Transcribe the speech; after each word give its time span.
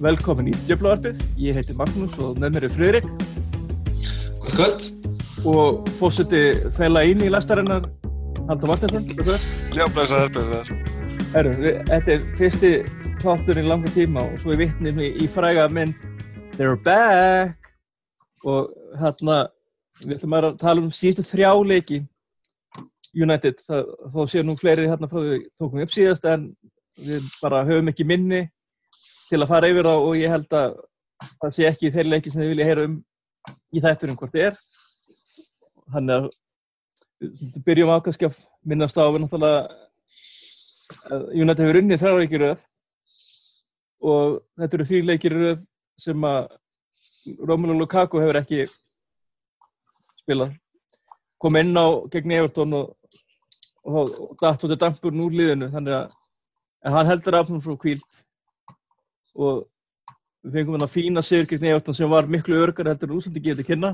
velkomin 0.00 0.48
í 0.48 0.54
Djöflavarpið. 0.64 1.20
Ég 1.40 1.56
heiti 1.58 1.74
Magnús 1.76 2.14
og 2.24 2.38
með 2.40 2.54
mér 2.54 2.66
er 2.66 2.72
Friðrik. 2.72 3.08
Kvöld, 4.40 4.54
kvöld. 4.56 4.84
Og 5.50 5.88
fórseti 5.98 6.40
þæla 6.76 7.02
inn 7.08 7.24
í 7.24 7.30
lastarinnar, 7.32 7.86
Haldur 8.48 8.70
Martinsson. 8.70 9.06
Já, 9.76 9.84
blessaður, 9.92 10.30
blessaður. 10.36 10.70
Herru, 11.34 11.52
þetta 11.88 12.14
er 12.14 12.24
fyrsti 12.38 12.70
þáttur 13.20 13.60
í 13.60 13.64
langa 13.66 13.92
tíma 13.94 14.24
og 14.24 14.38
svo 14.40 14.54
er 14.54 14.62
vittnið 14.62 15.02
í 15.06 15.28
fræga 15.30 15.66
mynd 15.72 15.96
They're 16.56 16.78
Back. 16.84 17.72
Og 18.48 18.70
hérna, 19.00 19.42
við 20.00 20.16
ætlum 20.16 20.38
að 20.38 20.48
tala 20.62 20.84
um 20.84 20.94
síðustu 20.96 21.26
þrjá 21.28 21.52
leiki 21.72 22.00
United. 23.16 23.60
Þó 23.68 24.24
séu 24.24 24.46
nú 24.46 24.56
fleiri 24.56 24.88
hérna 24.88 25.10
frá 25.10 25.20
því 25.20 25.42
tókum 25.60 25.76
við 25.76 25.88
upp 25.88 25.94
síðast 25.98 26.24
en 26.30 26.48
við 27.00 27.28
bara 27.42 27.66
höfum 27.68 27.92
ekki 27.92 28.08
minni 28.08 28.46
til 29.30 29.40
að 29.40 29.50
fara 29.50 29.70
yfir 29.70 29.86
það 29.86 30.06
og 30.08 30.18
ég 30.18 30.32
held 30.34 30.56
að 30.58 30.74
það 31.40 31.54
sé 31.54 31.68
ekki 31.68 31.92
þeirri 31.94 32.12
leiki 32.14 32.32
sem 32.32 32.42
þið 32.42 32.52
vilja 32.54 32.68
heyra 32.70 32.86
um 32.88 32.96
í 33.70 33.82
þætturum 33.84 34.18
hvort 34.18 34.34
þið 34.34 34.46
er. 34.48 34.56
Þannig 35.94 36.14
að 36.16 36.24
við 37.20 37.60
byrjum 37.66 37.92
á 37.92 37.96
kannski 38.04 38.28
að 38.28 38.40
minnast 38.72 38.98
á 38.98 39.04
við 39.04 39.22
náttúrulega 39.24 39.60
United 41.36 41.64
hefur 41.64 41.80
unnið 41.80 42.02
þrjá 42.02 42.14
leikir 42.18 42.44
rauð 42.44 42.62
og 44.10 44.38
þetta 44.58 44.78
eru 44.78 44.88
því 44.88 45.00
leikir 45.06 45.36
rauð 45.36 45.66
sem 46.00 46.26
að 46.26 46.40
Romelu 47.46 47.76
Lukaku 47.76 48.22
hefur 48.22 48.40
ekki 48.40 48.64
spilað. 50.22 50.56
Kom 51.40 51.58
inn 51.60 51.76
á 51.76 51.86
gegn 52.12 52.34
Evertón 52.38 52.72
og, 52.76 52.96
og, 53.84 54.08
og 54.08 54.32
dætt 54.40 54.64
út 54.66 54.74
af 54.74 54.80
dampurinn 54.80 55.24
úr 55.26 55.36
liðinu 55.36 55.70
þannig 55.74 55.98
að 56.00 56.96
hann 56.96 57.10
heldur 57.12 57.38
afnum 57.38 57.62
frá 57.64 57.76
kvíld 57.80 58.22
og 59.40 59.66
við 60.44 60.56
fengum 60.56 60.76
hann 60.76 60.86
að 60.86 60.94
fína 60.94 61.22
sigur 61.24 61.48
gegn 61.50 61.68
Evertón 61.72 61.96
sem 61.96 62.10
var 62.10 62.28
miklu 62.30 62.58
örgar 62.64 62.90
heldur 62.90 63.10
en 63.10 63.18
úsandi 63.18 63.42
getið 63.44 63.68
kynna 63.68 63.90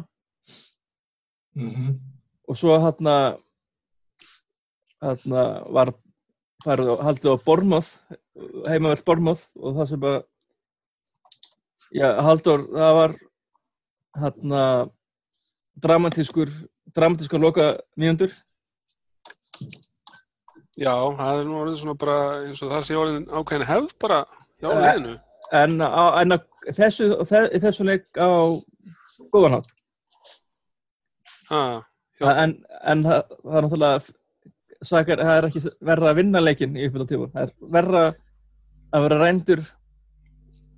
mm 1.56 1.70
-hmm. 1.70 1.94
og 2.48 2.56
svo 2.56 2.78
hann 2.78 3.12
að 3.12 3.38
hann 5.00 5.36
var 5.74 5.92
farið 6.64 6.92
og 6.92 7.04
haldið 7.04 7.32
á 7.34 7.44
Bormóð 7.46 7.88
heimavell 8.66 9.04
Bormóð 9.06 9.50
og 9.56 9.76
það 9.76 9.88
sem 9.88 10.02
að 10.02 10.18
já, 11.92 12.08
Haldur, 12.22 12.60
það 12.72 12.94
var 13.00 13.16
hann 14.14 14.52
að 14.52 14.90
dramatískur 15.76 16.50
dramatískur 16.94 17.40
loka 17.40 17.80
mjöndur 17.96 18.32
Já, 20.76 20.92
það 20.92 21.38
er 21.40 21.46
nú 21.48 21.54
orðið 21.62 21.78
svona 21.80 21.96
bara 21.96 22.16
eins 22.44 22.60
og 22.60 22.72
það 22.74 22.82
sé 22.84 22.96
orðin 23.00 23.30
ákveðin 23.32 23.64
hefð 23.70 23.92
bara 24.02 24.18
hjá 24.60 24.68
liðinu. 24.68 25.14
En, 25.54 25.78
en 25.82 26.38
þessu, 26.74 27.12
þessu 27.26 27.86
leik 27.86 28.06
á 28.18 28.58
góðan 29.32 29.58
hátt. 29.58 29.72
Ah, 31.46 31.82
en, 32.42 32.56
en 32.82 33.04
það, 33.06 33.34
það 33.44 33.58
er 33.58 33.66
náttúrulega 33.66 34.86
sakar, 34.86 35.22
það 35.22 35.36
er 35.36 35.48
ekki 35.48 35.62
verða 35.86 36.10
að 36.10 36.18
vinna 36.20 36.42
leikin 36.42 36.78
í 36.78 36.88
tíma. 36.90 37.28
Það 37.34 37.42
er 37.44 37.52
verða 37.76 38.04
að 38.94 39.06
vera 39.06 39.20
reyndur 39.22 39.62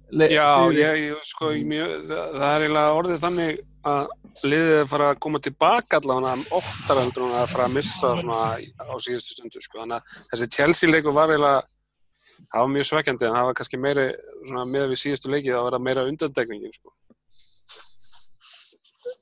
Já, 0.09 0.65
ég, 0.73 1.11
ég, 1.11 1.17
sko, 1.29 1.51
mjög, 1.69 1.91
það, 2.09 2.29
það 2.33 2.47
er 2.49 2.63
eiginlega 2.65 2.93
orðið 2.97 3.19
þannig 3.21 3.59
að 3.89 4.07
liðið 4.49 4.71
er 4.73 4.81
að 4.81 4.93
fara 4.93 5.09
að 5.13 5.19
koma 5.25 5.41
tilbaka 5.45 5.99
allavega 5.99 6.55
oftar 6.57 7.01
heldur 7.03 7.27
en 7.27 7.35
að 7.37 7.51
fara 7.53 7.67
að 7.67 7.75
missa 7.75 8.13
svona 8.23 8.39
á 8.57 8.95
síðustu 9.05 9.35
stundu 9.35 9.61
sko. 9.61 9.83
þannig 9.83 9.99
að 9.99 10.23
þessi 10.33 10.49
Chelsea 10.55 10.89
leiku 10.89 11.13
var 11.13 11.35
eiginlega 11.35 11.61
það 12.39 12.63
var 12.63 12.73
mjög 12.73 12.89
svekkjandi 12.89 13.29
en 13.29 13.37
það 13.37 13.49
var 13.51 13.59
kannski 13.61 13.83
meiri 13.85 14.07
svona, 14.47 14.65
með 14.69 14.93
við 14.93 15.03
síðustu 15.03 15.33
leikið 15.33 15.57
það 15.57 15.69
var 15.69 15.85
meira 15.89 16.07
undandekningin 16.09 16.75
sko. 16.77 16.95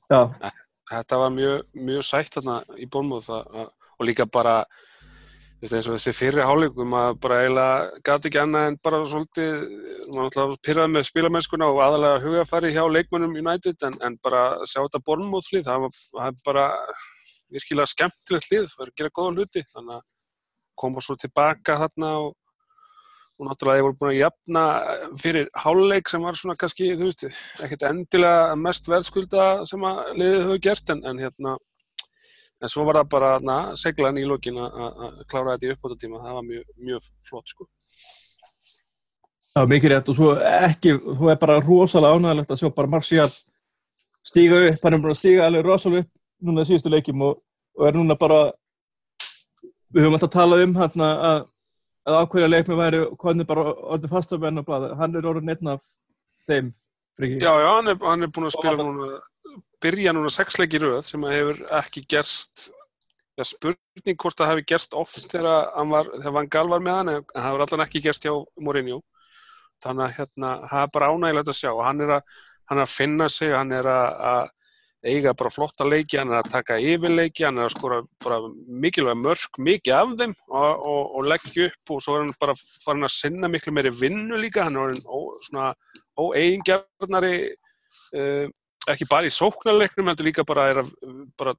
Já 0.07 0.51
Þetta 0.87 1.17
var 1.19 1.31
mjög, 1.35 1.63
mjög 1.75 2.05
sætt 2.07 2.37
þarna 2.37 2.61
í 2.79 2.85
bólmóð 2.87 3.25
og 3.35 4.05
líka 4.07 4.23
bara 4.23 4.61
eins 5.57 5.87
og 5.89 5.95
þessi 5.95 6.13
fyrri 6.13 6.43
hálfleikum 6.45 6.93
að 6.93 7.15
bara 7.23 7.39
eiginlega 7.41 8.01
gæti 8.05 8.29
ekki 8.29 8.39
annað 8.43 8.67
en 8.69 8.75
bara 8.85 8.99
svolítið, 9.09 9.53
maður 10.13 10.27
náttúrulega 10.27 10.59
pyrraði 10.67 10.93
með 10.93 11.05
spilamennskuna 11.07 11.69
og 11.73 11.79
aðalega 11.81 12.21
hugafæri 12.23 12.71
hjá 12.75 12.83
leikmönnum 12.93 13.33
United 13.41 13.87
en, 13.87 13.97
en 14.05 14.17
bara 14.23 14.43
sjá 14.69 14.83
þetta 14.83 15.01
bornmóðlið, 15.09 15.65
það 15.65 15.87
var 15.87 16.37
bara 16.45 16.67
virkilega 17.51 17.89
skemmtilegt 17.89 18.51
lið, 18.53 18.69
það 18.69 18.83
var 18.83 18.91
að 18.91 19.01
gera 19.01 19.15
góða 19.17 19.33
hluti, 19.33 19.65
þannig 19.73 19.97
að 19.97 20.05
koma 20.77 21.03
svo 21.03 21.17
tilbaka 21.17 21.79
þarna 21.81 22.13
og, 22.21 22.35
og 23.37 23.47
náttúrulega 23.47 23.79
ég 23.79 23.85
voru 23.85 23.97
búin 23.99 24.11
að 24.11 24.19
jafna 24.19 24.65
fyrir 25.21 25.49
hálfleik 25.63 26.09
sem 26.09 26.23
var 26.25 26.37
svona 26.39 26.57
kannski, 26.57 26.91
þú 26.97 27.09
veist, 27.09 27.25
ekkert 27.63 27.87
endilega 27.91 28.55
mest 28.57 28.89
verðskulda 28.89 29.47
sem 29.69 29.83
að 29.85 30.03
liðið 30.17 30.39
hefur 30.43 30.61
gert 30.67 30.93
en, 30.93 31.03
en 31.05 31.21
hérna 31.21 31.57
en 32.61 32.71
svo 32.71 32.85
var 32.87 33.01
það 33.01 33.09
bara 33.13 33.31
na, 33.45 33.57
seglaðin 33.77 34.23
í 34.23 34.27
lókin 34.27 34.57
að 34.61 35.19
klára 35.29 35.55
þetta 35.55 35.67
í 35.67 35.73
uppbóta 35.75 35.99
tíma 36.01 36.21
það 36.23 36.37
var 36.39 36.47
mjög, 36.47 36.69
mjög 36.89 37.09
flott 37.29 37.53
sko. 37.53 37.67
Það 39.57 39.63
var 39.63 39.71
mikið 39.73 39.93
rétt. 39.93 40.09
Og 40.11 40.17
svo 40.17 40.31
ekki, 40.37 40.95
þú 41.17 41.29
er 41.33 41.41
bara 41.41 41.59
rosalega 41.61 42.17
ánægilegt 42.17 42.53
að 42.53 42.61
sjá 42.61 42.71
bara 42.77 42.91
Marcial 42.93 43.27
stíga 44.27 44.61
upp, 44.71 44.81
hann 44.83 44.97
er 44.97 45.03
bara 45.03 45.15
að 45.15 45.21
stíga 45.21 45.45
alveg 45.47 45.65
rosalega 45.65 46.05
upp 46.05 46.47
núna 46.47 46.65
í 46.65 46.69
síðustu 46.69 46.93
leikim 46.93 47.23
og, 47.25 47.39
og 47.77 47.87
er 47.89 47.97
núna 47.97 48.17
bara 48.19 48.41
við 49.93 50.03
höfum 50.03 50.17
alltaf 50.17 50.33
talað 50.33 50.65
um 50.65 50.75
hann 50.77 51.05
að, 51.05 51.45
að 52.07 52.19
ákveðja 52.23 52.51
leikmi 52.51 52.77
væri 52.79 52.99
hvernig 53.19 53.47
bara 53.49 53.71
orðið 53.75 54.13
fastafenn 54.13 54.61
og 54.61 54.67
blada, 54.67 54.93
hann 54.99 55.15
er 55.17 55.27
orðin 55.27 55.53
einn 55.53 55.73
af 55.73 55.87
þeim 56.47 56.71
frikið. 57.17 57.43
Já, 57.43 57.51
já, 57.63 57.69
hann 57.73 57.91
er, 57.91 57.99
hann 58.03 58.23
er 58.23 58.31
búin 58.33 58.47
að 58.47 58.55
spila 58.55 58.85
núna 58.85 59.17
byrja 59.83 60.13
núna 60.15 60.31
sexleiki 60.33 60.81
rauð 60.81 61.05
sem 61.05 61.25
að 61.27 61.35
hefur 61.35 61.61
ekki 61.77 62.03
gerst 62.09 62.69
ja, 63.37 63.45
spurning 63.45 64.17
hvort 64.17 64.39
það 64.39 64.51
hefur 64.51 64.67
gerst 64.71 64.97
oft 64.97 65.29
þegar 65.31 65.71
hann 65.75 65.93
var, 65.93 66.09
þegar 66.17 66.35
Van 66.39 66.51
Gaal 66.55 66.71
var 66.71 66.83
með 66.83 66.99
hann 66.99 67.13
en 67.13 67.25
það 67.33 67.47
hefur 67.47 67.65
allan 67.65 67.85
ekki 67.85 68.03
gerst 68.07 68.25
hjá 68.25 68.33
Mourinho. 68.63 69.01
Þannig 69.83 70.07
að 70.07 70.15
hérna, 70.17 70.51
það 70.71 70.83
er 70.83 70.93
bara 70.95 71.09
ánægilegt 71.13 71.51
að 71.53 71.59
sjá. 71.59 71.71
Hann 71.85 71.99
er 72.01 72.13
að, 72.15 72.37
hann 72.71 72.79
er 72.79 72.87
að 72.87 72.95
finna 72.95 73.27
sig, 73.29 73.51
hann 73.53 73.73
er 73.77 73.89
að, 73.91 74.07
að 74.31 74.53
eiga 75.05 75.33
bara 75.37 75.51
flotta 75.53 75.85
leiki, 75.85 76.17
hann 76.17 76.31
er 76.33 76.41
að 76.41 76.51
taka 76.51 76.77
yfirleiki, 76.81 77.45
hann 77.45 77.59
er 77.59 77.67
að 77.67 77.75
skora 77.75 77.99
bara 78.23 78.39
mikilvæg 78.67 79.19
mörg, 79.21 79.59
mikið 79.61 79.93
af 79.93 80.13
þeim 80.19 80.33
og, 80.47 80.85
og, 80.89 81.01
og 81.19 81.27
leggja 81.31 81.67
upp 81.69 81.93
og 81.93 82.01
svo 82.03 82.15
er 82.17 82.23
hann 82.25 82.33
bara 82.41 82.55
farin 82.83 83.07
að 83.07 83.13
sinna 83.13 83.49
miklu 83.51 83.73
meiri 83.75 83.93
vinnu 83.93 84.39
líka, 84.41 84.65
hann 84.65 84.79
er 84.81 84.97
svona 85.45 85.69
óeigingjarnari 86.17 87.33
uh, 88.17 88.47
ekki 88.89 89.09
bara 89.11 89.29
í 89.29 89.35
sóknarleiknum, 89.35 90.09
heldur 90.09 90.29
líka 90.29 90.47
bara 90.47 90.69
að 90.73 90.89
bara 91.37 91.53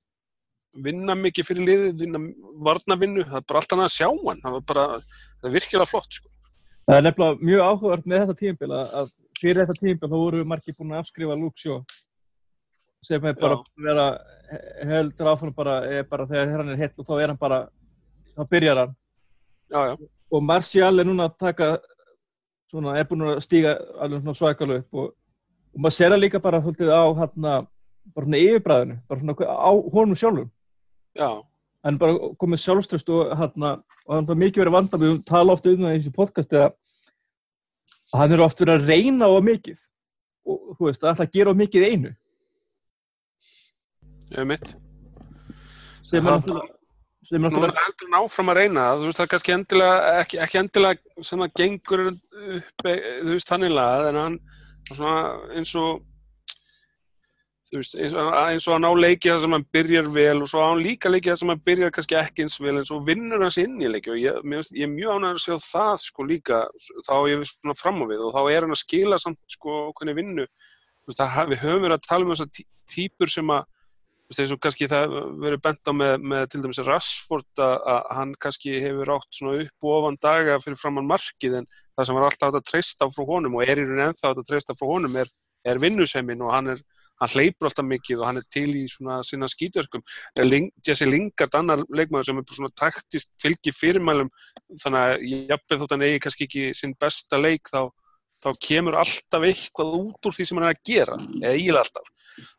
vinna 0.79 1.15
mikið 1.19 1.47
fyrir 1.47 1.69
liðið, 1.69 2.03
vinna 2.03 2.25
varnavinnu, 2.67 3.29
það 3.29 3.39
er 3.41 3.47
bara 3.49 3.63
allt 3.63 3.77
annað 3.77 3.89
að 3.91 3.95
sjá 3.95 4.09
hann, 4.11 4.43
það 4.43 4.59
er 4.59 4.67
bara, 4.73 4.89
það 5.39 5.49
er 5.49 5.57
virkilega 5.57 5.91
flott 5.91 6.19
sko. 6.19 6.35
Það 6.89 6.99
er 6.99 7.05
nefnilega 7.05 7.47
mjög 7.49 7.65
áhugavert 7.69 8.07
með 8.09 8.23
þetta 8.23 8.37
tímbil 8.43 8.75
að 8.75 9.17
fyrir 9.39 9.59
þetta 9.63 9.75
tímbil 9.79 10.09
þá 10.09 10.15
voru 10.17 10.45
margir 10.49 10.77
búin 10.79 10.95
að 10.95 11.03
afskrifa 11.03 11.37
Luxjó 11.39 11.75
sem 13.05 13.25
er 13.31 13.37
bara 13.39 13.61
vera 13.77 14.07
heldur 14.89 15.33
áfann 15.33 15.55
bara, 15.55 15.81
bara 16.09 16.27
þegar 16.27 16.63
hann 16.63 16.73
er 16.75 16.81
hett 16.83 16.99
og 16.99 17.07
þá 17.07 17.15
er 17.19 17.29
hann 17.33 17.41
bara, 17.41 17.61
þá 18.35 18.43
byrjar 18.51 18.83
hann. 18.83 18.97
Já, 19.69 19.81
já. 19.93 19.95
Og 20.29 20.43
Marcial 20.45 21.01
er 21.01 21.09
núna 21.09 21.29
að 21.29 21.39
taka, 21.41 21.69
svona, 22.71 22.97
er 22.99 23.07
búin 23.09 23.25
að 23.29 23.41
stíga 23.45 23.77
alveg 24.01 24.23
svona 24.23 24.37
svakalega 24.37 24.85
upp 24.85 25.03
og 25.03 25.15
og 25.79 25.85
maður 25.85 25.95
ser 25.95 26.13
það 26.13 26.23
líka 26.25 26.41
bara 26.43 26.61
haldið 26.63 26.91
á 26.91 27.05
hérna, 27.21 27.53
bara 28.15 28.27
svona 28.27 28.41
yfirbræðinu, 28.43 28.97
bara 29.09 29.21
svona 29.21 29.35
á 29.47 29.71
honum 29.95 30.19
sjálfum. 30.19 30.51
Já. 31.15 31.31
En 31.87 31.99
bara 32.01 32.31
komið 32.41 32.63
sjálfströst 32.65 33.13
og 33.15 33.35
hérna, 33.39 33.75
og 34.07 34.25
það 34.27 34.33
er 34.35 34.41
mikið 34.43 34.63
verið 34.65 34.75
vanda, 34.75 34.99
við 34.99 35.21
tala 35.29 35.55
ofta 35.55 35.71
um 35.71 35.85
það 35.85 35.95
í 35.95 36.01
þessu 36.01 36.15
podcasti 36.17 36.63
að 36.65 36.73
hann 38.19 38.35
eru 38.35 38.47
oft 38.47 38.63
verið 38.65 38.75
að 38.75 38.91
reyna 38.91 39.29
á 39.31 39.39
mikið 39.45 39.85
og 40.49 40.75
þú 40.79 40.89
veist, 40.89 41.05
að 41.05 41.31
gera 41.37 41.53
á 41.55 41.61
mikið 41.61 41.87
einu. 41.93 42.13
Hef 44.33 44.49
mitt. 44.49 44.75
Sem 46.09 46.21
er 46.21 46.29
náttúrulega 46.31 46.77
Nú 47.29 47.45
er 47.45 47.75
það 47.77 47.83
endur 47.85 48.09
náfram 48.09 48.49
að 48.49 48.59
reyna. 48.63 48.85
Það, 48.87 49.01
þú 49.01 49.09
veist 49.09 49.19
það 49.19 49.25
er 49.27 49.31
kannski 49.33 49.53
endilega, 49.53 49.97
ekki, 50.23 50.39
ekki 50.41 50.59
endilega 50.63 51.25
sem 51.29 51.43
það 51.43 51.51
gengur 51.61 52.05
upp, 52.09 52.87
þú 52.87 53.35
veist 53.35 53.51
þannilega, 53.51 54.07
en 54.09 54.21
hann 54.23 54.39
svona 54.89 55.19
eins 55.59 55.75
og 55.77 55.99
veist, 57.75 57.99
eins, 57.99 58.17
og, 58.17 58.31
eins 58.33 58.69
og 58.71 58.79
að 58.79 58.83
ná 58.87 58.89
leikið 59.05 59.35
það 59.35 59.43
sem 59.45 59.57
hann 59.59 59.67
byrjar 59.77 60.11
vel 60.15 60.37
og 60.41 60.49
svo 60.49 60.65
á 60.65 60.69
hann 60.71 60.83
líka 60.87 61.13
leikið 61.13 61.35
það 61.35 61.41
sem 61.43 61.53
hann 61.53 61.65
byrjar 61.69 61.95
kannski 61.99 62.19
ekki 62.23 62.47
eins 62.47 62.59
vel 62.65 62.77
en 62.79 62.89
svo 62.89 63.01
vinnur 63.05 63.45
hans 63.45 63.61
inn 63.61 63.77
í 63.77 63.93
leikið 63.93 64.15
og 64.15 64.21
ég, 64.23 64.43
mér, 64.49 64.65
ég 64.73 64.89
er 64.89 64.95
mjög 64.95 65.19
ánægður 65.19 65.37
að 65.37 65.45
sjá 65.45 65.69
það 65.69 65.95
sko 66.07 66.29
líka. 66.33 66.65
Þá 67.05 67.15
er 67.19 67.33
ég 67.35 67.49
svona 67.53 67.77
fram 67.77 68.01
á 68.01 68.05
við 68.09 68.25
og 68.25 68.37
þá 68.39 68.41
er 68.47 68.65
hann 68.65 68.77
að 68.77 68.85
skila 68.87 69.21
samt 69.21 69.43
sko 69.53 69.81
hvernig 69.99 70.17
vinnu. 70.17 70.49
Veist, 71.09 71.21
að, 71.21 71.53
við 71.53 71.67
höfum 71.67 71.85
verið 71.85 71.99
að 71.99 72.09
tala 72.09 72.25
um 72.25 72.33
þessar 72.33 72.55
tí, 72.57 72.65
típur 72.89 73.33
sem 73.33 73.53
að 73.53 73.67
þú 73.67 73.69
veist, 73.69 73.78
eins 74.37 74.53
og 74.53 74.61
kannski 74.61 74.89
það 74.91 75.15
verið 75.41 75.63
bent 75.65 75.89
á 75.89 75.93
með, 75.97 76.15
með 76.33 76.45
til 76.53 76.61
dæmis 76.65 76.83
Rashford 76.85 77.63
að, 77.65 78.03
hann 78.19 78.35
kannski 78.43 78.77
hefur 78.85 79.15
átt 79.17 79.39
svona 79.39 79.63
upp 79.65 79.89
og 79.89 79.97
ofan 79.97 80.21
daga 80.21 80.59
fyrir 80.61 80.81
framann 80.81 81.09
markið 81.09 81.63
en 81.63 81.69
það 81.97 82.11
sem 82.11 82.19
var 82.19 82.29
alltaf 82.29 82.55
að 82.55 82.69
treysta 82.69 83.09
frá 83.15 83.27
honum 83.33 83.59
og 83.59 83.65
er 83.65 83.81
í 83.81 83.87
raun 83.89 84.05
ennþá 84.11 84.35
að 84.35 84.45
treysta 84.51 84.77
frá 84.77 84.89
honum 84.91 85.17
er, 85.23 85.33
er 85.65 85.81
vinnuseimin 85.83 86.45
og 86.45 86.53
hann 86.55 86.75
er 86.75 86.85
hann 87.19 87.33
hleypur 87.33 87.69
alltaf 87.69 87.87
mikið 87.87 88.21
og 88.21 88.29
hann 88.29 88.41
er 88.41 88.47
til 88.53 88.69
í 88.79 88.85
svona 88.91 89.21
sína 89.27 89.49
skítverkum. 89.51 90.05
Ling, 90.45 90.69
Jesse 90.87 91.09
Lingard, 91.09 91.55
annar 91.59 91.83
leikmaður 91.91 92.29
sem 92.29 92.39
er 92.41 92.53
svona 92.55 92.75
taktist 92.79 93.33
fylgi 93.43 93.75
fyrirmælum 93.75 94.31
þannig 94.83 95.01
að 95.01 95.25
jafnveg 95.53 95.83
þótt 95.83 95.97
hann 95.97 96.07
eigi 96.07 96.21
kannski 96.27 96.47
ekki 96.49 96.69
sinn 96.79 96.95
besta 97.01 97.41
leik 97.41 97.73
þá, 97.73 97.89
þá 98.45 98.49
kemur 98.69 98.99
alltaf 99.01 99.47
eitthvað 99.49 99.97
út 99.99 100.29
úr 100.29 100.37
því 100.37 100.47
sem 100.47 100.61
hann 100.61 100.69
er 100.69 100.77
að 100.77 100.85
gera, 100.87 101.19
eða 101.43 101.63
íla 101.65 101.83
alltaf. 101.85 102.13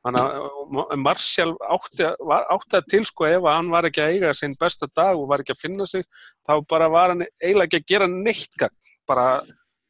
Þannig 0.04 0.26
að 0.26 0.98
Marcial 1.00 1.54
átti, 1.72 2.10
átti 2.56 2.80
að 2.80 2.90
til 2.92 3.06
sko 3.08 3.30
ef 3.30 3.48
hann 3.48 3.70
var 3.72 3.88
ekki 3.88 4.04
að 4.04 4.16
eiga 4.18 4.34
sinn 4.36 4.58
besta 4.60 4.90
dag 4.92 5.16
og 5.16 5.30
var 5.32 5.44
ekki 5.44 5.56
að 5.56 5.62
finna 5.62 5.88
sig, 5.88 6.04
þá 6.44 6.54
bara 6.68 6.90
var 6.92 7.14
hann 7.14 7.24
eiginlega 7.40 7.70
ekki 7.70 7.80
að 7.80 7.90
gera 7.94 8.10
neitt 8.12 8.60
gang, 8.60 8.92
bara 9.08 9.30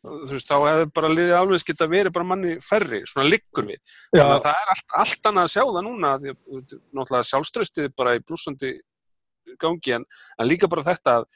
þú 0.04 0.32
veist, 0.32 0.48
þá 0.48 0.56
hefur 0.64 0.92
bara 0.96 1.12
liðið 1.12 1.36
alveg 1.36 1.62
skilt 1.64 1.82
að 1.84 1.94
veri 1.94 2.12
bara 2.16 2.28
manni 2.30 2.54
ferri, 2.64 3.02
svona 3.10 3.28
liggur 3.28 3.68
við 3.68 3.80
Já. 3.80 4.22
þannig 4.22 4.36
að 4.36 4.44
það 4.46 4.60
er 4.60 4.74
allt, 4.74 4.94
allt 5.02 5.30
annað 5.32 5.48
að 5.48 5.54
sjá 5.54 5.64
það 5.66 5.86
núna 5.88 6.12
því, 6.22 6.36
að, 6.36 6.76
náttúrulega 6.96 7.30
sjálfströstið 7.30 7.90
bara 8.00 8.16
í 8.16 8.22
blúsandi 8.24 8.72
gangi 9.60 9.96
en, 9.98 10.06
en 10.40 10.48
líka 10.48 10.70
bara 10.72 10.86
þetta 10.88 11.18
að 11.20 11.28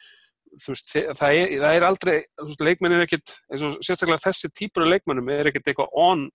þú 0.61 0.73
veist, 0.73 0.93
það 0.93 1.37
er, 1.39 1.55
það 1.63 1.77
er 1.77 1.85
aldrei 1.87 2.15
veist, 2.43 2.63
leikmenn 2.67 2.95
er 2.97 3.05
ekkit, 3.05 3.35
eins 3.51 3.65
og 3.65 3.77
sérstaklega 3.79 4.23
þessi 4.23 4.51
típur 4.53 4.85
af 4.85 4.91
leikmennum 4.93 5.31
er 5.33 5.49
ekkit 5.49 5.71
eitthvað 5.71 5.97
on 6.03 6.27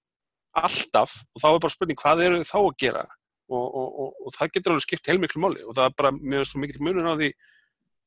alltaf 0.58 1.20
og 1.34 1.42
þá 1.42 1.48
er 1.50 1.62
bara 1.64 1.74
spurning 1.74 2.00
hvað 2.00 2.24
eru 2.26 2.42
þá 2.46 2.58
að 2.60 2.74
gera? 2.82 3.04
Og, 3.48 3.64
og, 3.64 3.86
og, 4.02 4.16
og 4.26 4.34
það 4.36 4.50
getur 4.56 4.74
alveg 4.74 4.84
skipt 4.84 5.08
heilmiklu 5.08 5.40
máli 5.40 5.62
og 5.64 5.76
það 5.76 5.86
er 5.88 5.94
bara 5.96 6.12
mjög 6.16 6.50
mikil 6.60 6.82
munur 6.84 7.08
á 7.08 7.14
því 7.16 7.30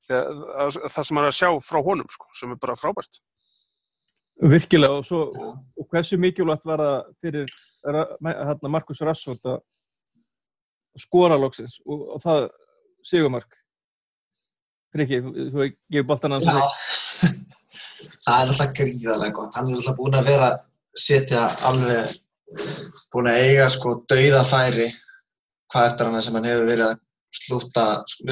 þegar, 0.05 0.41
að, 0.65 0.79
það 0.93 1.07
sem 1.07 1.21
er 1.21 1.29
að 1.29 1.37
sjá 1.39 1.49
frá 1.65 1.79
honum 1.85 2.11
sko, 2.13 2.27
sem 2.37 2.53
er 2.53 2.59
bara 2.61 2.77
frábært. 2.77 3.21
Virkilega 4.51 4.99
og, 4.99 5.05
svo, 5.05 5.23
og 5.77 5.87
hversu 5.89 6.17
mikilvægt 6.21 6.65
var 6.65 6.81
það 6.81 7.09
fyrir 7.21 7.55
hérna, 7.85 8.71
Markus 8.73 9.01
Rassvold 9.05 9.49
að 9.49 9.59
skora 11.01 11.37
loksins 11.39 11.79
og 11.85 12.21
það 12.21 12.47
sigumark 13.07 13.60
Friki, 14.91 15.21
þú 15.23 15.31
hefur 15.39 15.69
gefið 15.71 16.07
boltan 16.09 16.35
hans 16.35 16.47
Já, 16.49 16.57
það 18.25 18.33
er 18.35 18.49
alltaf 18.49 18.73
gríðarlega 18.79 19.35
gott. 19.37 19.53
Hann 19.55 19.69
er 19.69 19.79
alltaf 19.79 19.97
búinn 19.99 20.17
að 20.19 20.31
vera 20.31 20.49
setja 20.99 21.45
alveg, 21.69 22.17
búinn 23.13 23.31
að 23.31 23.45
eiga 23.45 23.69
sko 23.71 23.95
dauðafæri 24.11 24.89
hvað 25.71 25.87
eftir 25.87 26.09
hann 26.09 26.25
sem 26.25 26.35
hann 26.35 26.49
hefur 26.49 26.67
verið 26.67 26.87
að 26.89 26.99
slúta, 27.31 27.85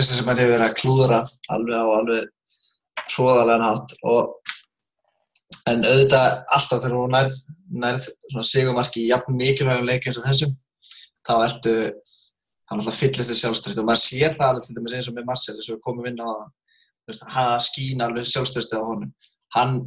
sem 0.04 0.28
hann 0.28 0.42
hefur 0.42 0.56
verið 0.58 0.68
að 0.68 0.78
klúðra 0.82 1.22
alveg 1.56 1.80
á 1.80 1.88
alveg 2.00 3.06
hróðarlegan 3.14 3.68
hátt. 3.70 3.96
Og 4.04 4.56
en 5.70 5.86
auðvitað 5.88 6.42
alltaf 6.58 6.84
þegar 6.84 6.98
hún 6.98 7.16
nærð, 7.16 7.38
nærð 7.86 8.10
svona 8.28 8.48
sigumarki 8.50 9.08
jafn 9.08 9.38
mikilvægum 9.40 9.88
leik 9.88 10.08
eins 10.08 10.20
og 10.20 10.28
þessum 10.28 10.56
þá 11.24 11.34
ertu 11.46 11.76
hann 12.70 12.82
alltaf 12.82 13.00
fyllist 13.02 13.32
þér 13.32 13.40
sjálfströyti 13.40 13.82
og 13.82 13.88
maður 13.90 14.04
sér 14.04 14.36
það 14.38 14.52
alveg 14.52 14.66
til 14.68 14.76
dæmis 14.78 14.96
eins 14.98 15.10
og 15.10 15.16
með 15.18 15.28
Marcel 15.30 15.56
eins 15.56 15.70
og 15.70 15.76
við 15.78 15.86
komum 15.88 16.10
inn 16.10 16.22
á 16.22 16.30
það. 16.30 16.50
Hann 17.34 17.64
skín 17.66 18.04
alveg 18.06 18.28
sjálfströyti 18.30 18.78
á 18.78 18.84
honum. 18.86 19.14
Hann, 19.56 19.80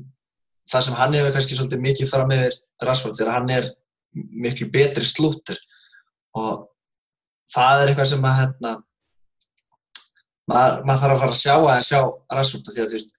það 0.71 0.87
sem 0.87 0.97
hann 0.99 1.15
hefur 1.15 1.37
kannski 1.37 1.59
svolítið 1.59 1.85
mikið 1.87 2.11
fram 2.11 2.35
yfir 2.35 2.57
Rashford 2.83 3.21
er 3.23 3.31
að 3.31 3.39
hann 3.39 3.53
er 3.55 3.69
miklu 4.13 4.69
betri 4.73 5.07
slúttir 5.07 5.61
og 6.37 6.67
það 7.53 7.83
er 7.83 7.93
eitthvað 7.93 8.11
sem 8.11 8.27
að 8.27 8.39
hérna, 8.41 8.73
maður, 10.51 10.83
maður 10.89 11.03
þarf 11.05 11.15
að 11.15 11.23
fara 11.23 11.37
að 11.37 11.41
sjá 11.43 11.55
að 11.55 11.87
sjá 11.87 12.01
Rashford 12.35 12.73
því 12.73 12.83
að 12.83 12.91
þú 12.91 12.99
veist, 12.99 13.15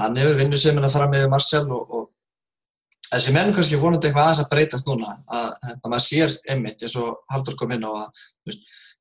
hann 0.00 0.18
hefur 0.20 0.38
vinnu 0.40 0.60
sem 0.60 0.82
að 0.82 0.94
fara 0.96 1.10
með 1.12 1.28
Marcel 1.30 1.64
og, 1.68 1.94
og 1.94 3.10
þessi 3.12 3.34
menn 3.36 3.52
kannski 3.54 3.78
vonandi 3.80 4.10
eitthvað 4.10 4.26
aðeins 4.26 4.42
að 4.42 4.50
breytast 4.54 4.88
núna 4.88 5.18
að 5.28 5.50
hérna, 5.68 5.90
maður 5.92 6.06
sér 6.08 6.38
einmitt 6.50 6.82
eins 6.82 6.96
og 6.98 7.20
Haldur 7.30 7.58
kom 7.60 7.76
inn 7.76 7.86
á 7.86 7.92
að 7.92 8.24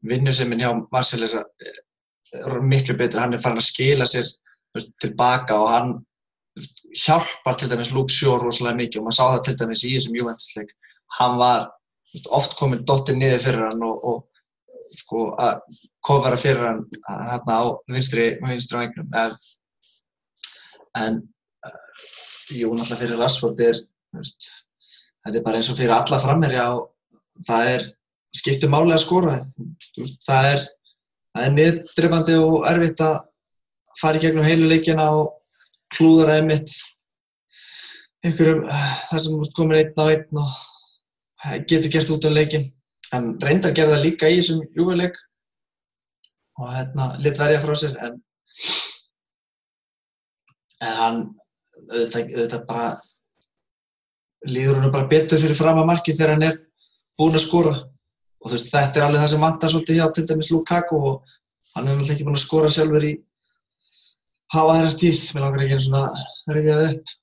þú 0.03 0.09
veist, 0.09 0.17
vinnu 0.17 0.33
sem 0.33 0.51
hjá 0.59 0.71
Marcel 0.91 1.23
er, 1.23 1.45
er 2.33 2.61
miklu 2.61 2.97
betri, 2.97 3.19
hann 3.19 3.33
er 3.33 3.41
farin 3.41 3.61
að 3.61 3.69
skila 3.69 4.05
sér 4.05 4.27
veist, 4.75 4.91
tilbaka 5.01 5.55
og 5.55 5.69
hann 5.71 5.94
hjálpar 6.94 7.57
til 7.57 7.69
dæmis 7.69 7.94
Luke 7.94 8.13
Shaw 8.13 8.38
rosalega 8.38 8.77
mikið 8.77 9.00
og 9.00 9.07
maður 9.07 9.17
sá 9.17 9.23
það 9.23 9.44
til 9.47 9.55
dæmis 9.61 9.83
í 9.83 9.95
þessum 9.95 10.19
Juventus-leik 10.19 10.75
hann 11.19 11.39
var 11.39 11.65
veist, 12.11 12.27
oft 12.29 12.57
komin 12.59 12.85
dottir 12.85 13.17
niður 13.17 13.41
fyrir 13.47 13.67
hann 13.69 13.83
og, 13.88 14.03
og 14.03 14.29
sko 14.94 15.31
að 15.41 15.79
kofara 16.05 16.38
fyrir 16.38 16.67
hann 16.67 16.83
hérna 17.07 17.57
á 17.57 17.63
vinstri, 17.89 18.33
vinstri 18.44 18.83
vengnum 18.83 19.17
en, 19.17 19.38
en 21.00 21.21
uh, 21.65 21.79
jú, 22.51 22.69
náttúrulega 22.75 23.01
fyrir 23.01 23.23
Rashford 23.23 23.65
er 23.65 23.81
veist, 24.13 24.51
þetta 25.23 25.39
er 25.39 25.45
bara 25.47 25.61
eins 25.61 25.71
og 25.73 25.79
fyrir 25.79 25.95
alla 25.95 26.21
framherja 26.21 26.69
og 26.75 26.91
það 27.47 27.71
er 27.71 27.91
skiptir 28.35 28.71
máli 28.71 28.95
að 28.95 29.03
skora. 29.06 29.35
Það 30.25 30.50
er, 30.53 30.65
er 31.44 31.53
niðurdrifandi 31.53 32.39
og 32.41 32.68
erfitt 32.69 33.03
að 33.06 33.19
fara 34.00 34.19
í 34.19 34.24
gegnum 34.24 34.47
heilu 34.47 34.69
leikina 34.69 35.09
og 35.19 35.33
klúðara 35.94 36.39
einmitt 36.41 36.74
einhverjum 38.24 38.63
þar 39.09 39.21
sem 39.21 39.44
komin 39.57 39.80
einn 39.80 40.00
á 40.00 40.06
einn 40.07 40.41
og 40.41 41.59
getur 41.69 41.91
gert 41.91 42.12
út 42.13 42.25
um 42.27 42.35
leikin 42.35 42.69
en 43.13 43.30
reyndar 43.44 43.75
gerði 43.75 43.97
það 43.97 44.06
líka 44.07 44.31
í 44.31 44.39
þessum 44.39 44.63
júveik 44.77 45.18
og 46.62 46.69
hérna 46.71 47.09
lit 47.21 47.39
verja 47.41 47.62
frá 47.63 47.74
sér 47.77 47.97
en 48.07 48.19
en 50.83 51.00
hann 51.00 51.19
auðvitað, 51.91 52.31
auðvitað 52.38 52.65
bara 52.69 52.89
líður 54.53 54.79
hann 54.81 54.94
bara 54.95 55.12
betur 55.12 55.41
fyrir 55.41 55.59
fram 55.59 55.81
að 55.81 55.89
marki 55.91 56.15
þegar 56.15 56.36
hann 56.36 56.47
er 56.50 56.62
búinn 57.19 57.39
að 57.39 57.45
skora 57.45 57.75
og 58.44 58.50
þú 58.50 58.57
veist 58.57 58.72
þetta 58.74 59.00
er 59.00 59.06
alveg 59.07 59.24
það 59.24 59.31
sem 59.34 59.45
vantar 59.45 59.72
svolítið 59.72 60.00
hjá 60.00 60.07
til 60.13 60.25
dæmis 60.30 60.51
Lukaku 60.51 61.00
og 61.00 61.36
hann 61.74 61.88
er 61.88 61.95
náttúrulega 61.95 62.16
ekki 62.18 62.25
búinn 62.28 62.40
að 62.40 62.44
skora 62.44 62.72
sjálfur 62.74 63.06
í 63.07 63.13
hafa 64.54 64.78
þeirra 64.78 64.94
stíð, 64.94 65.22
mér 65.34 65.45
langar 65.45 65.63
ekki 65.63 65.78
einu 65.78 65.86
svona 65.86 66.01
að 66.13 66.57
rifja 66.57 66.80
það 66.80 66.90
upp. 66.90 67.13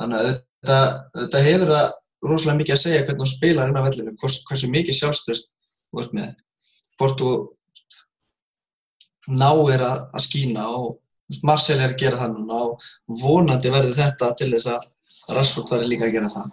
Þannig 0.00 0.18
að 0.18 0.30
auðvitað, 0.30 0.86
auðvitað 1.16 1.46
hefur 1.48 1.72
það 1.72 1.90
rosalega 2.22 2.58
mikið 2.60 2.74
að 2.74 2.80
segja 2.82 3.02
hvernig 3.02 3.22
þú 3.22 3.30
spilar 3.32 3.70
inn 3.70 3.78
á 3.78 3.86
vellinu 3.86 4.14
hvers, 4.22 4.38
hversu 4.48 4.70
mikið 4.72 4.98
sjálfstöðst 4.98 5.48
ert 6.02 6.16
með. 6.16 6.32
Hvort 6.98 7.22
þú 7.22 7.30
náir 9.28 9.84
að, 9.86 10.00
að 10.16 10.24
skína 10.24 10.66
og 10.78 10.88
Marcel 11.46 11.78
er 11.78 11.92
að 11.92 12.00
gera 12.00 12.18
það 12.20 12.34
núna 12.34 12.64
og 12.66 12.88
vonandi 13.22 13.70
verður 13.72 14.00
þetta 14.00 14.32
til 14.40 14.50
þess 14.56 14.72
að 14.72 15.36
Rashford 15.36 15.70
verður 15.70 15.92
líka 15.92 16.08
að 16.08 16.16
gera 16.16 16.32
það 16.32 16.50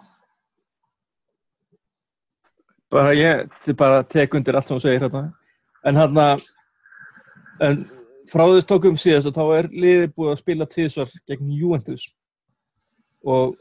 bara 2.90 3.14
ég 3.16 3.50
þið 3.64 3.76
bara 3.78 4.02
tek 4.06 4.34
undir 4.34 4.58
allt 4.58 4.68
sem 4.68 4.76
þú 4.76 4.84
segir 4.84 5.04
hérna. 5.04 5.24
En 5.86 5.98
hérna 5.98 6.26
en 7.64 7.82
frá 8.30 8.44
þess 8.46 8.68
tókum 8.68 8.98
síðast 9.00 9.34
þá 9.36 9.44
er 9.58 9.68
liðið 9.72 10.14
búið 10.16 10.32
að 10.32 10.40
spila 10.42 10.68
tvísvar 10.70 11.12
gegn 11.28 11.52
Juventus. 11.58 12.08
Og 13.26 13.56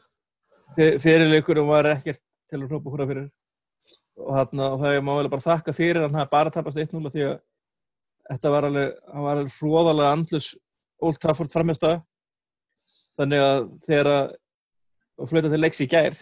fyrirleikurum 0.76 1.70
var 1.70 1.90
ekkert 1.96 2.22
til 2.50 2.62
að 2.62 2.70
hrópa 2.72 2.94
húra 2.94 3.08
fyrir. 3.10 3.30
Og 4.20 4.34
hérna 4.36 4.74
og 4.74 4.84
það 4.84 4.98
er 4.98 5.06
málega 5.06 5.34
bara 5.34 5.48
þakka 5.48 5.76
fyrir 5.78 6.04
hann 6.06 6.18
hafi 6.20 6.34
bara 6.34 6.54
tapast 6.54 6.82
1-0 6.82 7.14
því 7.14 7.26
að 7.30 7.38
þetta 8.30 8.52
var 8.54 8.68
alveg, 8.68 8.98
hann 9.14 9.26
var 9.26 9.40
alveg 9.40 9.56
hróðalega 9.58 10.12
andlus 10.18 10.52
Old 11.00 11.20
Trafford 11.22 11.52
framist 11.54 11.86
að 11.88 12.02
þannig 13.20 13.44
að 13.44 13.64
þegar 13.88 14.10
að 14.14 15.32
flöta 15.32 15.52
til 15.52 15.62
leiks 15.62 15.82
í 15.84 15.88
gær 15.90 16.16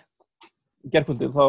í 0.86 0.92
gærkvöldið 0.94 1.34
þá 1.36 1.46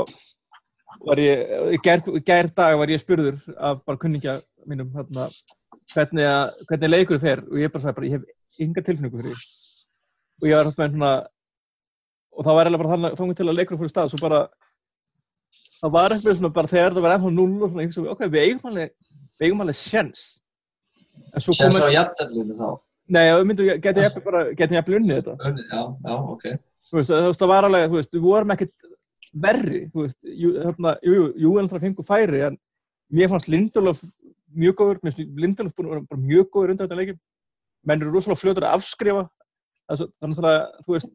ég, 1.23 1.42
í 1.76 1.80
gær 1.85 2.50
dag 2.57 2.76
var 2.80 2.92
ég 2.92 3.02
spurður 3.02 3.38
af 3.57 3.83
bara 3.87 4.00
kunningja 4.00 4.38
mínum 4.68 4.90
hérna, 4.97 5.28
hvernig, 5.95 6.28
að, 6.28 6.62
hvernig 6.71 6.92
leikur 6.92 7.21
fer 7.23 7.45
og 7.47 7.61
ég 7.61 7.73
bara 7.73 7.85
sagði 7.85 7.99
bara, 7.99 8.09
ég 8.09 8.16
hef 8.18 8.64
ynga 8.64 8.85
tilfinningu 8.85 9.21
fyrir 9.21 9.37
því. 9.37 9.50
Og 10.42 10.49
ég 10.49 10.57
var 10.57 10.68
hérna 10.68 10.83
með 10.85 10.97
svona 10.97 11.12
og 12.38 12.47
þá 12.47 12.50
var 12.54 12.68
eiginlega 12.68 12.83
bara 12.85 12.95
þannig 12.95 13.21
þangum 13.21 13.38
til 13.38 13.49
að 13.49 13.59
leikur 13.59 13.80
fyrir 13.80 13.92
stað 13.95 14.12
svo 14.12 14.21
bara 14.23 14.42
það 15.78 15.95
var 15.95 16.14
eitthvað 16.14 16.37
svona 16.38 16.54
bara 16.59 16.73
þegar 16.75 16.97
það 16.97 17.07
var 17.07 17.16
ennþá 17.16 17.33
0 17.38 17.49
og 17.49 17.73
svona, 17.73 17.87
ég 17.87 17.90
hugsa, 17.90 18.04
ok, 18.14 18.26
við 18.28 18.45
eigum 18.45 18.71
alveg 18.71 18.92
við 19.38 19.49
eigum 19.49 19.64
alveg 19.64 19.78
sjens 19.78 20.26
kom 21.35 21.73
svo 21.75 21.90
jafnteflinu 21.92 22.57
þá. 22.59 22.68
Nei, 23.09 23.25
við 23.33 23.47
myndum, 23.49 23.68
getum 23.85 24.04
jafnvel 24.04 24.25
bara 24.26 24.40
getum 24.57 24.78
jafnvel 24.78 24.99
unnið 24.99 25.18
þetta. 25.18 25.37
Unnið, 25.49 25.68
Já, 25.73 25.83
já, 26.04 26.16
ok. 26.35 26.47
Þú 26.88 26.99
veist, 26.99 27.12
það 27.40 27.50
var 27.52 27.68
alveg, 27.68 27.87
þú 27.88 27.99
veist, 27.99 28.12
við 28.14 28.25
vorum 28.25 28.54
ekkert 28.54 28.88
verri, 29.32 29.85
þú 29.92 30.04
veist, 30.06 30.18
jú, 30.25 30.52
þarna, 30.62 30.94
jú, 31.04 31.28
jú, 31.44 31.54
en 31.61 31.68
það 31.70 31.85
fengur 31.87 32.06
færi, 32.08 32.40
en 32.49 32.58
mér 33.12 33.30
fannst 33.32 33.49
Lindelof 33.52 34.02
mjög 34.56 34.76
góður, 34.80 35.00
mér 35.04 35.14
finnst 35.16 35.40
Lindelof 35.42 35.75
búin 35.76 35.88
að 35.90 35.97
vera 36.08 36.20
mjög 36.23 36.49
góður 36.54 36.73
undan 36.75 36.87
þetta 36.88 36.99
leikin, 37.00 37.18
menn 37.87 38.02
eru 38.04 38.12
rosalega 38.14 38.40
fljótur 38.42 38.66
að 38.68 38.76
afskrifa, 38.78 39.25
þannig 39.92 40.47
að, 40.49 40.61
þú 40.87 40.94
veist, 40.97 41.12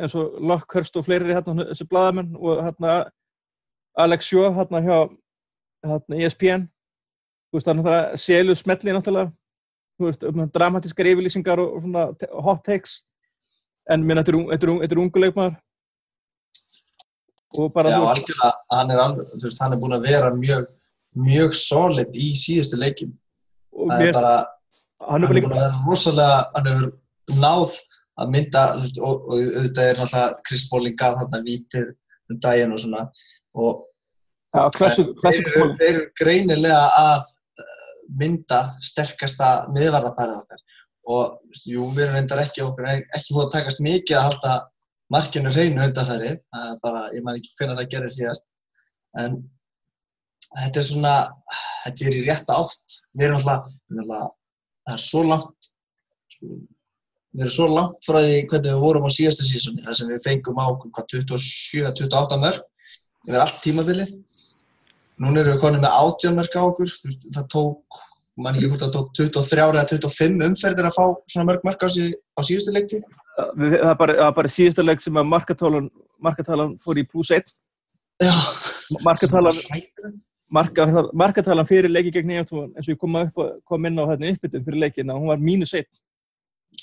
eins 0.00 0.14
og 0.18 0.36
Lockhurst 0.52 0.96
og 1.00 1.06
fleiri 1.08 1.34
hérna, 1.34 1.66
þessi 1.72 1.86
blaðamenn 1.90 2.36
og 2.38 2.60
hérna 2.68 2.94
Alex 3.98 4.28
Sjó, 4.30 4.46
hérna 4.54 4.80
hjá 4.86 4.96
hérna 5.86 6.20
ESPN, 6.22 6.68
þú 7.50 7.58
veist, 7.58 7.68
er 7.72 7.78
náttúrulega 7.80 8.20
selu 8.22 8.54
smelli 8.58 8.94
náttúrulega, 8.94 9.32
þú 9.98 10.06
veist, 10.06 10.22
um 10.30 10.44
dramatískar 10.54 11.10
yfirlýsingar 11.10 11.58
og, 11.60 11.74
og 11.76 11.82
svona 11.82 12.04
hot 12.46 12.62
takes. 12.64 13.00
En 13.90 14.04
minn, 14.06 14.20
þetta 14.20 14.30
er, 14.30 14.36
ung- 14.38 14.50
þetta 14.52 14.66
er, 14.66 14.70
ung- 14.70 14.80
þetta 14.84 14.94
er 14.94 15.00
ungu 15.02 15.20
leikmaður 15.24 15.54
og 15.56 15.58
bara 17.74 17.90
Já, 17.90 17.98
þú 17.98 18.06
veist, 18.06 18.44
hann 18.70 18.92
er, 18.94 19.02
alveg, 19.02 19.34
veist, 19.42 19.60
hann 19.62 19.74
er 19.74 19.82
búin 19.82 19.96
að 19.96 20.06
vera 20.06 20.30
mjög, 20.34 20.68
mjög 21.18 21.56
solid 21.58 22.14
í 22.14 22.30
síðustu 22.38 22.78
leikim. 22.78 23.12
Það 23.74 23.94
er 23.96 24.04
mér, 24.04 24.12
bara, 24.14 24.34
hann 25.06 25.24
hann 25.24 25.26
er 25.26 25.30
er 25.30 25.34
bara 25.34 25.46
búin 25.46 25.56
að 25.56 25.64
vera 25.64 25.84
rosalega, 25.88 26.40
hann 26.54 26.70
hefur 26.70 27.40
náð 27.40 27.76
að 28.20 28.32
mynda, 28.36 28.64
veist, 28.84 29.02
og, 29.02 29.26
og 29.26 29.36
auðvitað 29.40 29.90
er 29.90 30.00
náttúrulega 30.00 30.46
Chris 30.46 30.64
Bolling 30.70 30.96
gaf 31.00 31.18
þarna 31.20 31.42
vítið 31.46 31.92
um 32.30 32.40
daginn 32.44 32.74
og 32.76 32.82
svona, 32.84 33.04
og 33.58 33.84
já, 34.54 34.62
en 34.64 34.74
klassu, 34.76 35.06
þeir, 35.22 35.42
eru, 35.42 35.68
þeir 35.80 35.92
eru 35.92 36.08
greinilega 36.20 36.82
að 37.00 37.30
uh, 37.64 38.02
mynda 38.20 38.60
sterkasta 38.84 39.52
miðvarðarparið 39.74 40.42
okkar 40.42 40.66
og 41.10 41.56
jú, 41.66 41.86
við 41.94 42.04
erum 42.04 42.18
reyndar 42.18 42.42
ekki 42.44 42.62
okkur 42.64 42.90
ekki 42.92 43.34
fóð 43.34 43.46
að 43.46 43.54
takast 43.56 43.82
mikið 43.82 44.18
að 44.18 44.26
halda 44.28 44.56
markinu 45.10 45.52
hreinu 45.54 45.82
undanfæri 45.86 46.34
það 46.38 46.66
er 46.72 46.76
bara, 46.84 47.06
ég 47.14 47.24
man 47.26 47.38
ekki 47.38 47.54
hvernig 47.58 47.80
það 47.80 47.90
gerði 47.94 48.12
síðast. 48.16 48.44
En 49.20 49.40
þetta 50.50 50.82
er 50.82 50.86
svona 50.86 51.14
þetta 51.84 52.06
er 52.06 52.18
í 52.18 52.26
rétta 52.26 52.58
átt. 52.60 53.00
Við 53.14 53.26
erum 53.28 53.40
alltaf, 53.40 53.72
við 53.88 53.98
erum 53.98 54.12
alltaf 54.12 54.36
það 54.90 54.96
er 54.96 55.02
svo 55.04 55.22
langt 55.26 55.70
sko, 56.34 56.50
við 57.30 57.44
erum 57.44 57.54
svo 57.54 57.68
langt 57.70 58.06
frá 58.06 58.18
því 58.24 58.38
hvernig 58.50 58.70
við 58.70 58.84
vorum 58.84 59.06
á 59.06 59.10
síðastu 59.14 59.46
sísoni 59.46 59.84
þar 59.86 59.98
sem 59.98 60.10
við 60.10 60.22
fengum 60.26 60.60
á 60.60 60.64
okkur 60.66 60.92
hvað 60.96 61.10
27-28 61.14 62.40
mörg 62.44 62.62
yfir 63.28 63.42
allt 63.44 63.60
tímabilið. 63.64 64.14
Núna 65.20 65.42
erum 65.42 65.56
við 65.56 65.64
konið 65.64 65.84
með 65.84 65.98
18 66.00 66.38
mörg 66.38 66.56
á 66.56 66.62
okkur 66.64 66.94
það 67.36 67.48
tók, 67.52 68.00
mann 68.40 68.56
ekki 68.56 68.70
hvort 68.72 68.84
það 68.86 68.94
tók 68.96 69.10
23 69.18 69.66
eða 69.68 69.86
25 69.92 70.46
umferðir 70.48 70.88
að 70.88 70.96
fá 70.96 71.04
svona 71.28 71.48
mörg 71.50 71.66
mörg 71.68 71.84
á, 71.84 71.88
sí, 71.92 72.08
á 72.10 72.40
síðustu 72.46 72.74
leikti 72.74 73.02
við, 73.02 73.20
það, 73.56 74.02
er 74.10 74.34
bara, 74.36 74.52
síðasta 74.52 74.84
leik 74.84 75.02
sem 75.04 75.18
að 75.20 75.28
markatalan, 75.30 75.90
markatalan 76.22 76.76
fór 76.82 77.00
í 77.00 77.06
pluss 77.08 77.32
1 77.34 77.52
Já, 78.20 78.34
markatalan, 79.06 79.60
markatalan 80.50 81.68
fyrir 81.68 81.92
leiki 81.92 82.12
gegn 82.14 82.34
EFT 82.38 82.52
eins 82.58 82.86
og 82.86 82.92
ég 82.92 82.98
kom, 83.00 83.16
upp, 83.20 83.44
kom 83.64 83.86
inn 83.88 84.00
á 84.00 84.04
hérna 84.10 84.32
uppbytun 84.34 84.66
fyrir 84.66 84.84
leikin 84.86 85.12
og 85.14 85.22
hún 85.22 85.32
var 85.32 85.44
mínus 85.44 85.74
1 85.74 85.86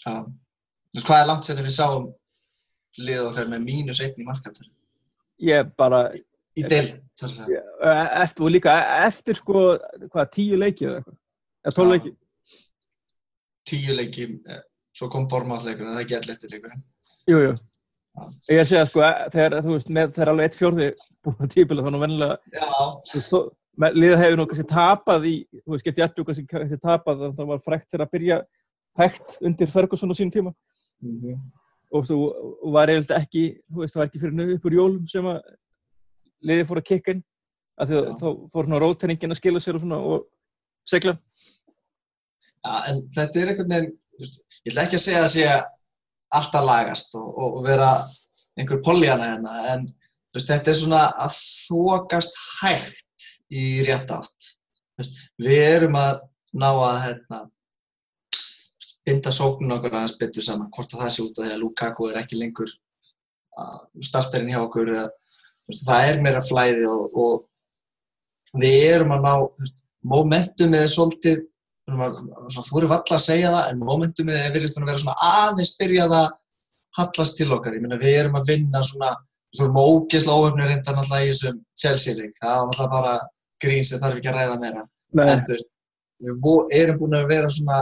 Já. 0.06 0.24
Þú 0.24 0.98
veist, 0.98 1.08
hvað 1.08 1.22
er 1.22 1.30
langt 1.30 1.46
sem 1.48 1.60
við 1.60 1.76
sáum 1.76 2.08
liðið 2.98 3.28
okkar 3.30 3.52
með 3.52 3.66
mínus 3.68 4.02
einn 4.02 4.18
í 4.18 4.28
markatöru 4.28 4.72
ég 5.44 5.70
bara, 5.78 6.08
í 6.58 6.64
deild 6.66 6.96
þar 7.20 7.34
segja. 7.34 7.62
e- 7.82 8.24
eftir, 8.24 8.46
og 8.46 8.52
líka 8.52 8.74
eftir 9.06 9.38
sko, 9.38 9.66
hvað, 10.10 10.32
tíu 10.34 10.58
leiki 10.58 10.88
eða 10.88 11.02
eitthvað? 11.02 11.18
Eða 11.66 11.76
tólf 11.78 11.88
Já. 11.88 11.94
leiki? 11.94 12.16
Tíu 13.68 13.96
leiki, 13.98 14.28
eh, 14.48 14.62
svo 14.98 15.10
kom 15.14 15.28
Bormáðleikurinn, 15.32 15.94
það 15.94 16.02
er 16.02 16.06
ekki 16.06 16.18
allir 16.18 16.34
eftir 16.36 16.54
leikurinn. 16.54 16.86
Jú, 17.30 17.42
jú. 17.44 17.52
Já. 18.18 18.28
Ég 18.50 18.64
er 18.64 18.82
að 18.82 18.90
sko, 18.90 19.04
þegar, 19.36 19.56
þú 19.62 19.76
veist, 19.76 19.94
með, 19.94 20.14
þegar 20.16 20.32
alveg 20.32 20.48
eitt 20.48 20.58
fjórði 20.58 20.88
búin 21.26 21.46
að 21.46 21.54
típila, 21.54 21.84
þannig 21.86 22.04
vennilega, 22.06 23.92
liðið 23.94 24.24
hefur 24.24 24.40
nú 24.40 24.48
kannski 24.50 24.68
tapað 24.72 25.28
í, 25.30 25.36
þú 25.62 25.76
veist, 25.76 25.86
gett 25.86 26.02
jættu 26.02 26.26
kannski, 26.26 26.48
tapað, 26.82 27.22
þannig 27.22 27.28
að 27.30 27.38
það 27.38 27.52
var 27.52 27.62
frækt 27.68 27.92
þegar 27.92 28.06
að 28.08 28.14
byrja 28.16 28.40
hægt 28.98 29.38
undir 29.46 29.70
Ferguson 29.70 30.10
á 30.10 30.16
sínum 30.18 30.34
tíma 30.34 30.54
mm 31.06 31.38
og 31.94 32.08
þú 32.08 32.18
og 32.28 32.74
var 32.76 32.92
eiginlega 32.92 33.22
ekki, 33.22 33.44
þú 33.72 33.84
veist, 33.84 33.96
það 33.96 34.02
var 34.02 34.10
ekki 34.10 34.22
fyrir 34.24 34.38
nöðu 34.38 34.56
upp 34.58 34.66
úr 34.68 34.78
jólum 34.78 35.06
sem 35.12 35.30
að 35.32 35.38
liðið 36.48 36.70
fór 36.70 36.82
að 36.82 36.88
kikka 36.90 37.14
inn, 37.14 37.22
því 37.78 38.00
að 38.00 38.08
Já. 38.08 38.16
þá 38.20 38.28
fór 38.54 38.68
svona 38.68 38.82
rótenningin 38.84 39.36
að 39.36 39.40
skila 39.40 39.62
sér 39.64 39.78
og 39.78 39.84
svona 39.86 40.00
og 40.12 40.26
segla. 40.88 41.16
Já, 42.58 42.74
en 42.92 43.02
þetta 43.16 43.42
er 43.42 43.52
einhvern 43.54 43.74
veginn, 43.74 43.94
veist, 44.22 44.40
ég 44.66 44.72
ætla 44.72 44.86
ekki 44.88 45.00
að 45.00 45.04
segja 45.04 45.24
að 45.24 45.34
sé 45.34 45.48
alltaf 46.38 46.66
lagast 46.68 47.16
og, 47.20 47.28
og, 47.28 47.60
vera 47.66 47.92
einhver 48.58 48.82
poljana 48.86 49.32
hérna, 49.34 49.58
en 49.74 49.86
veist, 50.36 50.50
þetta 50.50 50.74
er 50.74 50.80
svona 50.80 51.04
að 51.26 51.38
þokast 51.40 52.40
hægt 52.62 53.28
í 53.54 53.68
rétt 53.88 54.12
átt. 54.14 54.50
Veist, 54.98 55.22
við 55.42 55.64
erum 55.66 56.00
að 56.00 56.24
ná 56.58 56.70
að 56.72 57.00
hérna, 57.06 57.44
binda 59.08 59.32
sóknun 59.32 59.78
okkur 59.78 59.96
aðeins 59.96 60.18
betur 60.20 60.44
saman, 60.44 60.72
hvort 60.74 60.94
að 60.94 61.06
það 61.06 61.14
sé 61.16 61.24
út 61.24 61.38
af 61.40 61.46
því 61.46 61.54
að 61.54 61.62
Lukaku 61.64 62.10
er 62.10 62.22
ekki 62.24 62.40
lengur 62.40 62.74
að 63.58 63.78
starterinn 64.06 64.52
hjá 64.52 64.62
okkur, 64.66 64.92
eða, 64.96 65.06
veist, 65.70 65.86
það 65.88 66.10
er 66.10 66.24
meira 66.26 66.44
flæði 66.46 66.90
og, 66.92 67.22
og 67.24 68.60
við 68.62 68.82
erum 68.90 69.14
að 69.16 69.28
ná, 69.28 69.72
momentumið 70.08 70.84
er 70.84 70.92
svolítið 70.92 71.46
svo 71.88 72.66
fóru 72.68 72.90
valla 72.92 73.16
að 73.16 73.24
segja 73.24 73.54
það 73.54 73.72
en 73.72 73.86
momentumið 73.88 74.42
er 74.42 74.54
virðist 74.56 74.80
að 74.80 74.90
vera 74.90 75.02
svona 75.04 75.30
aðeins 75.30 75.74
byrjað 75.80 76.16
að 76.18 76.28
hallast 76.98 77.38
til 77.38 77.50
okkar. 77.56 77.78
Ég 77.78 77.84
meina 77.84 78.00
við 78.02 78.20
erum 78.22 78.38
að 78.40 78.52
vinna 78.52 78.84
svona 78.84 79.14
við 79.56 79.64
erum 79.64 79.80
ógeðslega 79.82 80.38
óöfnir 80.44 80.72
reynda 80.72 80.96
náttúrulega 80.96 81.26
í 81.26 81.32
þessum 81.32 81.60
Chelsea-leik, 81.82 82.34
það 82.42 82.58
var 82.58 82.68
náttúrulega 82.68 82.94
bara 82.96 83.14
grín 83.64 83.86
sem 83.88 84.02
þarf 84.02 84.20
ekki 84.20 84.32
að 84.32 84.40
ræða 84.40 84.58
meira. 84.64 84.84
En 85.24 85.46
þú 85.46 85.54
veist, 85.56 85.70
við 86.28 86.82
erum 86.82 87.00
búin 87.00 87.18
að 87.18 87.30
vera 87.32 87.54
svona 87.54 87.80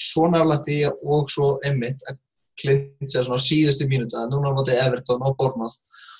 svo 0.00 0.26
nálægt 0.32 0.68
í 0.72 0.82
og 0.90 1.32
svo 1.32 1.54
emmitt 1.66 2.04
að 2.08 2.20
klintja 2.60 3.24
svona 3.24 3.40
á 3.40 3.46
síðustu 3.46 3.88
mínútu 3.88 4.18
að 4.20 4.34
núna 4.34 4.52
á 4.52 4.56
móti 4.56 4.76
Everton 4.76 5.24
og 5.24 5.36
Bournemouth 5.38 5.78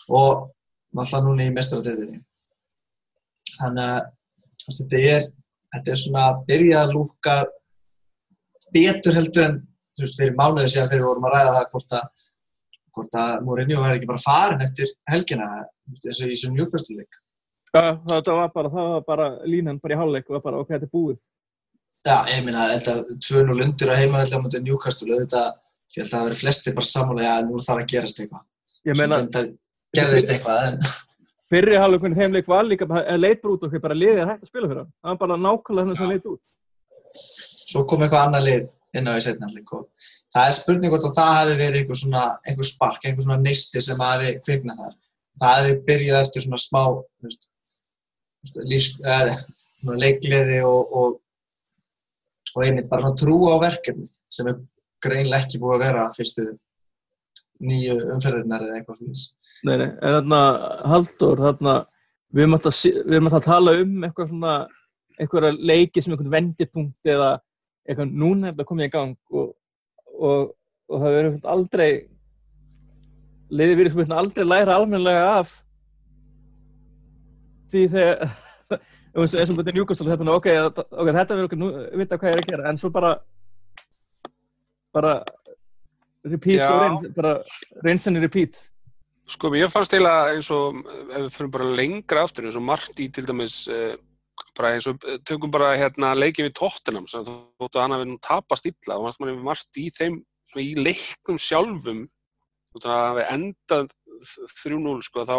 og 0.08 0.48
náttúrulega 0.96 1.26
núna 1.26 1.46
í 1.46 1.54
mestaradeildinni 1.54 2.20
þannig 3.58 3.84
að 3.84 4.08
þú 4.64 4.76
þetta 4.78 5.02
er 5.14 5.28
þetta 5.74 5.92
er 5.94 6.00
svona 6.02 6.26
að 6.28 6.44
byrja 6.50 6.84
að 6.84 6.94
lúka 6.96 7.36
betur 8.74 9.18
heldur 9.18 9.46
en 9.46 9.58
þú 9.96 10.06
veist, 10.06 10.18
fyrir 10.20 10.36
mánuði 10.38 10.72
síðan 10.72 10.90
þegar 10.92 11.02
við 11.02 11.08
vorum 11.08 11.28
að 11.28 11.36
ræða 11.36 11.56
það 11.56 11.70
hvort 11.74 11.98
að 11.98 12.08
að 13.00 13.42
Mourinho 13.46 13.82
er 13.86 13.96
ekki 13.96 14.08
bara 14.10 14.20
farin 14.20 14.62
eftir 14.64 14.90
helgina 15.08 15.46
eins 15.56 16.18
og 16.20 16.26
í 16.26 16.34
þessum 16.34 16.56
njúkvæmstuleik 16.56 17.20
ja, 17.74 17.82
það, 18.08 18.30
var 18.36 18.52
bara, 18.54 18.72
það 18.72 18.88
var 18.94 19.04
bara 19.06 19.28
línan 19.48 19.78
bara 19.82 19.94
í 19.94 20.00
hálfleik 20.00 20.30
og 20.30 20.42
bara, 20.44 20.62
ok, 20.62 20.72
þetta 20.74 20.88
er 20.88 20.94
búið. 20.94 21.18
Já, 22.08 22.16
ég 22.32 22.44
meina, 22.46 22.68
þetta 22.72 23.18
2-0 23.28 23.64
undir 23.66 23.92
að 23.92 24.00
heima 24.00 24.24
á 24.24 24.38
mútið 24.40 24.64
Newcastle, 24.66 25.10
auðvitað 25.12 25.50
því 25.90 26.02
að 26.02 26.10
það 26.12 26.26
verið 26.26 26.42
flestir 26.42 26.76
bara 26.78 26.90
sammála, 26.90 27.26
já, 27.26 27.34
nú 27.46 27.60
þarf 27.60 27.84
að 27.84 27.90
gerast 27.92 28.22
eitthvað. 28.22 28.44
Ég 28.88 28.98
meina, 28.98 29.20
gerðist 29.98 30.32
eitthvað, 30.32 30.66
en 30.70 30.80
fyrri 31.50 31.78
hálfleikunni 31.80 32.18
þeim 32.18 32.36
leik 32.36 32.48
var 32.50 32.66
líka, 32.66 32.86
eða 32.86 33.18
leit 33.20 33.42
bara 33.42 33.56
út 33.56 33.66
okkur, 33.66 33.82
bara 33.82 33.98
liðið 33.98 34.22
er 34.22 34.30
hægt 34.30 34.46
að 34.46 34.52
spila 34.52 34.70
fyrir 34.70 34.82
hann. 34.82 34.90
Það 35.00 35.12
var 35.12 35.20
bara 35.22 35.38
nákvæmlega 35.44 35.86
þannig 35.86 36.00
sem 36.00 36.12
leit 36.14 36.28
út. 36.30 36.56
svo 37.70 37.84
kom 37.90 38.02
eitthvað 38.04 38.26
annað 38.26 38.46
lið 38.46 38.68
inn 38.98 39.08
á 39.10 39.12
í 39.14 39.22
setnarleik 39.22 39.72
og 39.74 40.08
það 40.34 40.48
er 40.48 40.56
spurning 40.56 40.92
hvort 40.92 41.06
að 41.08 41.16
það 41.18 41.32
hafi 41.36 41.56
verið 41.60 41.80
einhver 41.80 41.98
svona, 42.00 42.24
einhver 42.46 42.68
spark, 42.68 43.04
einhver 43.04 43.26
svona 43.26 43.42
neisti 43.42 43.82
sem 43.82 44.02
hafi 44.02 44.34
kviknað 44.46 44.82
þar. 44.84 44.96
Það 45.40 45.56
hafi 45.58 45.76
byrjað 45.88 46.20
eftir 46.24 46.46
svona 46.46 46.60
smá, 46.60 46.82
veist, 47.24 47.50
lífs, 48.70 48.90
eða, 49.02 49.36
svona 49.80 50.00
leikliði 50.04 50.58
og, 50.66 50.96
og, 51.02 51.20
og 52.54 52.66
einmitt 52.66 52.90
bara 52.90 53.06
svona 53.06 53.20
trú 53.22 53.38
á 53.50 53.56
verkefnið 53.62 54.16
sem 54.32 54.50
er 54.50 54.58
greinlega 55.04 55.46
ekki 55.46 55.62
búið 55.62 55.76
að 55.76 55.86
vera 55.86 56.08
fyrstu 56.16 56.46
nýju 57.60 57.96
umferðirnar 58.16 58.66
eða 58.66 58.80
eitthvað 58.80 59.00
svona. 59.00 59.24
Nei, 59.66 59.76
nei, 59.76 59.88
en 59.92 60.14
þarna, 60.16 60.40
Halldór, 60.88 61.40
þarna, 61.44 61.74
við 62.32 62.44
erum 62.44 62.56
alltaf, 62.56 62.76
við 62.84 63.16
erum 63.16 63.28
alltaf 63.28 63.40
að 63.42 63.48
tala 63.48 63.74
um 63.82 64.06
eitthvað 64.06 64.30
svona, 64.30 64.52
einhverja 65.20 65.50
leiki 65.70 66.02
sem 66.02 66.14
einhvern 66.14 66.32
vendipunkt 66.32 67.10
eða 67.12 67.32
eitthvað 67.84 68.14
núna 68.22 68.48
er 68.48 68.54
þetta 68.54 68.68
komið 68.70 68.88
í 68.88 68.92
gang 68.94 69.16
og, 69.34 69.50
og, 70.16 70.54
og 70.88 71.02
það 71.02 71.16
verður 71.16 71.50
aldrei, 71.54 71.90
liðið 73.50 73.82
verður 73.82 73.96
svona 73.96 74.22
aldrei 74.22 74.46
læra 74.46 74.78
almennilega 74.78 75.26
af 75.40 75.52
því 77.70 77.84
þegar, 77.96 78.38
eins 79.20 79.36
og 79.36 79.60
þetta 79.60 79.74
er 79.74 79.76
njúkastal, 79.76 80.16
ok, 80.38 80.48
þetta 80.48 81.34
verður 81.34 81.50
okkur 81.50 81.60
nú, 81.60 81.70
vita 82.00 82.16
hvað 82.16 82.32
ég 82.32 82.40
er 82.40 82.44
að 82.46 82.50
gera, 82.54 82.72
en 82.72 82.80
svo 82.80 82.92
bara, 82.94 83.12
bara, 84.96 85.18
repeat 86.24 86.64
Já. 86.64 86.68
og 86.70 86.82
reyns, 86.82 87.14
bara, 87.16 87.36
reynsenni 87.84 88.24
repeat. 88.24 88.69
Sko, 89.30 89.50
mér 89.52 89.68
fannst 89.70 89.92
eiginlega 89.94 90.34
eins 90.34 90.48
og 90.50 90.80
ef 90.82 91.26
við 91.26 91.34
fyrir 91.36 91.50
bara 91.54 91.74
lengra 91.78 92.24
aftur 92.26 92.48
eins 92.48 92.56
og 92.58 92.64
Marti 92.66 93.06
til 93.14 93.26
dæmis 93.28 93.62
uh, 93.70 93.92
bara 94.58 94.72
eins 94.74 94.88
og 94.90 95.04
eh, 95.06 95.20
tökum 95.26 95.52
bara 95.54 95.74
hérna 95.78 96.12
leikið 96.16 96.48
við 96.48 96.54
Tottenham 96.58 97.06
sem 97.10 97.22
þú 97.26 97.36
þóttu 97.60 97.78
að 97.78 97.84
hann 97.84 97.94
hafi 97.94 98.08
nú 98.08 98.16
tapast 98.24 98.66
illa 98.66 98.96
og 98.96 99.06
fannst 99.06 99.22
manni 99.22 99.36
Marti 99.46 99.84
í 99.86 99.92
þeim 99.94 100.16
svona 100.50 100.64
í 100.64 100.72
leikum 100.80 101.38
sjálfum 101.38 102.00
þú 102.08 102.80
þóttu 102.80 102.90
að 102.90 103.04
hafi 103.04 103.26
endað 103.36 103.92
3-0 104.64 104.96
sko 105.06 105.26
þá, 105.28 105.36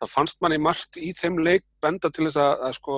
þá 0.00 0.06
fannst 0.10 0.40
manni 0.42 0.58
Marti 0.62 1.04
í 1.08 1.12
þeim 1.16 1.38
leik 1.44 1.66
benda 1.84 2.10
til 2.10 2.26
þess 2.26 2.40
að, 2.42 2.54
að 2.66 2.78
sko 2.80 2.96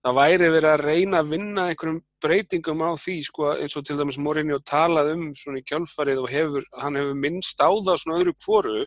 það 0.00 0.20
væri 0.20 0.52
verið 0.54 0.70
að 0.70 0.84
reyna 0.86 1.24
að 1.24 1.32
vinna 1.34 1.64
einhverjum 1.72 2.04
breytingum 2.22 2.84
á 2.86 2.90
því 3.00 3.16
sko 3.26 3.50
eins 3.56 3.74
og 3.76 3.88
til 3.88 3.98
dæmis 3.98 4.20
Mourinho 4.20 4.60
talað 4.62 5.16
um 5.16 5.26
svona 5.36 5.60
í 5.60 5.66
kjálfarið 5.66 6.22
og 6.22 6.30
hefur, 6.30 6.70
hann 6.78 7.00
hefur 7.00 7.18
minnst 7.18 7.60
á 7.60 7.68
það 7.68 7.98
svona 8.04 8.20
öðru 8.20 8.36
kvoru 8.38 8.78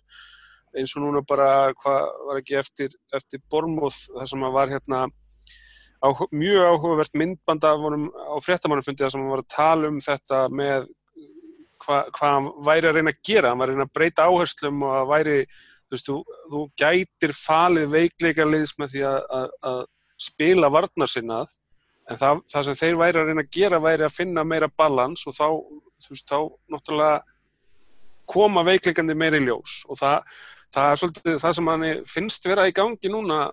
eins 0.77 0.95
og 0.97 1.03
núna 1.03 1.21
bara, 1.27 1.49
hvað 1.81 2.07
var 2.27 2.39
ekki 2.41 2.57
eftir, 2.59 2.95
eftir 3.13 3.41
Bormóð, 3.51 3.99
það 4.13 4.31
sem 4.31 4.47
var 4.55 4.71
hérna 4.71 5.03
áhu 6.03 6.27
mjög 6.35 6.65
áhugavert 6.73 7.15
myndbanda 7.15 7.75
vorum 7.79 8.09
á 8.11 8.35
fréttamannufundi 8.43 9.05
þar 9.05 9.13
sem 9.13 9.29
var 9.29 9.43
að 9.43 9.53
tala 9.53 9.91
um 9.91 10.01
þetta 10.03 10.41
með 10.51 10.89
hvað 11.83 12.09
hva 12.15 12.31
hann 12.31 12.49
væri 12.65 12.89
að 12.89 12.97
reyna 12.97 13.13
að 13.13 13.21
gera, 13.27 13.51
hann 13.51 13.61
var 13.61 13.71
að 13.71 13.77
reyna 13.77 13.87
að 13.87 13.95
breyta 13.97 14.27
áherslum 14.27 14.85
og 14.87 14.95
að 14.97 15.09
væri, 15.11 15.37
þú 15.83 15.95
veist, 15.95 16.09
þú, 16.09 16.37
þú 16.53 16.63
gætir 16.79 17.35
falið 17.37 17.91
veikleika 17.93 18.47
liðs 18.47 18.73
með 18.79 18.95
því 18.95 19.03
að, 19.09 19.19
að, 19.39 19.51
að 19.71 19.81
spila 20.27 20.71
varnar 20.71 21.11
sinnað, 21.11 21.55
en 22.09 22.19
það, 22.19 22.41
það 22.51 22.67
sem 22.67 22.79
þeir 22.79 22.99
væri 23.01 23.21
að 23.21 23.29
reyna 23.29 23.45
að 23.45 23.53
gera 23.57 23.81
væri 23.83 24.07
að 24.07 24.15
finna 24.15 24.47
meira 24.47 24.71
balans 24.71 25.27
og 25.27 25.35
þá, 25.37 25.47
þú 26.03 26.15
veist, 26.15 26.27
þá 26.27 26.39
náttúrulega 26.73 27.21
koma 28.33 28.63
veikleikandi 28.67 29.15
meira 29.17 29.39
í 29.39 29.45
ljós. 29.47 29.81
Og 29.91 29.99
það, 29.99 30.37
það 30.73 30.89
er 30.91 31.01
svolítið 31.01 31.37
það 31.43 31.55
sem 31.57 31.69
hann 31.71 31.85
finnst 32.09 32.47
vera 32.49 32.67
í 32.69 32.75
gangi 32.75 33.11
núna 33.11 33.43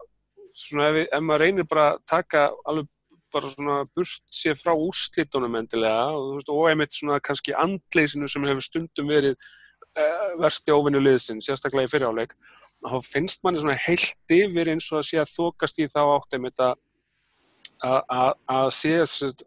svona 0.56 0.90
ef, 0.90 1.02
ef 1.06 1.24
maður 1.24 1.44
reynir 1.44 1.68
bara 1.70 1.86
að 1.94 2.02
taka 2.10 2.48
alveg 2.68 2.88
bara 3.30 3.50
svona 3.52 3.76
burt 3.94 4.22
sér 4.34 4.56
frá 4.58 4.72
úrslitunum 4.74 5.54
endilega 5.60 6.08
og, 6.16 6.32
veist, 6.38 6.50
og 6.50 6.64
einmitt 6.70 6.96
svona 6.96 7.20
kannski 7.22 7.54
andleysinu 7.54 8.28
sem 8.28 8.46
hefur 8.48 8.64
stundum 8.64 9.10
verið 9.10 9.36
uh, 9.36 10.32
versti 10.40 10.74
óvinnulegðsinn, 10.74 11.42
sérstaklega 11.44 11.86
í 11.86 11.92
fyriráleik 11.92 12.34
þá 12.80 12.96
finnst 13.04 13.44
manni 13.44 13.60
svona 13.62 13.78
heilt 13.78 14.34
yfir 14.34 14.72
eins 14.72 14.88
og 14.90 15.02
að 15.02 15.08
sé 15.10 15.20
að 15.20 15.34
þokast 15.34 15.78
í 15.78 15.88
þá 15.92 16.00
átt 16.02 16.36
einmitt 16.36 16.64
að 16.64 16.78
að 17.80 18.66
sé 18.76 18.96
að 19.00 19.44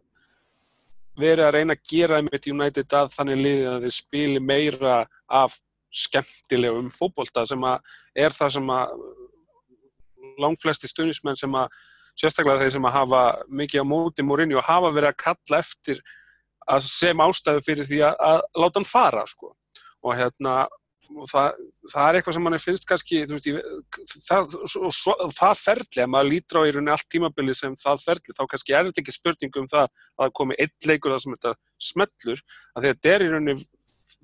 verið 1.18 1.44
að 1.46 1.54
reyna 1.54 1.76
að 1.76 1.84
gera 1.90 2.18
einmitt 2.18 2.48
United 2.50 2.96
að 2.98 3.12
þannig 3.14 3.42
liðið 3.42 3.68
að 3.70 3.84
þeir 3.84 3.94
spili 3.94 4.40
meira 4.42 4.96
af 5.30 5.58
skemmtilegum 5.94 6.90
fókbólta 6.92 7.44
sem 7.48 7.64
að 7.68 7.96
er 8.26 8.34
það 8.34 8.54
sem 8.56 8.70
að 8.74 8.94
langflesti 10.42 10.90
stunismenn 10.90 11.38
sem 11.38 11.58
að 11.58 11.74
sérstaklega 12.18 12.62
þeir 12.62 12.76
sem 12.76 12.86
að 12.88 12.96
hafa 12.98 13.22
mikið 13.50 13.82
á 13.82 13.90
móti 13.90 14.26
morinni 14.26 14.56
og 14.58 14.66
hafa 14.66 14.92
verið 14.94 15.10
að 15.12 15.20
kalla 15.24 15.60
eftir 15.60 16.00
að 16.70 16.86
sem 16.88 17.20
ástæðu 17.20 17.64
fyrir 17.66 17.88
því 17.88 18.00
að, 18.08 18.16
að 18.30 18.40
láta 18.62 18.80
hann 18.80 18.88
fara 18.88 19.26
sko. 19.28 19.54
og 20.04 20.16
hérna 20.18 20.64
og 21.14 21.28
það, 21.28 21.60
það 21.92 22.06
er 22.06 22.16
eitthvað 22.18 22.36
sem 22.36 22.44
mann 22.46 22.56
finnst 22.62 22.86
kannski 22.88 23.20
veist, 23.30 23.48
það, 24.26 24.56
svo, 24.72 25.14
það 25.36 25.60
ferli 25.60 26.02
að 26.04 26.10
maður 26.14 26.30
lítur 26.30 26.60
á 26.60 26.62
í 26.64 26.72
rauninni 26.74 26.94
allt 26.94 27.08
tímabilið 27.12 27.58
sem 27.58 27.76
það 27.80 28.04
ferli, 28.06 28.36
þá 28.36 28.42
kannski 28.50 28.74
er 28.74 28.88
þetta 28.88 29.02
ekki 29.02 29.14
spurning 29.14 29.58
um 29.60 29.68
það 29.70 29.84
að 29.84 30.24
það 30.24 30.34
komi 30.40 30.58
einn 30.64 30.74
leikur 30.90 31.14
það 31.14 31.22
sem 31.24 31.36
þetta 31.36 31.54
smellur, 31.90 32.44
að 32.74 32.88
þetta 32.88 33.12
er 33.14 33.24
í 33.24 33.30
rauninni 33.32 33.56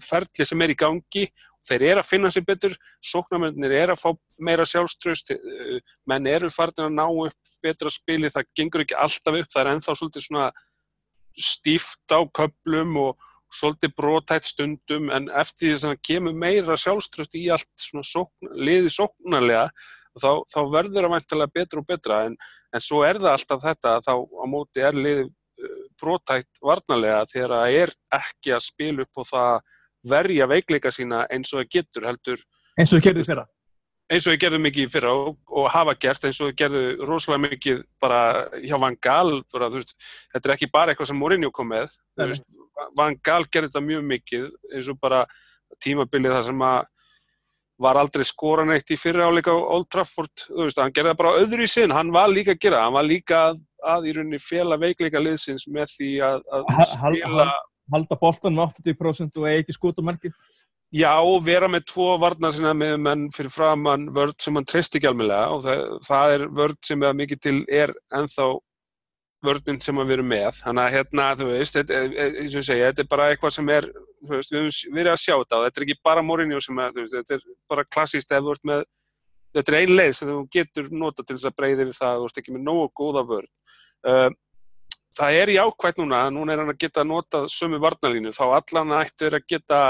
ferli 0.09 0.49
sem 0.49 0.65
er 0.65 0.75
í 0.75 0.79
gangi 0.81 1.27
þeir 1.71 1.87
eru 1.93 2.03
að 2.03 2.11
finna 2.11 2.31
sér 2.35 2.47
betur 2.49 2.75
sóknarmennir 3.05 3.77
eru 3.79 3.95
að 3.95 4.03
fá 4.03 4.11
meira 4.43 4.67
sjálfströst 4.69 5.33
eh, 5.37 5.79
menn 6.11 6.29
eru 6.31 6.51
farin 6.53 6.89
að 6.89 6.99
ná 6.99 7.07
upp 7.07 7.57
betra 7.65 7.93
spili, 7.93 8.33
það 8.33 8.51
gengur 8.57 8.85
ekki 8.85 8.99
alltaf 8.99 9.41
upp 9.41 9.51
það 9.53 9.63
er 9.63 9.73
enþá 9.75 9.97
svolítið 9.97 10.27
svona 10.27 10.51
stíft 11.41 12.13
á 12.13 12.21
köplum 12.37 12.97
og 13.01 13.27
svolítið 13.55 13.95
brotætt 13.99 14.47
stundum 14.47 15.11
en 15.15 15.29
eftir 15.35 15.75
því 15.75 15.91
að 15.91 16.03
kemur 16.07 16.37
meira 16.39 16.77
sjálfströst 16.79 17.35
í 17.39 17.49
allt 17.51 17.71
svona 17.83 18.07
sókn, 18.07 18.53
liði 18.55 18.93
sóknarlega 18.95 19.67
þá, 20.19 20.31
þá 20.51 20.61
verður 20.71 21.07
það 21.07 21.15
væntilega 21.17 21.55
betra 21.59 21.83
og 21.83 21.89
betra 21.89 22.23
en, 22.29 22.39
en 22.75 22.85
svo 22.85 23.03
er 23.07 23.19
það 23.19 23.35
alltaf 23.35 23.65
þetta 23.67 23.97
þá 24.07 24.15
á 24.15 24.45
móti 24.51 24.85
er 24.87 24.99
liði 24.99 25.27
eh, 25.27 25.83
brotætt 26.01 26.63
varnarlega 26.63 27.27
þegar 27.33 27.57
það 27.57 27.79
er 27.83 27.95
ekki 28.21 28.55
að 28.55 28.67
spila 28.67 29.07
upp 29.07 29.23
og 29.23 29.31
það 29.31 29.77
verja 30.09 30.49
veikleika 30.51 30.93
sína 30.95 31.25
eins 31.31 31.53
og 31.53 31.63
það 31.63 31.73
getur 31.77 32.07
heldur 32.09 32.45
eins 32.79 32.93
og 32.93 33.01
það 33.01 33.07
gerði 33.09 33.27
fyrra. 33.29 33.45
eins 34.11 34.27
og 34.27 34.33
það 34.33 34.41
gerði 34.45 34.63
mikið 34.67 34.93
fyrra 34.95 35.17
og, 35.17 35.35
og 35.49 35.69
hafa 35.75 35.97
gert 36.01 36.25
eins 36.29 36.41
og 36.41 36.51
það 36.51 36.57
gerði 36.63 36.85
rosalega 37.11 37.45
mikið 37.49 37.83
bara 38.03 38.23
hjá 38.65 38.77
Van 38.81 38.97
Gaal 39.03 39.43
bara, 39.53 39.71
veist, 39.75 39.97
þetta 40.33 40.49
er 40.49 40.57
ekki 40.57 40.71
bara 40.73 40.95
eitthvað 40.95 41.13
sem 41.13 41.21
Mourinho 41.21 41.53
kom 41.55 41.71
með 41.73 41.99
veist, 42.21 42.47
Van 42.97 43.19
Gaal 43.25 43.45
gerði 43.47 43.71
þetta 43.71 43.85
mjög 43.91 44.09
mikið 44.15 44.49
eins 44.75 44.91
og 44.91 45.01
bara 45.03 45.27
tímabilið 45.85 46.39
það 46.39 46.49
sem 46.51 46.67
að 46.71 46.89
var 47.81 47.97
aldrei 47.97 48.27
skoran 48.29 48.75
eitt 48.75 48.93
í 48.93 48.99
fyrra 49.01 49.31
áleika 49.31 49.55
Old 49.57 49.89
Trafford, 49.93 50.45
þú 50.45 50.67
veist, 50.67 50.81
hann 50.83 50.93
gerði 50.93 51.15
það 51.15 51.21
bara 51.23 51.37
öðru 51.41 51.65
í 51.65 51.71
sinn, 51.71 51.95
hann 51.97 52.11
var 52.13 52.29
líka 52.29 52.53
að 52.53 52.61
gera, 52.61 52.83
hann 52.85 52.97
var 52.97 53.07
líka 53.07 53.39
að, 53.51 53.63
að 53.95 54.09
í 54.11 54.13
rauninni 54.17 54.41
fjela 54.43 54.77
veikleika 54.81 55.23
liðsins 55.23 55.65
með 55.73 55.95
því 55.95 56.11
að, 56.27 56.43
að 56.59 56.83
spila 56.91 57.47
halda 57.93 58.19
boltan 58.21 58.57
með 58.57 58.81
80% 58.85 59.41
og 59.41 59.51
eigi 59.51 59.65
ekki 59.65 59.77
skútumarki? 59.77 60.33
Já, 60.91 61.15
vera 61.47 61.69
með 61.71 61.85
tvo 61.93 62.17
varnar 62.19 62.51
sinna 62.55 62.73
með 62.75 62.97
menn 62.99 63.29
fyrir 63.31 63.53
framann 63.55 64.09
vörd 64.15 64.41
sem 64.43 64.57
hann 64.59 64.67
treyst 64.67 64.97
ekki 64.99 65.07
alveg 65.07 65.31
og 65.55 65.63
það, 65.63 65.85
það 66.09 66.35
er 66.35 66.45
vörd 66.59 66.81
sem 66.89 67.05
er 67.07 67.15
mikið 67.21 67.43
til 67.45 67.59
er 67.71 67.93
enþá 68.19 68.49
vördin 69.47 69.81
sem 69.81 70.01
við 70.03 70.17
erum 70.17 70.29
með. 70.31 70.49
Þannig 70.61 70.83
að 70.85 70.95
hérna, 70.97 71.27
þú 71.39 71.49
veist, 71.51 71.77
þetta, 71.79 72.01
eins 72.43 72.57
og 72.59 72.67
segja, 72.67 72.91
þetta 72.91 73.05
er 73.05 73.11
bara 73.13 73.29
eitthvað 73.31 73.55
sem 73.57 73.73
er, 73.73 73.89
þú 74.27 74.35
veist, 74.35 74.53
við 74.53 74.67
höfum 74.67 74.99
verið 74.99 75.13
að 75.13 75.23
sjá 75.23 75.35
þetta 75.35 75.61
og 75.61 75.67
þetta 75.67 75.81
er 75.81 75.87
ekki 75.87 75.99
bara 76.11 76.25
Mourinho 76.27 76.61
sem 76.65 76.83
er, 76.85 76.97
veist, 76.99 77.17
þetta 77.17 77.37
er 77.37 77.47
bara 77.71 77.87
klassíst 77.89 78.35
ef 78.35 78.45
þú 78.45 78.55
ert 78.57 78.69
með, 78.71 78.85
þetta 79.57 79.73
er 79.73 79.79
ein 79.81 79.95
leið 79.97 80.13
sem 80.19 80.33
þú 80.33 80.43
getur 80.59 80.93
nota 80.93 81.25
til 81.25 81.39
þess 81.39 81.51
að 81.51 81.59
breyði 81.63 81.89
við 81.89 81.97
það, 82.01 82.21
þú 82.21 82.31
ert 82.31 82.43
ekki 82.43 82.57
með 82.57 82.67
nógu 82.69 82.87
góða 83.01 83.25
vörd. 83.31 83.53
Uh, 84.01 84.29
það 85.19 85.41
er 85.41 85.55
jákvægt 85.57 85.99
núna, 86.01 86.23
núna 86.35 86.55
er 86.55 86.63
hann 86.63 86.73
að 86.73 86.81
geta 86.85 87.05
notað 87.07 87.51
sömu 87.53 87.81
varnalínu, 87.83 88.33
þá 88.37 88.45
allan 88.61 88.97
ættir 89.01 89.37
að 89.37 89.49
geta 89.51 89.81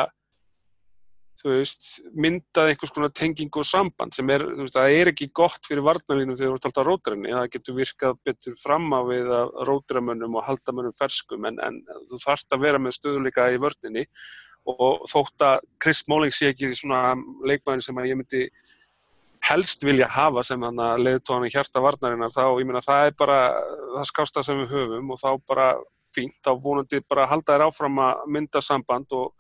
þú 1.41 1.55
veist, 1.55 1.87
myndað 2.13 2.71
einhvers 2.71 2.93
konar 2.93 3.13
tenging 3.17 3.55
og 3.57 3.65
samband 3.65 4.13
sem 4.17 4.29
er, 4.33 4.45
þú 4.45 4.67
veist, 4.67 4.77
það 4.77 4.97
er 4.99 5.11
ekki 5.13 5.31
gott 5.37 5.69
fyrir 5.69 5.85
varnalínu 5.87 6.37
þegar 6.37 6.53
þú 6.53 6.59
ert 6.59 6.69
alltaf 6.69 6.87
rótrenni, 6.87 7.33
það 7.33 7.49
getur 7.55 7.79
virkað 7.79 8.19
betur 8.29 8.59
fram 8.61 8.91
á 8.93 9.01
við 9.09 9.33
að 9.39 9.55
rótramönnum 9.71 10.37
og 10.37 10.47
haldamönnum 10.49 10.97
ferskum, 10.99 11.49
en, 11.49 11.61
en 11.65 11.81
þú 12.11 12.21
þarfst 12.27 12.57
að 12.57 12.67
vera 12.67 12.83
með 12.83 12.97
stöðuleika 12.99 13.49
í 13.55 13.61
vörninni. 13.63 14.07
Og 14.69 15.07
þótt 15.09 15.41
að 15.47 15.63
Chris 15.81 16.03
Smalling 16.05 16.35
sé 16.37 16.51
ekki 16.53 16.69
svona 16.77 17.15
leikmæðin 17.49 17.87
sem 17.87 18.01
að 18.01 18.11
ég 18.11 18.19
myndi 18.21 18.43
helst 19.51 19.85
vilja 19.85 20.09
hafa 20.11 20.45
sem 20.47 20.63
leiðtóðan 21.03 21.49
í 21.49 21.53
hjarta 21.53 21.83
varnarinnar 21.83 22.33
þá, 22.35 22.45
ég 22.61 22.69
meina, 22.69 22.83
það 22.85 23.09
er 23.09 23.17
bara 23.19 23.39
það 23.97 24.11
skásta 24.11 24.45
sem 24.47 24.61
við 24.63 24.75
höfum 24.77 25.11
og 25.15 25.21
þá 25.21 25.31
bara 25.49 25.71
fínt, 26.15 26.39
þá 26.45 26.55
vonandi 26.63 27.03
bara 27.09 27.29
halda 27.31 27.55
þér 27.55 27.67
áfram 27.69 27.99
að 28.03 28.27
mynda 28.35 28.63
samband 28.65 29.11
og 29.17 29.33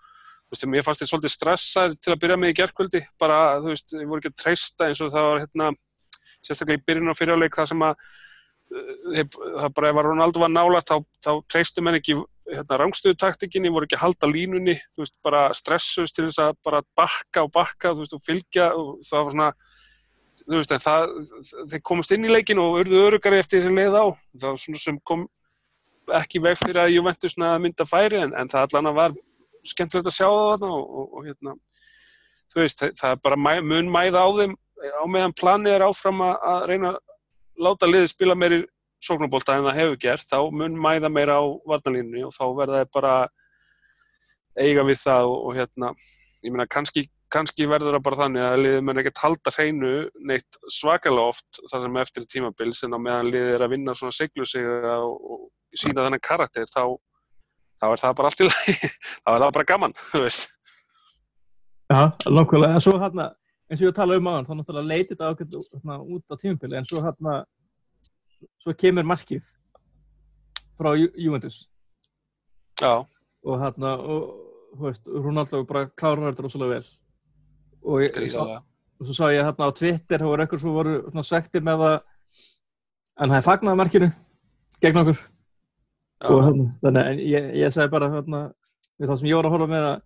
þú 0.50 0.56
veist, 0.56 0.66
mér 0.70 0.86
fannst 0.86 1.02
þetta 1.02 1.12
svolítið 1.12 1.34
stressað 1.34 1.94
til 2.02 2.14
að 2.14 2.22
byrja 2.24 2.40
með 2.40 2.52
í 2.52 2.56
gerðkvöldi, 2.58 3.04
bara, 3.22 3.38
þú 3.62 3.70
veist, 3.70 3.94
ég 3.94 4.10
voru 4.10 4.22
ekki 4.22 4.32
að 4.32 4.42
treysta 4.42 4.88
eins 4.88 5.02
og 5.04 5.12
það 5.14 5.28
var 5.28 5.42
hérna 5.44 5.70
sérstaklega 6.40 6.80
í 6.80 6.84
byrjun 6.88 7.12
á 7.12 7.18
fyrirjáleik 7.18 7.58
það 7.58 7.70
sem 7.70 7.84
að 7.86 8.04
eh, 9.14 9.24
það 9.38 9.74
bara, 9.76 9.92
ef 9.92 10.00
að 10.00 10.08
Ronaldo 10.08 10.42
var 10.42 10.52
nála 10.54 10.82
þá, 10.86 10.96
þá 11.22 11.32
treystu 11.52 11.84
menn 11.86 11.98
ekki 12.00 12.16
hérna, 12.50 12.80
rangstöðutaktikinni, 12.82 13.70
voru 13.70 13.86
ekki 13.86 13.98
að 13.98 14.04
halda 14.06 14.30
línunni, 14.30 14.76
þú 14.94 15.04
veist, 15.04 15.16
bara 15.26 15.44
stressuðst 15.54 16.18
til 16.18 16.26
þess 16.26 16.42
að 16.48 16.56
bara 16.66 16.82
bakka 16.98 17.46
og 17.46 17.54
bakka, 17.54 17.94
þú 17.94 18.04
veist, 18.04 18.16
og 18.18 18.24
fylgja 18.24 18.72
og 18.74 18.98
það 19.06 19.26
var 19.28 19.36
svona 19.36 19.52
þú 20.50 20.60
veist, 20.60 20.72
en 20.74 20.82
það, 20.82 21.12
þeir 21.72 21.82
komast 21.86 22.14
inn 22.14 22.26
í 22.26 22.32
leikin 22.32 22.60
og 22.62 22.80
örðu 22.82 23.04
örugari 23.06 23.38
eftir 23.40 23.62
þessi 23.62 23.74
leið 23.76 23.96
á. 23.96 24.04
Það 24.34 24.48
var 24.48 24.62
svona 24.64 24.82
sem 24.82 24.98
kom 25.06 25.26
ekki 26.20 26.42
veg 26.42 26.58
fyrir 26.58 26.82
að 26.82 26.94
Juventus 26.96 27.36
mynda 27.38 27.86
færi 27.86 28.18
en, 28.24 28.34
en 28.34 28.50
það 28.50 28.66
allan 28.66 28.96
var 28.96 29.14
skemmtilegt 29.66 30.08
að 30.10 30.16
sjá 30.16 30.26
það 30.26 30.66
og, 30.70 30.80
og, 30.82 31.06
og 31.18 31.28
hérna 31.28 31.54
þú 32.50 32.62
veist, 32.62 32.80
það, 32.80 32.96
það 32.98 33.14
er 33.14 33.22
bara 33.26 33.60
mun 33.62 33.90
mæða 33.92 34.24
á 34.24 34.28
þeim 34.40 34.56
á 34.80 35.04
meðan 35.12 35.36
planið 35.36 35.76
er 35.76 35.86
áfram 35.86 36.22
að, 36.24 36.36
að 36.50 36.62
reyna 36.70 36.92
að 36.92 37.00
láta 37.60 37.88
liðið 37.90 38.12
spila 38.14 38.36
meiri 38.38 38.60
sóknarbólta 39.04 39.56
en 39.56 39.66
það 39.68 39.78
hefur 39.80 40.00
gert, 40.00 40.26
þá 40.28 40.38
mun 40.52 40.76
mæða 40.80 41.10
meira 41.12 41.38
á 41.40 41.44
varnalínunni 41.68 42.24
og 42.26 42.34
þá 42.34 42.44
verða 42.56 42.82
það 42.82 42.92
bara 42.96 43.14
eiga 44.60 44.84
við 44.88 45.00
það 45.04 45.28
og, 45.28 45.38
og 45.46 45.58
hérna, 45.60 45.92
ég 46.44 46.54
meina 46.54 46.68
kannski 46.68 47.06
kannski 47.30 47.66
verður 47.70 47.96
það 47.96 48.04
bara 48.06 48.18
þannig 48.24 48.44
að 48.44 48.60
liðið 48.64 48.84
menn 48.86 49.00
ekkert 49.02 49.22
halda 49.22 49.52
hreinu 49.54 49.92
neitt 50.30 50.58
svakalega 50.72 51.32
oft 51.32 51.60
þar 51.70 51.84
sem 51.84 51.98
eftir 52.02 52.26
tímabils 52.30 52.82
en 52.86 52.96
á 52.96 52.98
meðan 52.98 53.30
liðið 53.30 53.54
er 53.54 53.64
að 53.64 53.74
vinna 53.74 53.94
svona 53.98 54.16
seglu 54.16 54.46
sig 54.48 54.66
og 54.66 55.46
sína 55.76 56.06
þennan 56.06 56.24
karakter 56.26 56.66
þá, 56.70 56.96
þá 57.78 57.86
er 57.90 58.02
það 58.02 58.16
bara 58.18 58.30
allt 58.30 58.42
í 58.42 58.48
lagi. 58.48 58.74
Þá 59.22 59.30
er 59.32 59.44
það 59.44 59.54
bara 59.58 59.68
gaman, 59.70 59.94
þú 60.10 60.24
veist. 60.24 60.56
Já, 61.90 62.02
langt 62.30 62.54
en 62.54 62.82
svo 62.82 62.96
hérna, 63.02 63.30
eins 63.70 63.80
og 63.80 63.88
ég 63.88 63.96
tala 63.96 64.18
um 64.18 64.28
á 64.30 64.32
hann 64.36 64.46
þá 64.46 64.52
náttúrulega 64.58 64.90
leytir 64.90 65.18
þetta 65.18 65.62
hérna, 65.74 65.96
út 66.02 66.34
á 66.34 66.34
tímabili 66.38 66.78
en 66.78 66.86
svo 66.86 67.02
hérna 67.02 67.40
svo 68.62 68.74
kemur 68.78 69.06
markið 69.06 69.46
frá 70.78 70.94
Juventus. 70.98 71.64
Já. 72.80 73.04
Og 73.46 73.62
hérna 73.62 73.94
og, 73.98 74.34
hú 74.74 74.88
veist, 74.88 75.06
Rónaldó 75.06 75.62
bara 75.66 75.88
klárar 75.98 76.30
þetta 76.30 76.46
rosalega 76.46 76.78
vel 76.78 76.90
og 77.82 78.04
ég, 78.04 78.16
sá, 78.32 78.40
og 79.00 79.08
svo 79.08 79.16
sá 79.16 79.30
ég 79.32 79.44
hérna 79.44 79.68
á 79.68 79.76
Twitter 79.76 80.22
þá 80.22 80.28
voru 80.28 80.44
eitthvað 80.44 80.62
sem 80.64 80.76
voru 80.76 80.96
svona 81.08 81.26
svektir 81.26 81.64
með 81.66 81.84
að 81.88 81.96
en 83.20 83.32
það 83.32 83.38
er 83.38 83.46
fagnaða 83.46 83.80
markinu 83.80 84.10
gegn 84.80 85.02
okkur. 85.02 85.20
Og, 86.20 86.42
hérna, 86.44 86.66
þannig 86.84 87.02
að 87.02 87.22
ég, 87.24 87.50
ég 87.62 87.74
segi 87.74 87.92
bara 87.92 88.10
hérna 88.12 88.42
við 89.00 89.10
þá 89.10 89.14
sem 89.16 89.30
ég 89.30 89.38
voru 89.38 89.50
að 89.50 89.54
horfa 89.56 89.70
með 89.70 89.86
að, 89.88 90.02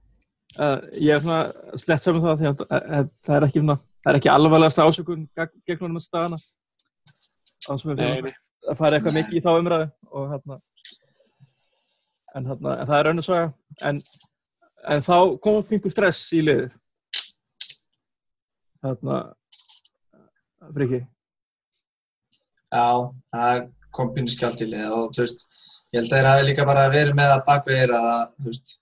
að 0.67 0.77
ég 1.03 1.17
er 1.17 1.25
svona 1.25 1.81
slett 1.83 2.07
saman 2.07 2.25
það 2.25 2.43
því 2.43 2.51
að, 2.51 2.63
að 2.99 3.09
það 3.27 3.37
er 3.39 3.49
ekki, 3.49 3.65
ekki 4.15 4.33
alvarlegast 4.35 4.83
ásökun 4.85 5.27
gegn 5.35 5.83
honum 5.83 5.99
að 6.03 6.07
staðana 6.09 6.41
Nei, 7.65 8.21
nei. 8.21 8.33
Að 8.69 8.77
fara 8.77 8.99
eitthvað 8.99 9.15
mikið 9.17 9.39
í 9.39 9.43
þá 9.45 9.51
umræðu 9.57 9.87
og 10.13 10.33
hérna 10.35 10.59
en, 12.35 12.49
hérna, 12.51 12.75
en 12.77 12.89
það 12.89 12.97
er 12.99 13.11
önnur 13.13 13.27
saga. 13.27 13.51
En, 13.89 14.01
en 14.91 15.05
þá 15.05 15.17
kom 15.45 15.61
einhver 15.63 15.95
stress 15.95 16.27
í 16.37 16.43
liðið 16.45 16.73
hérna 18.85 19.19
Friki 20.75 21.01
Já, 22.75 22.87
það 23.31 23.67
kom 23.95 24.11
pínu 24.15 24.33
skjált 24.33 24.63
í 24.65 24.71
lið 24.71 24.89
og 24.91 25.13
þú 25.15 25.23
veist, 25.23 25.45
ég 25.95 26.01
held 26.01 26.09
að 26.09 26.17
þeir 26.17 26.29
hafi 26.31 26.47
líka 26.49 26.65
bara 26.67 26.89
verið 26.91 27.15
með 27.19 27.35
að 27.37 27.45
bakvegir 27.49 27.93
að, 27.95 28.25
þú 28.43 28.51
veist, 28.51 28.73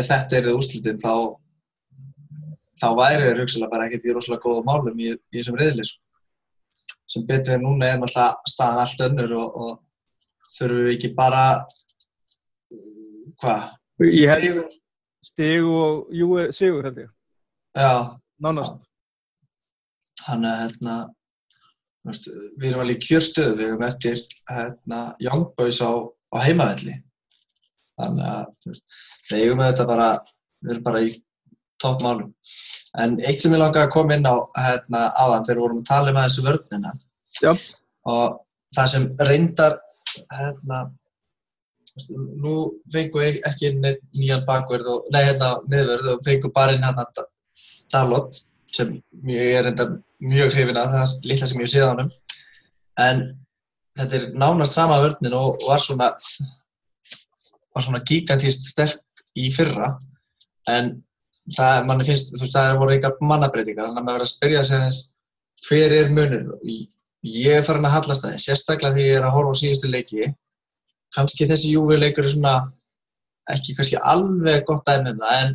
ef 0.00 0.08
þetta 0.08 0.38
er 0.38 0.48
úrslitin 0.54 1.02
þá 1.02 1.12
þá 2.78 2.88
væri 2.98 3.26
þeir 3.26 3.42
hugsalega 3.42 3.72
bara 3.72 3.88
ekkert 3.88 4.06
í 4.06 4.14
rosalega 4.14 4.44
góða 4.44 4.64
málum 4.66 5.02
í, 5.02 5.12
þessum 5.34 5.58
reyðli 5.58 5.86
sko. 5.86 6.02
sem 7.08 7.26
betur 7.28 7.54
við 7.54 7.62
núna 7.64 7.92
er 7.92 8.00
náttúrulega 8.00 8.50
staðan 8.52 8.82
allt 8.82 9.04
önnur 9.06 9.36
og, 9.38 9.60
og 9.62 10.50
þurfum 10.56 10.82
við 10.88 10.92
ekki 10.96 11.12
bara 11.18 11.44
hvað? 13.38 13.70
Stig 15.28 15.64
og 15.66 16.12
Júi 16.14 16.50
Sigur 16.54 16.86
held 16.86 17.00
ég. 17.02 17.08
Já, 17.74 18.18
nánast 18.42 18.78
hann 20.26 20.46
er 20.48 20.64
hérna 20.64 20.96
veist, 22.08 22.28
við 22.58 22.70
erum 22.70 22.84
alveg 22.84 22.98
í 22.98 23.06
kjörstöðu 23.06 23.56
við 23.58 23.66
erum 23.68 23.86
eftir 23.88 24.22
hérna, 24.50 25.02
Young 25.24 25.46
Boys 25.58 25.80
á, 25.84 25.90
á 26.34 26.36
heimavelli. 26.44 26.96
Þannig 27.98 28.28
að 28.30 28.78
við 29.30 29.42
eigum 29.42 29.64
þetta 29.64 29.88
bara 29.88 30.10
við 30.64 30.74
erum 30.74 30.86
bara 30.86 31.02
í 31.06 31.10
toppmálum. 31.82 32.30
En 32.98 33.18
eitt 33.22 33.42
sem 33.42 33.52
ég 33.54 33.60
langaði 33.60 33.86
að 33.86 33.94
koma 33.94 34.16
inn 34.16 34.26
á 34.26 34.36
hérna, 34.58 35.02
áðan 35.14 35.44
þegar 35.46 35.58
við 35.58 35.64
vorum 35.66 35.82
að 35.82 35.90
tala 35.90 36.14
um 36.14 36.22
um 36.24 36.48
vörnina. 36.48 36.94
Já. 37.42 37.52
og 38.08 38.38
það 38.74 38.86
sem 38.92 39.04
reyndar 39.28 39.74
hérna 40.32 40.78
veist, 41.94 42.12
nú 42.42 42.54
fengum 42.92 43.22
við 43.22 43.40
ekki 43.46 43.72
nýjan 43.76 44.46
bakverð 44.48 44.88
og, 44.94 45.08
nei 45.12 45.22
hérna 45.26 45.50
miðverð 45.68 46.12
og 46.14 46.22
fengum 46.26 46.54
bara 46.54 46.74
inn 46.76 46.86
hérna 46.86 47.06
Dalot 47.92 48.36
sem 48.68 48.98
ég 49.28 49.58
er 49.58 49.70
enda 49.70 49.88
mjög 50.22 50.54
hrifin 50.54 50.80
af 50.80 50.92
það 50.94 51.12
litla 51.30 51.48
sem 51.50 51.62
ég 51.62 51.72
séð 51.72 51.86
á 51.86 51.92
honum. 51.92 52.12
En 52.98 53.24
þetta 53.98 54.18
er 54.18 54.30
nánast 54.38 54.76
sama 54.76 55.00
vörnin 55.02 55.36
og 55.38 55.60
var 55.66 55.82
svona 55.82 56.12
var 57.74 57.84
svona 57.84 58.02
gigantíst 58.06 58.66
sterk 58.72 59.24
í 59.38 59.50
fyrra. 59.54 59.92
En 60.70 60.96
það, 61.54 61.84
manni 61.88 62.06
finnst, 62.08 62.34
þú 62.34 62.44
veist, 62.44 62.56
það 62.56 62.70
er 62.70 62.80
voru 62.80 62.94
eitthvað 62.94 63.22
mannabreitingar, 63.30 63.88
þannig 63.88 64.02
að 64.02 64.08
maður 64.08 64.18
verður 64.18 64.28
að 64.28 64.34
spyrja 64.34 64.64
sig 64.66 64.78
aðeins 64.78 65.02
hver 65.66 65.94
er 65.94 66.10
munur 66.14 66.50
ég 67.26 67.58
er 67.58 67.64
farin 67.66 67.86
að 67.88 67.96
hallast 67.96 68.24
það, 68.24 68.36
sérstaklega 68.42 68.94
því 68.94 69.06
ég 69.06 69.16
er 69.18 69.26
að 69.26 69.34
horfa 69.34 69.54
á 69.54 69.60
síðustu 69.60 69.90
leiki. 69.90 70.28
Kannski 71.16 71.48
þessi 71.48 71.72
júvi 71.72 71.96
leikur 71.98 72.26
er 72.26 72.34
svona 72.34 72.54
ekki 73.52 73.74
kannski 73.78 73.98
alveg 74.12 74.66
gott 74.68 74.84
dæmi 74.86 75.14
um 75.14 75.24
en, 75.32 75.54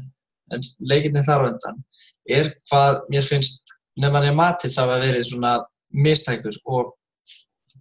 en 0.52 0.66
leikinni 0.82 1.24
þar 1.26 1.46
á 1.46 1.50
undan. 1.52 1.84
Er 2.28 2.52
hvað 2.70 3.04
mér 3.14 3.28
finnst 3.28 3.73
nefnir 4.00 4.32
að 4.32 4.38
Matits 4.40 4.80
hafa 4.82 5.00
verið 5.04 5.26
svona 5.30 5.54
mistækur 5.94 6.58
og 6.66 6.94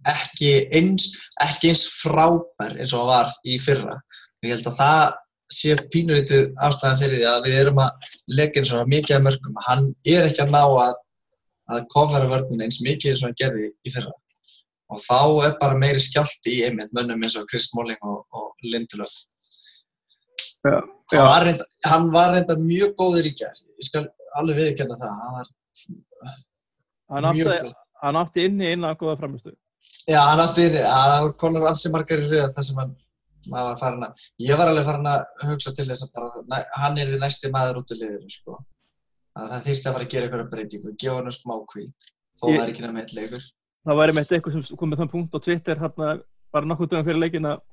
ekki 0.09 0.51
eins, 0.75 1.11
ekki 1.41 1.71
eins 1.71 1.83
frábær 2.01 2.75
eins 2.77 2.93
og 2.93 3.03
hann 3.05 3.11
var 3.11 3.35
í 3.47 3.57
fyrra. 3.61 3.97
Ég 4.43 4.55
held 4.57 4.67
að 4.73 4.79
það 4.81 5.03
sé 5.53 5.75
pínurítið 5.93 6.49
ástæðan 6.65 6.99
fyrir 6.99 7.19
því 7.21 7.27
að 7.29 7.47
við 7.47 7.59
erum 7.61 7.79
að 7.83 8.09
leggja 8.39 8.61
eins 8.63 8.73
og 8.75 8.89
mikið 8.91 9.15
af 9.17 9.23
mörgum. 9.27 9.61
Hann 9.67 9.87
er 10.15 10.27
ekki 10.27 10.43
að 10.43 10.53
ná 10.55 10.61
að, 10.65 10.97
að 11.71 11.85
kofara 11.93 12.29
vörnum 12.31 12.63
eins 12.65 12.81
mikið 12.83 13.13
eins 13.13 13.23
og 13.23 13.29
hann 13.29 13.39
gerði 13.43 13.69
í 13.71 13.93
fyrra. 13.93 14.13
Og 14.93 14.99
þá 15.01 15.19
er 15.47 15.55
bara 15.61 15.79
meiri 15.79 16.01
skjálti 16.03 16.57
í 16.57 16.63
einmitt 16.67 16.91
mönnum 16.93 17.23
eins 17.23 17.37
og 17.39 17.47
Chris 17.49 17.69
Smalling 17.71 18.01
og, 18.05 18.25
og 18.35 18.51
Lindelöf. 18.67 19.13
Já, 20.63 20.79
Hann 21.11 21.19
já. 21.19 21.23
var, 21.27 21.43
reynda, 21.43 21.65
hann 21.85 22.05
var 22.13 22.29
reynda 22.33 22.55
mjög 22.59 22.93
góður 22.99 23.25
í 23.27 23.33
gær. 23.35 23.55
Ég 23.79 23.87
skal 23.87 24.05
alveg 24.39 24.59
viðkjanna 24.61 24.95
það. 25.01 25.15
Hann 25.23 25.37
var 25.39 25.49
hann 27.13 27.25
átti, 27.29 27.73
hann 28.03 28.19
átti 28.21 28.45
inni 28.49 28.71
inn 28.75 28.87
að 28.87 28.97
góða 29.03 29.17
framistu 29.21 29.53
Já, 30.07 30.19
hann 30.27 30.41
átti, 30.43 30.67
hann 30.83 31.11
var 31.25 31.33
konur 31.39 31.65
ansi 31.69 31.91
margar 31.93 32.19
í 32.23 32.27
rauða 32.31 32.49
þar 32.55 32.65
sem 32.67 32.79
hann, 32.81 32.93
maður 33.51 33.67
var 33.69 33.77
farin 33.81 34.05
að, 34.07 34.23
ég 34.43 34.59
var 34.59 34.71
alveg 34.71 34.87
farin 34.87 35.09
að 35.11 35.23
hugsa 35.49 35.73
til 35.75 35.85
þess 35.89 36.07
að 36.09 36.63
hann 36.81 36.97
er 36.99 37.11
því 37.11 37.19
næsti 37.21 37.51
maður 37.53 37.79
út 37.83 37.93
í 37.95 37.99
liðinu, 38.01 38.31
sko. 38.31 38.57
Að 39.33 39.47
það 39.53 39.63
þýrti 39.67 39.87
að 39.89 39.95
fara 39.97 40.05
að 40.07 40.11
gera 40.13 40.27
eitthvað 40.27 40.49
breytingu, 40.53 40.91
gefa 41.01 41.15
hann 41.21 41.35
smá 41.35 41.53
kvíld, 41.71 42.07
þó 42.39 42.43
Ég- 42.49 42.57
það 42.57 42.63
er 42.65 42.71
ekki 42.73 42.83
nefn 42.85 42.99
eitt 43.03 43.13
leikur. 43.17 43.45
það 43.87 43.99
væri 44.01 44.15
meitt 44.19 44.31
eitthvað 44.37 44.57
sem 44.67 44.77
kom 44.81 44.89
með 44.93 44.99
þann 45.03 45.11
punkt 45.15 45.33
á 45.35 45.39
Twitter 45.47 45.79
hérna 45.83 46.09
bara 46.53 46.65
nokkuð 46.69 46.89
dögum 46.91 47.07
fyrir 47.07 47.19
leikin 47.23 47.47
að 47.49 47.63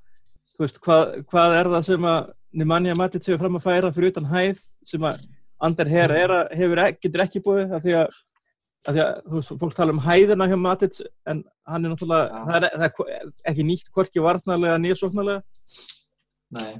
þú 0.54 0.64
veist, 0.64 0.80
hvað, 0.86 1.02
hvað 1.30 1.56
er 1.60 1.66
það 1.74 1.84
sem 1.90 2.06
að 2.14 2.30
Nemanja 2.62 2.94
Matic 2.98 3.26
hefur 3.26 3.42
fram 3.44 3.58
að 3.60 3.66
færa 3.66 3.92
fyrir 3.94 4.10
utan 4.14 4.26
hæð 4.30 4.62
sem 4.90 5.04
að 5.06 5.20
Ander 5.60 5.88
Herr 5.92 6.14
er 6.16 6.34
að, 6.38 6.52
hefur, 6.56 6.82
ek- 6.86 7.00
getur 7.04 7.24
ekki 7.26 7.42
búið 7.44 7.74
af 7.76 7.82
því 7.84 7.94
að, 8.00 8.14
af 8.88 8.94
því 8.96 9.02
að 9.04 9.10
þú 9.26 9.34
veist, 9.40 9.52
fólk 9.60 9.74
tala 9.76 9.92
um 9.96 10.00
hæðina 10.06 10.48
hjá 10.50 10.56
Matic 10.60 11.00
en 11.28 11.42
hann 11.68 11.84
er 11.84 11.92
náttúrulega, 11.92 12.44
það 12.48 12.56
er, 12.56 12.78
það 12.80 13.12
er 13.18 13.28
ekki 13.52 13.66
nýtt 13.68 13.90
hvorki 13.94 14.24
varnarlega 14.24 14.78
nýrsóknarlega 14.80 15.42
Nei, 16.50 16.72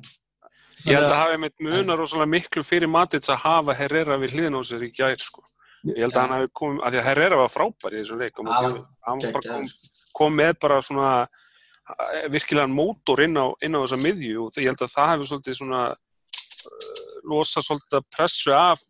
Ég 0.89 0.97
held 0.97 1.11
að 1.13 1.19
hafi 1.21 1.37
meitt 1.43 1.61
munar 1.61 1.99
rosalega 2.01 2.31
miklu 2.33 2.63
fyrir 2.65 2.89
Matits 2.91 3.29
að 3.31 3.43
hafa 3.45 3.75
Herrera 3.77 4.17
við 4.23 4.33
hliðin 4.39 4.57
á 4.57 4.61
sér 4.65 4.87
í 4.87 4.89
gær 4.97 5.19
sko. 5.21 5.43
Ég 5.85 6.01
held 6.07 6.17
að 6.17 6.23
hann 6.25 6.33
hafi 6.39 6.49
komið, 6.57 6.81
að 6.85 6.95
því 6.95 7.01
að 7.03 7.07
Herrera 7.11 7.37
var 7.41 7.53
frábær 7.53 7.95
í 7.95 8.01
þessum 8.01 8.23
leik 8.25 8.41
og 8.41 8.49
hann 8.49 8.79
hann 9.05 9.21
var 9.21 9.35
bara 9.37 9.45
kom, 9.45 9.69
geggjaður. 9.69 9.93
kom 10.17 10.35
með 10.41 10.53
bara 10.65 10.79
svona 10.89 11.11
eh, 11.21 12.27
virkilegan 12.33 12.75
mótor 12.75 13.23
inn 13.27 13.37
á, 13.37 13.47
inn 13.65 13.77
á 13.77 13.81
þessa 13.85 14.01
miðju 14.01 14.47
og 14.49 14.59
ég 14.61 14.69
held 14.73 14.85
að 14.89 14.93
það 14.97 15.13
hefur 15.13 15.31
svolítið 15.31 15.59
svona 15.61 15.83
uh, 15.93 17.00
losa 17.29 17.63
svolítið 17.65 18.07
pressu 18.15 18.55
af 18.57 18.83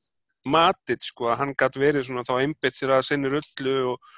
Matit 0.49 1.05
sko 1.05 1.29
að 1.31 1.43
hann 1.43 1.55
gæti 1.59 1.83
verið 1.83 2.07
svona 2.09 2.25
þá 2.25 2.35
einbeitt 2.41 2.79
sér 2.79 2.95
að 2.97 3.07
sinni 3.11 3.29
rullu 3.29 3.75
og, 3.91 4.13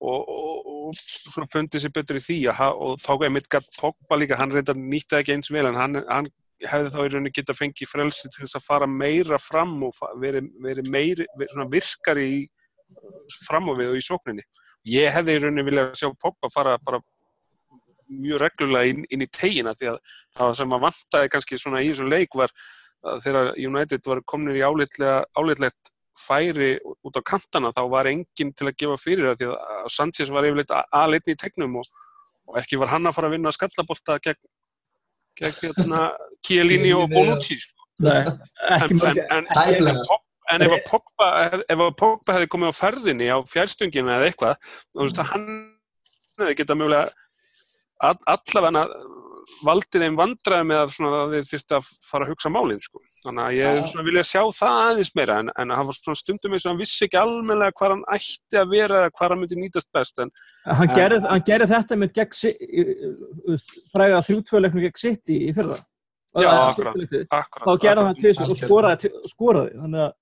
og, 0.00 0.30
og, 0.32 0.68
og 0.88 1.00
svona 1.00 1.50
fundið 1.52 1.84
sér 1.84 1.94
betur 1.98 2.20
í 2.20 2.24
því 2.24 2.38
að, 2.54 2.78
og 2.80 3.02
þá 3.02 3.12
er 3.26 3.34
mitt 3.34 3.50
gætt 3.52 3.68
Pogba 3.76 4.16
líka, 4.16 4.38
hann 4.40 4.54
reyndar 4.54 4.78
nýtti 4.78 5.12
það 5.12 5.24
ekki 5.24 5.36
eins 5.36 5.52
vel 5.52 5.66
en 5.68 5.76
hann, 5.76 6.00
hann 6.08 6.30
hefði 6.68 6.92
þá 6.94 7.00
í 7.02 7.10
rauninni 7.10 7.34
geta 7.36 7.56
fengið 7.56 7.90
frelsi 7.90 8.28
til 8.28 8.44
þess 8.44 8.58
að 8.58 8.66
fara 8.66 8.88
meira 8.88 9.38
fram 9.40 9.76
og 9.84 10.00
verið 10.20 10.48
veri 10.64 10.84
meiri, 10.88 11.28
veri 11.36 11.52
svona 11.52 11.70
virkari 11.72 12.26
í, 12.38 12.40
fram 13.46 13.68
á 13.68 13.72
við 13.76 13.94
og 13.94 14.00
í 14.00 14.04
sókninni. 14.04 14.44
Ég 14.88 15.12
hefði 15.12 15.36
í 15.36 15.40
rauninni 15.44 15.66
viljað 15.68 15.96
sjá 16.00 16.10
Pogba 16.20 16.50
fara 16.52 16.76
bara 16.84 17.00
mjög 18.10 18.42
reglulega 18.42 18.90
inn, 18.90 19.04
inn 19.12 19.24
í 19.24 19.28
tegina 19.30 19.74
því 19.78 19.92
að 19.92 19.98
það 20.36 20.54
sem 20.58 20.74
að 20.74 20.84
vantaði 20.86 21.32
kannski 21.32 21.58
svona 21.60 21.82
í 21.84 21.90
þessum 21.92 22.10
leik 22.10 22.36
var 22.36 22.54
þegar 23.24 23.54
United 23.56 24.04
var 24.06 24.20
komin 24.28 24.58
í 24.58 24.62
álitlega, 24.64 25.24
álitlegt 25.38 25.92
færi 26.20 26.74
út 26.84 27.16
á 27.16 27.22
kantana 27.24 27.72
þá 27.72 27.82
var 27.92 28.08
enginn 28.10 28.52
til 28.56 28.68
að 28.68 28.76
gefa 28.82 28.96
fyrir 29.00 29.30
það 29.30 29.40
því 29.40 29.50
að 29.50 29.90
Sanchez 29.94 30.32
var 30.34 30.48
yfirleitt 30.48 30.74
aðleitni 30.76 31.36
í 31.36 31.40
tegnum 31.40 31.78
og, 31.80 31.88
og 32.50 32.58
ekki 32.60 32.80
var 32.80 32.92
hann 32.92 33.08
að 33.08 33.16
fara 33.16 33.30
að 33.30 33.36
vinna 33.36 33.52
skallabolta 33.56 34.18
gegn, 34.24 34.40
gegn 35.40 35.60
hérna, 35.62 36.08
Chiellini 36.44 36.92
og 36.96 37.08
Bonucci 37.12 37.60
sko. 37.62 37.88
Nei, 38.00 38.20
en, 38.24 38.92
en, 38.96 39.18
en, 39.32 39.48
en, 40.52 40.62
ef 40.64 40.76
að 40.76 40.84
Pogba, 40.88 41.26
Pogba 42.00 42.36
hefði 42.36 42.52
komið 42.52 42.72
á 42.72 42.80
ferðinni 42.80 43.28
á 43.28 43.38
fjærstungina 43.48 44.18
eða 44.18 44.30
eitthvað, 44.30 44.70
þú 44.92 45.04
veist 45.04 45.20
að 45.20 45.32
hann 45.34 45.50
hefði 46.38 46.54
getað 46.62 46.80
mögulega 46.80 47.10
all, 48.00 48.16
allavega 48.24 48.86
valdið 49.66 50.02
þeim 50.04 50.16
vandræði 50.18 50.66
með 50.70 50.78
að, 50.82 50.92
svona, 50.96 51.20
að 51.24 51.34
þeir 51.36 51.46
þyrfti 51.50 51.76
að 51.78 51.88
fara 52.10 52.26
að 52.26 52.32
hugsa 52.34 52.52
málinn 52.54 52.82
sko. 52.84 53.02
Þannig 53.24 53.44
að 53.44 53.56
ég 53.58 53.80
svona 53.90 54.04
vilja 54.06 54.22
sjá 54.24 54.42
það 54.56 54.76
aðeins 54.86 55.10
meira 55.18 55.38
en, 55.42 55.50
en 55.60 55.74
hann 55.76 55.88
var 55.90 55.96
svona 55.98 56.16
stundum 56.20 56.54
eins 56.56 56.64
og 56.64 56.70
hann 56.72 56.80
vissi 56.80 57.04
ekki 57.04 57.18
almennilega 57.20 57.76
hvað 57.76 57.94
hann 57.94 58.04
ætti 58.16 58.60
að 58.62 58.70
vera 58.72 59.00
eða 59.02 59.12
hvað 59.18 59.34
hann 59.34 59.42
myndi 59.42 59.58
nýtast 59.60 59.90
best 59.92 60.22
en 60.24 60.32
hann 60.64 60.94
gerði, 60.96 61.68
þetta 61.74 61.98
með 62.00 62.14
fræga 63.92 64.22
þrjútvöleiknum 64.26 64.84
gegn 64.86 65.00
City 65.02 65.36
í 65.48 65.52
fyrra 65.56 65.76
Já, 66.40 66.48
akkurat. 66.70 66.94
þá 66.94 67.72
gerði 67.82 68.00
hann 68.00 68.06
akkurat. 68.06 68.06
það 68.06 68.20
tvis 68.22 68.38
og 68.38 68.44
Algjörlega. 68.46 68.68
skoraði, 68.68 68.98
til- 69.02 69.30
skoraði 69.32 69.72
þannig 69.82 70.02
að 70.06 70.12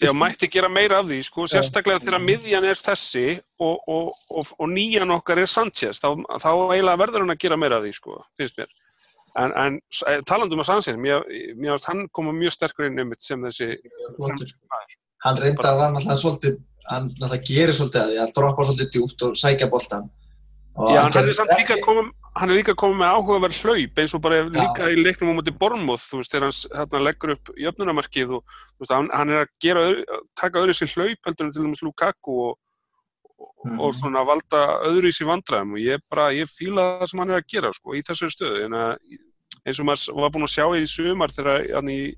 Já, 0.00 0.12
mætti 0.16 0.48
gera 0.48 0.68
meira 0.72 0.98
af 1.02 1.06
því, 1.10 1.18
sko, 1.26 1.44
sérstaklega 1.52 2.00
þegar 2.00 2.22
miðjan 2.24 2.64
er 2.64 2.78
þessi 2.80 3.24
og, 3.60 3.80
og, 3.88 4.12
og, 4.30 4.52
og 4.58 4.68
nýjan 4.72 5.10
okkar 5.12 5.38
er 5.42 5.46
Sanchez, 5.50 6.00
þá, 6.00 6.08
þá 6.40 6.48
eiginlega 6.72 7.00
verður 7.02 7.24
hann 7.26 7.34
að 7.34 7.42
gera 7.42 7.58
meira 7.60 7.76
af 7.80 7.84
því, 7.84 7.92
sko, 7.98 8.16
finnst 8.40 8.56
mér. 8.62 8.70
En, 9.40 9.52
en 9.64 9.76
s- 9.92 10.04
talandi 10.26 10.56
um 10.56 10.62
að 10.64 10.70
Sanchez, 10.70 10.96
mér, 10.96 11.26
finnst 11.60 11.84
hann 11.90 12.06
koma 12.16 12.32
mjög 12.32 12.56
sterkur 12.56 12.88
inn 12.88 12.98
um 13.04 13.12
sem 13.20 13.44
þessi. 13.44 13.68
Hann 15.26 15.36
reynda 15.36 15.68
að 15.68 15.78
var 15.82 15.92
náttúrulega 15.92 16.22
svolítið, 16.24 16.56
hann 16.88 17.10
náttúrulega 17.12 17.44
gerir 17.50 17.76
svolítið 17.76 18.00
að 18.00 18.10
því 18.14 18.18
að 18.24 18.32
droppa 18.38 18.66
svolítið 18.70 18.90
djúpt 18.96 19.26
og 19.28 19.36
sækja 19.36 19.68
boltan. 19.70 20.08
Já, 20.76 21.02
hann 21.02 21.12
gerði 21.12 21.34
er 21.34 21.56
ekki- 21.58 21.82
komið 21.84 22.10
hann 22.36 22.50
er 22.50 22.54
líka 22.62 22.74
komið 22.78 23.00
með 23.00 23.10
áhugaverð 23.16 23.56
hlaup 23.64 23.98
eins 23.98 24.14
og 24.14 24.20
bara 24.22 24.36
Já. 24.44 24.48
líka 24.54 24.86
í 24.88 24.96
leiknum 25.02 25.32
á 25.34 25.38
móti 25.40 25.50
Bornmoth, 25.58 26.04
þú 26.08 26.20
veist, 26.20 26.30
þegar 26.30 26.46
hann 26.46 26.86
hérna, 26.86 27.00
leggur 27.04 27.32
upp 27.34 27.50
jöfnunamarkið 27.58 28.34
og 28.36 28.44
veist, 28.78 28.92
hann, 28.94 29.08
hann 29.12 29.30
er 29.30 29.44
að 29.44 29.48
gera, 29.60 29.82
taka 30.38 30.58
öðru 30.62 30.74
sér 30.78 30.92
hlaup 30.94 31.18
heldur 31.26 31.46
en 31.46 31.52
til 31.52 31.62
dæmis 31.66 31.82
Lukaku 31.82 32.36
og, 32.50 32.58
Mhm. 33.66 33.80
og 33.80 33.92
svona 33.94 34.24
valda 34.24 34.60
öðru 34.86 35.10
í 35.10 35.16
sér 35.16 35.26
vandræðum 35.26 35.72
og 35.74 35.80
ég 35.82 35.98
bara, 36.08 36.30
ég 36.30 36.46
fíla 36.48 37.00
það 37.02 37.08
sem 37.10 37.18
hann 37.18 37.30
er 37.30 37.40
að 37.42 37.46
gera 37.48 37.72
sko, 37.74 37.90
í 37.98 38.02
þessari 38.02 38.30
stöðu 38.36 38.64
en 38.64 38.72
að, 38.72 38.96
eins 39.66 39.80
og 39.80 39.86
maður 39.86 40.14
var 40.22 40.30
búin 40.30 40.46
að 40.46 40.54
sjá 40.54 40.64
í 40.78 40.86
sumar 40.86 41.28
þegar 41.34 41.74
hann 41.74 41.88
í, 41.88 42.14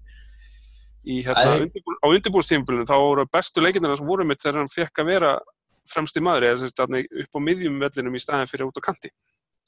í 1.06 1.22
hérna, 1.24 1.56
undirbú, 1.64 1.96
á 1.98 2.06
undirbúrstímbilinu 2.06 2.84
þá 2.86 2.94
voru 3.00 3.24
bestu 3.32 3.60
leikindina 3.60 3.96
sem 3.96 4.06
voru 4.06 4.24
mitt 4.26 4.38
þegar 4.42 4.60
hann 4.60 4.68
fekk 4.68 5.00
að 5.02 5.06
vera 5.06 5.40
fremsti 5.90 6.22
maður 6.24 6.48
eða 6.48 6.60
sem 6.60 6.70
sagt, 6.70 6.80
þarna 6.82 7.02
upp 7.24 7.38
á 7.38 7.40
miðjum 7.48 7.78
vellinum 7.82 8.18
í 8.18 8.22
staðin 8.22 8.50
fyrir 8.50 8.68
út 8.68 8.78
á 8.78 8.86
kanti 8.88 9.12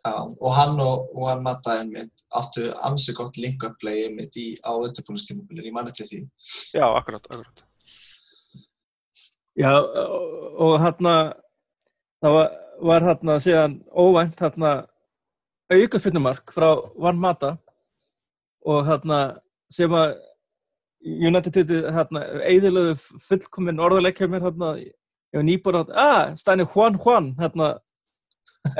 Já, 0.04 0.20
og 0.20 0.50
hann 0.52 0.80
og, 0.84 1.06
og 1.16 1.30
hann 1.30 1.44
Matta 1.46 1.78
einmitt 1.80 2.24
áttu 2.36 2.66
ansi 2.84 3.14
gott 3.16 3.38
link-up-play 3.40 4.02
einmitt 4.04 4.34
í, 4.36 4.50
á 4.60 4.76
undirbúinustímabilin, 4.76 5.64
ég 5.64 5.72
manni 5.72 5.94
til 5.96 6.04
því. 6.10 6.18
Já, 6.76 6.84
akkurat, 6.90 7.24
akkurat 7.30 7.64
Já, 9.56 9.70
og, 9.78 10.58
og 10.60 10.74
hérna, 10.82 11.14
það 12.20 12.36
var, 12.36 12.52
var 12.90 13.06
hérna 13.08 13.38
síðan 13.46 13.78
óvænt 13.96 14.44
hérna 14.44 14.74
auka 15.72 16.02
finnumark 16.02 16.52
frá 16.52 16.68
Van 17.00 17.20
Mata 17.22 17.54
og 18.68 18.84
hérna 18.84 19.20
sem 19.72 19.94
að 19.94 20.18
United 21.04 21.52
tuti 21.54 21.80
hérna 21.94 22.26
eðilöðu 22.48 22.98
fullkominn 23.24 23.80
orðuleikja 23.86 24.28
mér 24.28 24.44
hérna, 24.50 24.74
ég 25.34 25.38
var 25.40 25.46
nýbúin 25.48 25.80
að, 25.80 25.90
ah, 25.98 26.30
stæni 26.38 26.66
Juan 26.70 26.94
Juan 27.02 27.32
hérna. 27.40 27.72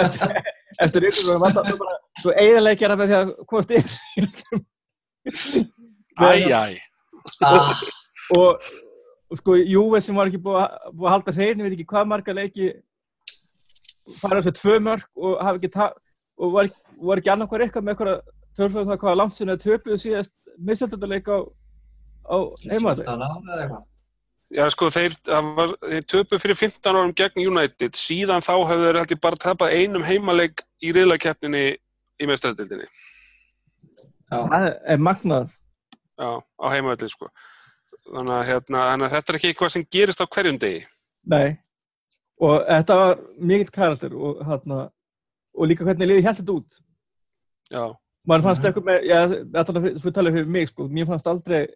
Eftir, 0.00 0.36
eftir 0.84 1.06
ykkur 1.10 1.34
og 1.34 1.42
Mata, 1.42 1.64
svo 1.66 1.76
bara, 1.82 1.96
svo 2.22 2.32
eðileikja 2.40 2.94
með 2.96 3.10
því 3.10 3.16
að 3.18 3.32
komast 3.50 3.74
yfir 3.74 4.64
Æj, 6.20 6.52
æj, 6.52 6.74
Ah, 7.44 7.70
og, 8.36 8.60
og 9.32 9.38
sko 9.40 9.54
Juve 9.56 10.00
sem 10.04 10.16
var 10.16 10.28
ekki 10.28 10.40
búið 10.44 10.58
að, 10.60 10.74
búið 10.92 11.06
að 11.08 11.14
halda 11.14 11.32
hreinu, 11.38 11.64
veit 11.64 11.74
ekki 11.78 11.86
hvað 11.88 12.08
marga 12.10 12.34
leiki 12.36 12.66
fara 14.20 14.42
þessu 14.44 14.52
tvö 14.60 14.74
mörg 14.84 15.06
og 15.16 15.38
hafa 15.40 15.56
ekki 15.60 15.70
ta- 15.72 15.94
og 16.36 16.52
var, 16.52 16.68
var 17.08 17.22
ekki 17.22 17.32
annarkvar 17.32 17.64
eitthvað 17.64 17.86
með 17.86 17.94
eitthvað 17.94 18.20
törfum 18.58 18.84
það 18.90 19.00
hvað 19.04 19.16
langt 19.22 19.36
sinni 19.38 19.54
að 19.56 19.64
töpuðu 19.64 19.98
síðast 20.04 20.34
mistaldaleik 20.68 21.30
á, 21.32 21.38
á 22.28 22.36
heimaði. 22.68 23.06
15 23.08 23.08
ára 23.08 23.40
eða 23.40 23.62
eitthvað. 23.64 23.82
Já, 24.54 24.68
sko, 24.70 24.86
þeir, 24.94 25.14
það 25.26 25.46
var, 25.56 25.72
þeir 25.82 26.04
töpu 26.12 26.38
fyrir 26.38 26.54
15 26.60 26.92
árum 26.94 27.14
gegn 27.18 27.42
United, 27.42 27.96
síðan 27.98 28.44
þá 28.44 28.52
hefur 28.68 28.84
þeir 28.86 28.98
held 29.00 29.14
ég 29.16 29.20
bara 29.24 29.40
tapað 29.42 29.72
einum 29.74 30.04
heimaleik 30.06 30.62
í 30.84 30.92
riðlakeppninni 30.94 31.62
í 32.22 32.28
meðstæðildinni, 32.30 32.86
Já, 34.30 34.38
Það 34.50 34.68
er 34.94 34.98
magnað. 35.02 35.50
já, 36.18 36.28
á 36.38 36.66
heimavelli, 36.72 37.08
sko. 37.10 37.28
Þannig 38.04 38.34
að, 38.36 38.46
hérna, 38.48 38.84
þannig 38.90 39.06
að 39.08 39.12
þetta 39.16 39.32
er 39.32 39.38
ekki 39.38 39.50
eitthvað 39.50 39.72
sem 39.74 39.84
gerist 39.90 40.22
á 40.22 40.26
hverjum 40.26 40.58
degi. 40.62 40.84
Nei. 41.34 41.58
Og 42.40 42.64
þetta 42.68 42.96
var 43.00 43.20
mikill 43.38 43.70
karakter 43.74 44.14
og, 44.14 44.40
hérna, 44.46 44.78
og 45.54 45.68
líka 45.70 45.84
hvernig 45.86 46.08
liði 46.10 46.24
hélt 46.26 46.40
þetta 46.42 46.56
út. 46.60 46.80
Já, 47.70 47.84
Man 48.26 48.40
fannst 48.42 48.62
Mhm. 48.62 48.70
eitthvað 48.72 48.86
með, 48.88 49.02
já, 49.04 49.18
þetta 49.28 49.76
er 49.76 49.98
fyrir 50.00 50.14
talað 50.16 50.32
fyrir 50.38 50.46
mig, 50.48 50.68
sko, 50.68 50.88
mér 50.88 51.06
fannst 51.06 51.26
aldrei 51.26 51.66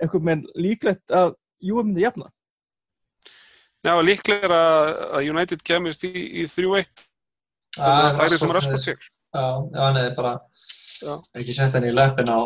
eitthvað 0.00 0.22
með 0.22 0.44
líklegt 0.54 1.10
að 1.10 1.34
Juve 1.62 1.84
myndi 1.84 2.02
jafna. 2.04 2.30
já 3.86 3.92
líklega 4.02 4.44
er 4.48 4.50
að, 4.50 4.88
að 5.16 5.28
United 5.30 5.60
kemist 5.62 6.02
í, 6.04 6.10
í 6.42 6.46
3-1, 6.50 6.86
Ah, 7.78 8.10
það 8.16 8.24
er 8.24 8.28
sem 8.32 8.48
Rashford 8.48 8.54
Rashford 8.56 8.72
hefði- 8.72 8.84
sig. 8.84 8.98
Já, 9.36 9.44
hann 9.76 9.96
hefði 10.00 10.16
bara 10.16 10.32
Já. 11.04 11.14
ekki 11.36 11.52
sett 11.52 11.74
henni 11.76 11.90
í 11.92 11.94
löppin 11.94 12.30
á. 12.32 12.40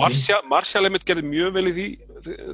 Martial, 0.00 0.42
Martial 0.50 0.84
einmitt 0.84 1.04
gerði 1.06 1.22
mjög 1.24 1.52
vel 1.54 1.64
í 1.70 1.72
því 1.72 1.86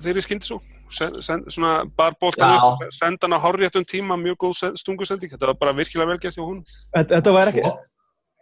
þeirri 0.05 0.23
skyndi 0.23 0.45
svo 0.47 0.59
sen, 0.93 1.15
sen, 1.25 1.45
svona 1.49 1.85
bar 1.97 2.13
boltan 2.21 2.53
Já. 2.55 2.61
upp 2.77 2.93
senda 2.93 3.25
hann 3.27 3.35
á 3.35 3.41
hárréttum 3.41 3.85
tíma, 3.89 4.17
mjög 4.21 4.37
góð 4.45 4.55
sen- 4.61 4.77
stungusending 4.77 5.31
þetta 5.33 5.47
var 5.49 5.55
bara 5.55 5.73
virkilega 5.73 6.07
vel 6.13 6.19
gert 6.19 6.37
hjá 6.37 6.45
hún 6.45 6.61
Þetta, 6.95 7.21
þetta 7.21 7.33
var 7.33 7.49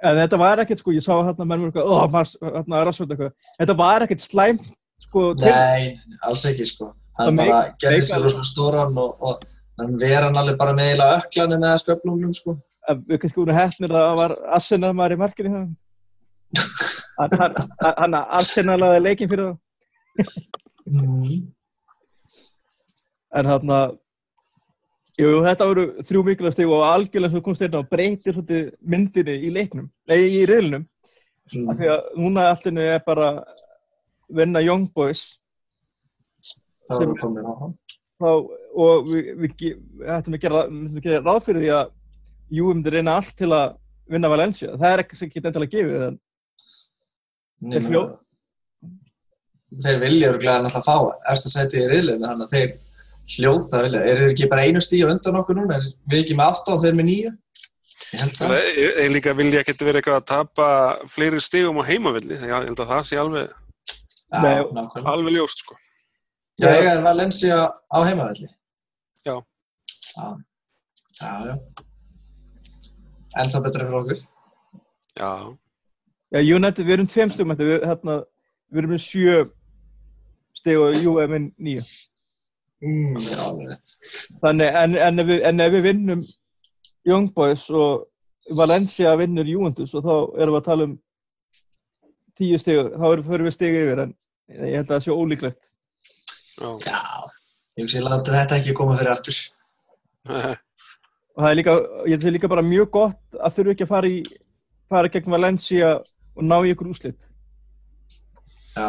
en 0.04 0.16
þetta 0.20 0.38
var 0.38 0.58
ekkert, 0.58 0.78
sko, 0.82 0.90
ég 0.92 1.02
sá 1.06 1.14
hérna 1.22 1.46
menn 1.46 1.60
voru 1.62 1.72
eitthvað, 1.72 2.34
hérna, 2.42 3.32
þetta 3.60 3.76
var 3.78 4.00
ekkert 4.04 4.20
slæm, 4.20 4.58
sko, 5.02 5.32
Nei, 5.40 5.98
alls 6.22 6.44
ekki 6.50 6.66
sko. 6.68 6.92
Hann 7.18 7.36
bara 7.38 7.60
gerði 7.78 8.02
sér 8.08 8.22
rosa 8.24 8.42
stóran 8.46 8.96
og, 8.98 9.16
og 9.22 9.42
hann 9.78 9.96
vera 10.00 10.26
hann 10.28 10.38
alveg 10.38 10.58
bara 10.58 10.74
með 10.74 10.92
eila 10.94 11.08
öklanum 11.20 11.60
með 11.62 11.80
sköflunum 11.84 12.34
sko. 12.34 12.56
að 12.88 13.04
við 13.08 13.20
kannski 13.22 13.40
voru 13.40 13.54
hefnir 13.56 13.92
að 13.94 14.02
það 14.08 14.16
var 14.20 14.32
Arsenal 14.58 14.92
maður 14.94 15.14
í 15.14 15.20
markinu 15.22 15.52
hann 17.18 17.54
hann 17.98 18.14
Arsenal 18.20 18.80
aðeins 18.82 19.06
leikin 19.08 19.30
fyrir 19.32 19.52
það 19.52 19.60
Mm. 20.84 21.46
en 23.34 23.46
hann 23.48 23.70
að 23.72 23.94
jú, 25.16 25.30
þetta 25.46 25.66
voru 25.70 25.84
þrjú 26.04 26.22
mikilvægt 26.26 26.58
stig 26.58 26.68
og 26.68 26.82
algjörlega 26.84 27.32
svo 27.32 27.40
komst 27.46 27.62
þetta 27.64 27.80
og 27.80 27.88
breytir 27.88 28.36
myndinni 28.84 29.38
í 29.48 29.52
leiknum, 29.54 29.88
nei 30.10 30.18
í 30.28 30.42
riðlunum 30.50 30.84
Mm. 31.54 31.66
af 31.70 31.76
því 31.78 31.88
að 31.92 32.04
núna 32.20 32.44
allinu 32.52 32.80
er 32.84 33.00
bara 33.06 33.26
vinna 34.28 34.62
Young 34.64 34.88
Boys 34.94 35.38
Það 36.88 36.98
sem- 36.98 37.08
voru 37.08 37.20
komin 37.20 37.44
áfram. 37.48 37.74
þá, 38.20 38.28
og 38.84 39.08
við, 39.08 39.30
við, 39.40 39.54
við 39.58 40.10
ættum 40.16 40.34
að 40.36 40.40
gera, 40.44 40.64
að 40.68 41.00
gera 41.04 41.22
ráð 41.24 41.44
fyrir 41.48 41.62
því 41.64 41.70
að 41.80 41.92
Jú 42.54 42.66
myndi 42.74 42.90
reyna 42.92 43.14
allt 43.16 43.32
til 43.38 43.48
að 43.56 43.76
vinna 44.12 44.28
Valencia, 44.28 44.74
það 44.76 44.90
er 44.92 45.00
ekki 45.02 45.16
sem 45.16 45.30
geta 45.32 45.48
endilega 45.48 45.72
gefið 45.78 46.02
en 46.10 46.18
Nei, 47.64 47.70
Þeir 47.72 47.86
fljó- 47.88 48.18
Þeir 49.82 50.00
vilja 50.02 50.28
örglega 50.34 50.60
náttúrulega 50.62 50.84
fá 50.84 51.32
eftir 51.32 51.50
sætið 51.54 51.80
í 51.80 51.86
riðlinu, 51.90 52.26
þannig 52.28 52.44
að 52.44 52.52
þeir 52.54 52.74
hljóta 53.34 53.80
vilja. 53.82 54.02
Er 54.04 54.20
þeir 54.20 54.32
ekki 54.34 54.48
bara 54.52 54.66
einu 54.68 54.82
stíu 54.84 55.08
undan 55.08 55.38
okkur 55.40 55.56
núna? 55.58 55.78
Er 55.80 55.88
við 56.12 56.20
ekki 56.20 56.36
með 56.38 56.52
8 56.60 56.74
og 56.76 56.82
þeir 56.84 56.94
með 57.00 57.08
9? 57.08 57.32
Ég 58.12 58.20
held 58.20 58.36
það. 58.38 58.52
Ég, 58.76 58.92
ég 59.00 59.10
líka 59.16 59.34
vilja 59.40 59.62
ekkert 59.64 59.82
vera 59.88 59.98
eitthvað 60.02 60.20
að 60.20 60.28
tapa 60.30 60.68
fleiri 61.10 61.40
stigum 61.42 61.80
á 61.80 61.88
heimavilli 61.88 62.36
ég 62.36 62.52
held 62.68 62.78
að 62.84 62.92
það 62.92 63.02
sé 63.08 63.18
alveg, 63.18 63.56
Já, 64.32 64.40
Nei, 64.42 64.54
alveg 65.04 65.34
ljóst 65.36 65.64
sko. 65.64 65.76
Já, 66.60 66.70
ég 66.70 66.86
er 66.90 67.02
Valencia 67.02 67.58
á 67.68 67.98
heimavelli. 68.06 68.48
Já. 69.26 69.36
Já, 70.14 70.30
já, 71.20 71.34
já. 71.50 71.58
En 73.34 73.50
það 73.50 73.66
betra 73.66 73.86
fyrir 73.88 74.00
okkur. 74.00 74.24
Já, 75.18 75.30
Já, 76.34 76.40
United, 76.42 76.82
við 76.82 76.96
erum 76.96 77.06
tveim 77.06 77.30
stugum 77.30 77.54
eftir, 77.54 77.68
við, 77.68 77.84
hérna, 77.86 78.14
við 78.72 78.80
erum 78.80 78.92
með 78.96 79.02
sjö 79.04 79.34
steg 80.58 80.80
og 80.82 80.96
Jú 80.98 81.12
er 81.22 81.30
nýju. 81.30 81.84
Mm, 82.82 83.20
já, 83.22 83.36
alveg 83.44 83.68
rétt. 83.70 83.92
Þannig, 84.42 84.78
en, 84.80 84.96
en, 85.06 85.22
ef 85.22 85.28
við, 85.28 85.44
en 85.46 85.62
ef 85.62 85.70
við 85.76 85.86
vinnum 85.86 86.24
Young 87.06 87.28
Boys 87.36 87.68
og 87.70 88.08
Valencia 88.58 89.14
vinnur 89.20 89.46
Juventus 89.46 89.94
og 89.94 90.02
þá 90.02 90.14
erum 90.42 90.56
við 90.56 90.60
að 90.60 90.66
tala 90.66 90.88
um 90.88 90.96
tíu 92.38 92.58
steg, 92.58 92.92
þá 92.98 93.06
förum 93.26 93.46
við 93.48 93.54
steg 93.56 93.76
yfir, 93.80 94.02
en 94.04 94.14
ég 94.54 94.76
held 94.78 94.88
að 94.88 94.92
það 94.96 95.04
sé 95.06 95.10
ólíklegt. 95.14 95.70
já. 96.58 96.70
Já, 96.86 97.00
ég 97.78 97.84
hugsi, 97.86 98.00
láti 98.04 98.30
þetta 98.34 98.56
ekki 98.60 98.74
koma 98.78 98.96
fyrir 98.98 99.12
aftur. 99.14 99.38
Og 101.34 101.42
það 101.42 101.50
er 101.50 101.56
líka, 101.58 101.72
ég 102.06 102.14
held 102.14 102.18
að 102.18 102.24
það 102.24 102.30
er 102.30 102.36
líka 102.38 102.50
bara 102.52 102.62
mjög 102.62 102.90
gott 102.94 103.38
að 103.40 103.54
þurfu 103.56 103.72
ekki 103.74 103.86
að 103.86 103.92
fara 103.94 104.10
í, 104.10 104.18
fara 104.92 105.10
gegn 105.10 105.34
Valencia 105.34 105.88
og 106.34 106.42
ná 106.46 106.56
í 106.62 106.70
ykkur 106.74 106.90
úslit. 106.92 107.18
Já, 108.74 108.88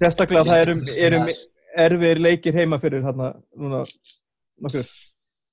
Sérstaklega 0.00 0.46
það 0.48 0.62
erum, 0.64 0.84
erum 0.96 1.26
Það- 1.28 1.40
erfiðir 1.84 2.20
leikir 2.24 2.54
heima 2.56 2.78
fyrir 2.82 3.02
hérna 3.04 3.32
núna 3.54 3.82
nokkur. 4.60 4.86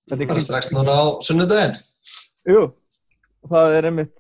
Þetta 0.10 0.36
er 0.38 0.42
strax 0.46 0.70
núna 0.72 0.94
á 0.96 1.06
sunnudaginn. 1.22 1.76
Jú, 2.48 2.62
það 3.50 3.76
er 3.78 3.90
einmitt 3.90 4.14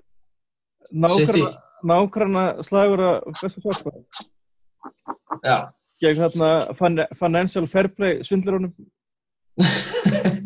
City. 1.16 1.42
Nákvæmna, 1.86 2.44
slagur 2.66 3.04
að 3.06 3.18
bestu 3.42 3.62
svartpa 3.62 3.92
Já. 5.46 5.58
gegn 6.02 6.22
þarna 6.24 6.50
fin- 6.80 7.08
financial 7.20 7.68
fair 7.70 7.88
play 7.94 8.22
svindlurunum 8.26 8.74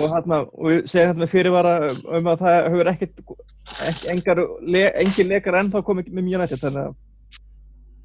og 0.00 0.12
hérna 0.12 0.38
og 0.46 0.70
við 0.70 0.78
segjum 0.90 1.10
hérna 1.14 1.30
fyrirvara 1.30 1.74
um 1.90 2.30
að 2.30 2.44
það 2.44 2.56
hefur 2.68 2.90
ekkert 2.92 3.16
ekki, 3.88 4.08
engar, 4.14 4.40
le, 4.62 4.84
engin 5.02 5.30
leikar 5.30 5.58
ennþá 5.60 5.82
komið 5.86 6.10
með 6.14 6.28
mjög 6.28 6.44
nættið 6.44 6.64
þannig 6.66 6.96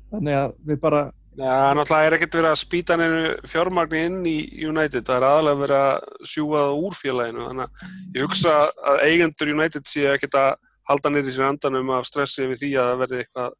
þannig 0.10 0.39
að 0.41 0.54
við 0.72 0.84
bara 0.84 1.08
Já, 1.39 1.72
náttúrulega 1.72 2.08
er 2.10 2.13
ekkert 2.17 2.34
verið 2.36 2.50
að 2.50 2.58
spýta 2.60 2.95
neinu 3.00 3.19
fjármagni 3.48 4.00
inn 4.10 4.17
í 4.28 4.38
United, 4.67 5.06
það 5.08 5.15
er 5.22 5.26
aðalega 5.28 5.60
verið 5.62 5.84
að 5.86 6.26
sjúga 6.28 6.63
það 6.65 6.80
úr 6.88 6.98
félaginu, 7.00 7.45
þannig 7.48 7.63
að 7.63 8.17
ég 8.17 8.26
hugsa 8.26 8.56
að 8.91 9.04
eigendur 9.06 9.52
United 9.54 9.88
sé 9.88 10.04
ekkert 10.10 10.36
að 10.41 10.50
halda 10.89 11.12
nýri 11.13 11.34
sér 11.34 11.49
andanum 11.49 11.91
af 11.95 12.08
stressi 12.10 12.47
við 12.49 12.63
því 12.63 12.71
að 12.82 12.89
það 12.89 13.02
verði 13.04 13.21
eitthvað 13.23 13.58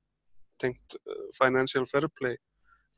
tengt 0.60 0.98
uh, 1.00 1.24
financial 1.38 1.86
fair 1.90 2.10
play 2.18 2.36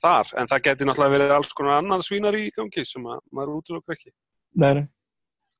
þar, 0.01 0.31
en 0.39 0.49
það 0.49 0.63
geti 0.67 0.87
náttúrulega 0.87 1.15
verið 1.17 1.35
alls 1.35 1.53
konar 1.57 1.77
annað 1.81 2.05
svínar 2.07 2.37
í 2.39 2.47
gangi 2.55 2.83
sem 2.87 3.05
að 3.05 3.21
maður 3.35 3.59
útlöku 3.59 3.93
ekki. 3.93 4.13
Nei. 4.57 4.87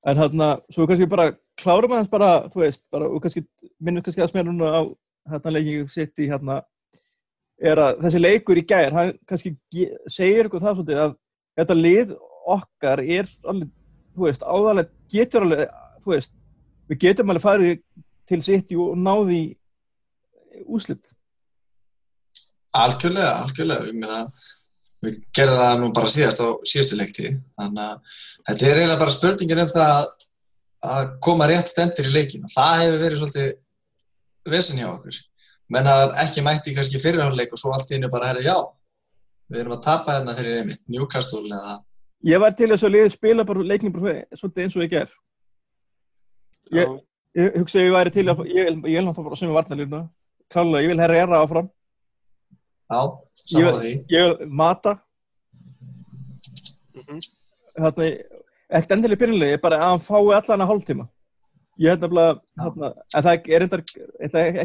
En 0.08 0.18
hérna, 0.18 0.48
svo 0.74 0.88
kannski 0.90 1.06
bara 1.10 1.28
klárum 1.62 1.94
aðeins 1.94 2.10
bara, 2.10 2.32
þú 2.50 2.64
veist, 2.64 2.84
bara, 2.94 3.10
og 3.12 3.22
kannski 3.22 3.44
minnum 3.78 4.02
kannski 4.06 4.24
að 4.24 4.32
smera 4.32 4.48
núna 4.48 4.72
á 4.74 4.82
hérna 5.30 5.54
leikið 5.54 5.92
sitt 5.94 6.24
í 6.24 6.30
hérna, 6.32 6.62
er 7.62 7.78
að 7.84 8.02
þessi 8.08 8.24
leikur 8.24 8.58
í 8.58 8.66
gær, 8.66 8.96
hann 8.98 9.14
kannski 9.30 9.54
segir 10.10 10.50
ykkur 10.50 10.64
það 10.64 10.80
svolítið 10.80 11.04
að 11.04 11.14
þetta 11.60 11.78
lið 11.78 12.16
okkar 12.56 13.04
er 13.06 13.30
alveg 13.46 13.70
þú 14.16 14.28
veist, 14.28 14.44
áðarlega 14.44 14.90
getur 15.12 15.46
alveg, 15.46 15.76
þú 16.02 16.14
veist, 16.14 16.34
við 16.90 17.02
getum 17.06 17.32
alveg 17.32 17.46
farið 17.46 17.76
til 18.32 18.42
sitt 18.46 18.74
og 18.78 18.96
náði 19.00 19.42
úslitt. 20.66 21.04
Algjörlega, 22.78 23.32
algjörlega, 23.44 23.88
ég 23.90 23.98
meina, 24.00 24.22
við 25.04 25.18
gerðum 25.36 25.60
það 25.60 25.80
nú 25.82 25.90
bara 25.98 26.12
síðast 26.14 26.40
á 26.40 26.48
síðustu 26.72 27.00
leikti, 27.00 27.34
þannig 27.60 27.84
að 27.84 28.20
þetta 28.48 28.70
er 28.70 28.80
eiginlega 28.80 29.02
bara 29.02 29.16
spurningin 29.16 29.64
um 29.66 29.72
það 29.72 29.92
að, 29.96 30.08
að 30.94 31.12
koma 31.28 31.50
rétt 31.52 31.72
stendur 31.72 32.08
í 32.08 32.14
leikin 32.16 32.48
og 32.48 32.54
það 32.54 32.84
hefur 32.84 33.04
verið 33.04 33.22
svolítið 33.22 34.56
vesen 34.56 34.82
hjá 34.82 34.88
okkur. 34.94 35.20
Menna 35.72 35.98
ekki 36.24 36.44
mætti 36.44 36.76
kannski 36.76 37.00
fyrirháleik 37.00 37.52
og 37.56 37.60
svo 37.60 37.76
allt 37.76 37.92
í 37.92 37.98
hennu 37.98 38.12
bara 38.12 38.32
herði 38.32 38.48
já, 38.48 38.58
við 39.52 39.64
erum 39.64 39.76
að 39.76 39.86
tapa 39.88 40.18
hérna 40.18 40.36
fyrir 40.40 40.62
einmitt, 40.62 40.84
Newcastle 40.92 41.44
eða 41.48 41.80
Ég 42.22 42.38
var 42.38 42.54
til 42.54 42.68
þess 42.70 42.86
að 42.86 42.94
liðið 42.94 43.14
spila 43.16 43.44
bara 43.50 43.64
leiknum 43.66 43.94
bara 43.96 44.20
svolítið 44.38 44.64
eins 44.64 44.76
og 44.78 44.84
ég 44.84 44.92
ger. 44.92 45.14
Ég, 46.72 46.86
Já. 46.86 47.11
Ég 47.40 47.56
hugsa 47.60 47.80
að 47.80 47.86
ég 47.88 47.94
væri 47.96 48.12
til 48.16 48.26
að, 48.32 48.42
ég, 48.48 48.68
ég 48.68 48.82
vil 48.84 49.06
náttúrulega 49.06 49.30
bara 49.30 49.40
sem 49.40 49.54
varnarlýrna. 49.56 50.02
Klálega, 50.52 50.84
ég 50.84 50.92
vil 50.92 51.00
herra 51.04 51.20
erra 51.24 51.40
áfram. 51.46 51.70
Já, 52.92 53.02
saman 53.48 53.80
því. 53.80 53.92
Ég 54.12 54.28
vil 54.40 54.48
mata, 54.62 54.98
Mhm. 56.96 57.20
hérna, 57.80 58.06
ekkert 58.72 58.92
endilega 58.98 59.20
byrjunlega, 59.22 59.62
bara 59.62 59.78
að 59.80 59.90
hann 59.90 60.00
fái 60.06 60.34
allan 60.36 60.62
að 60.66 60.70
hálftíma. 60.72 61.06
Ég 61.80 61.90
held 61.90 62.02
nefnilega, 62.04 62.42
hérna, 62.60 62.90
en 63.16 63.24
það 63.24 63.50
er 63.56 63.62
endar, 63.66 63.84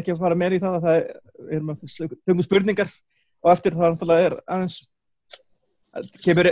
ekki 0.01 0.11
að 0.13 0.19
fara 0.19 0.35
meira 0.35 0.55
í 0.55 0.59
það, 0.59 0.75
að 0.75 0.83
það 0.83 0.97
er, 1.55 1.61
með 1.61 2.19
tökum 2.27 2.43
spurningar 2.43 2.91
og 3.43 3.51
eftir 3.53 3.71
það 3.77 3.95
náttúrulega 3.95 4.25
er 4.27 4.35
aðeins, 4.47 4.77
kemur, 6.25 6.49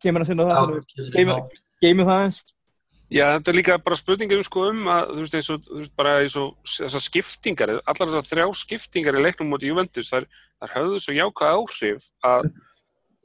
kemur 0.00 0.22
að 0.22 0.26
sinna 0.30 0.46
það, 0.48 1.50
geymum 1.82 2.06
það 2.06 2.14
aðeins. 2.14 2.40
Já, 3.08 3.24
þetta 3.38 3.48
er 3.50 3.56
líka 3.56 3.74
bara 3.80 3.96
spurningum 3.96 4.42
sko 4.44 4.66
um 4.68 4.88
að, 4.92 5.14
þú 5.14 5.22
veist, 5.22 5.36
eins 5.38 5.46
og, 5.54 5.68
veist, 5.78 5.92
eins 6.10 6.34
og 6.36 6.48
þessar 6.68 7.02
skiptingar, 7.06 7.70
allar 7.88 8.10
þessar 8.10 8.26
þrjá 8.26 8.46
skiptingar 8.60 9.16
í 9.16 9.22
leiknum 9.22 9.48
móti 9.48 9.70
Juventus, 9.70 10.10
þar, 10.12 10.26
þar 10.60 10.74
höfðu 10.74 10.98
svo 11.00 11.14
jákvæð 11.16 11.54
áhrif 11.54 12.08
að, 12.28 12.50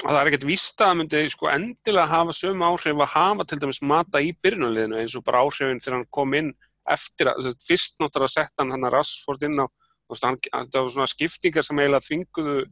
að 0.05 0.07
það 0.07 0.19
er 0.21 0.29
ekkert 0.31 0.45
víst 0.47 0.83
að 0.85 0.93
myndi 1.01 1.23
sko 1.33 1.49
endilega 1.51 2.11
hafa 2.13 2.35
sömu 2.37 2.67
áhrif 2.69 3.03
að 3.03 3.11
hafa 3.17 3.47
til 3.49 3.59
dæmis 3.65 3.81
mata 3.83 4.21
í 4.23 4.29
byrjunarliðinu 4.39 5.01
eins 5.01 5.17
og 5.19 5.25
bara 5.27 5.43
áhrifin 5.43 5.83
þegar 5.83 5.97
hann 5.97 6.07
kom 6.15 6.37
inn 6.39 6.53
eftir 6.95 7.33
að, 7.33 7.43
þess, 7.49 7.67
fyrst 7.67 7.99
náttúrulega 7.99 8.35
sett 8.37 8.63
hann 8.63 8.71
hann 8.71 8.87
að 8.87 8.95
Rashford 8.95 9.43
inn 9.49 9.59
á, 9.59 9.67
það 10.15 10.79
var 10.79 10.95
svona 10.95 11.11
skiptingar 11.11 11.67
sem 11.67 11.83
eiginlega 11.83 12.07
þvinguðu 12.07 12.63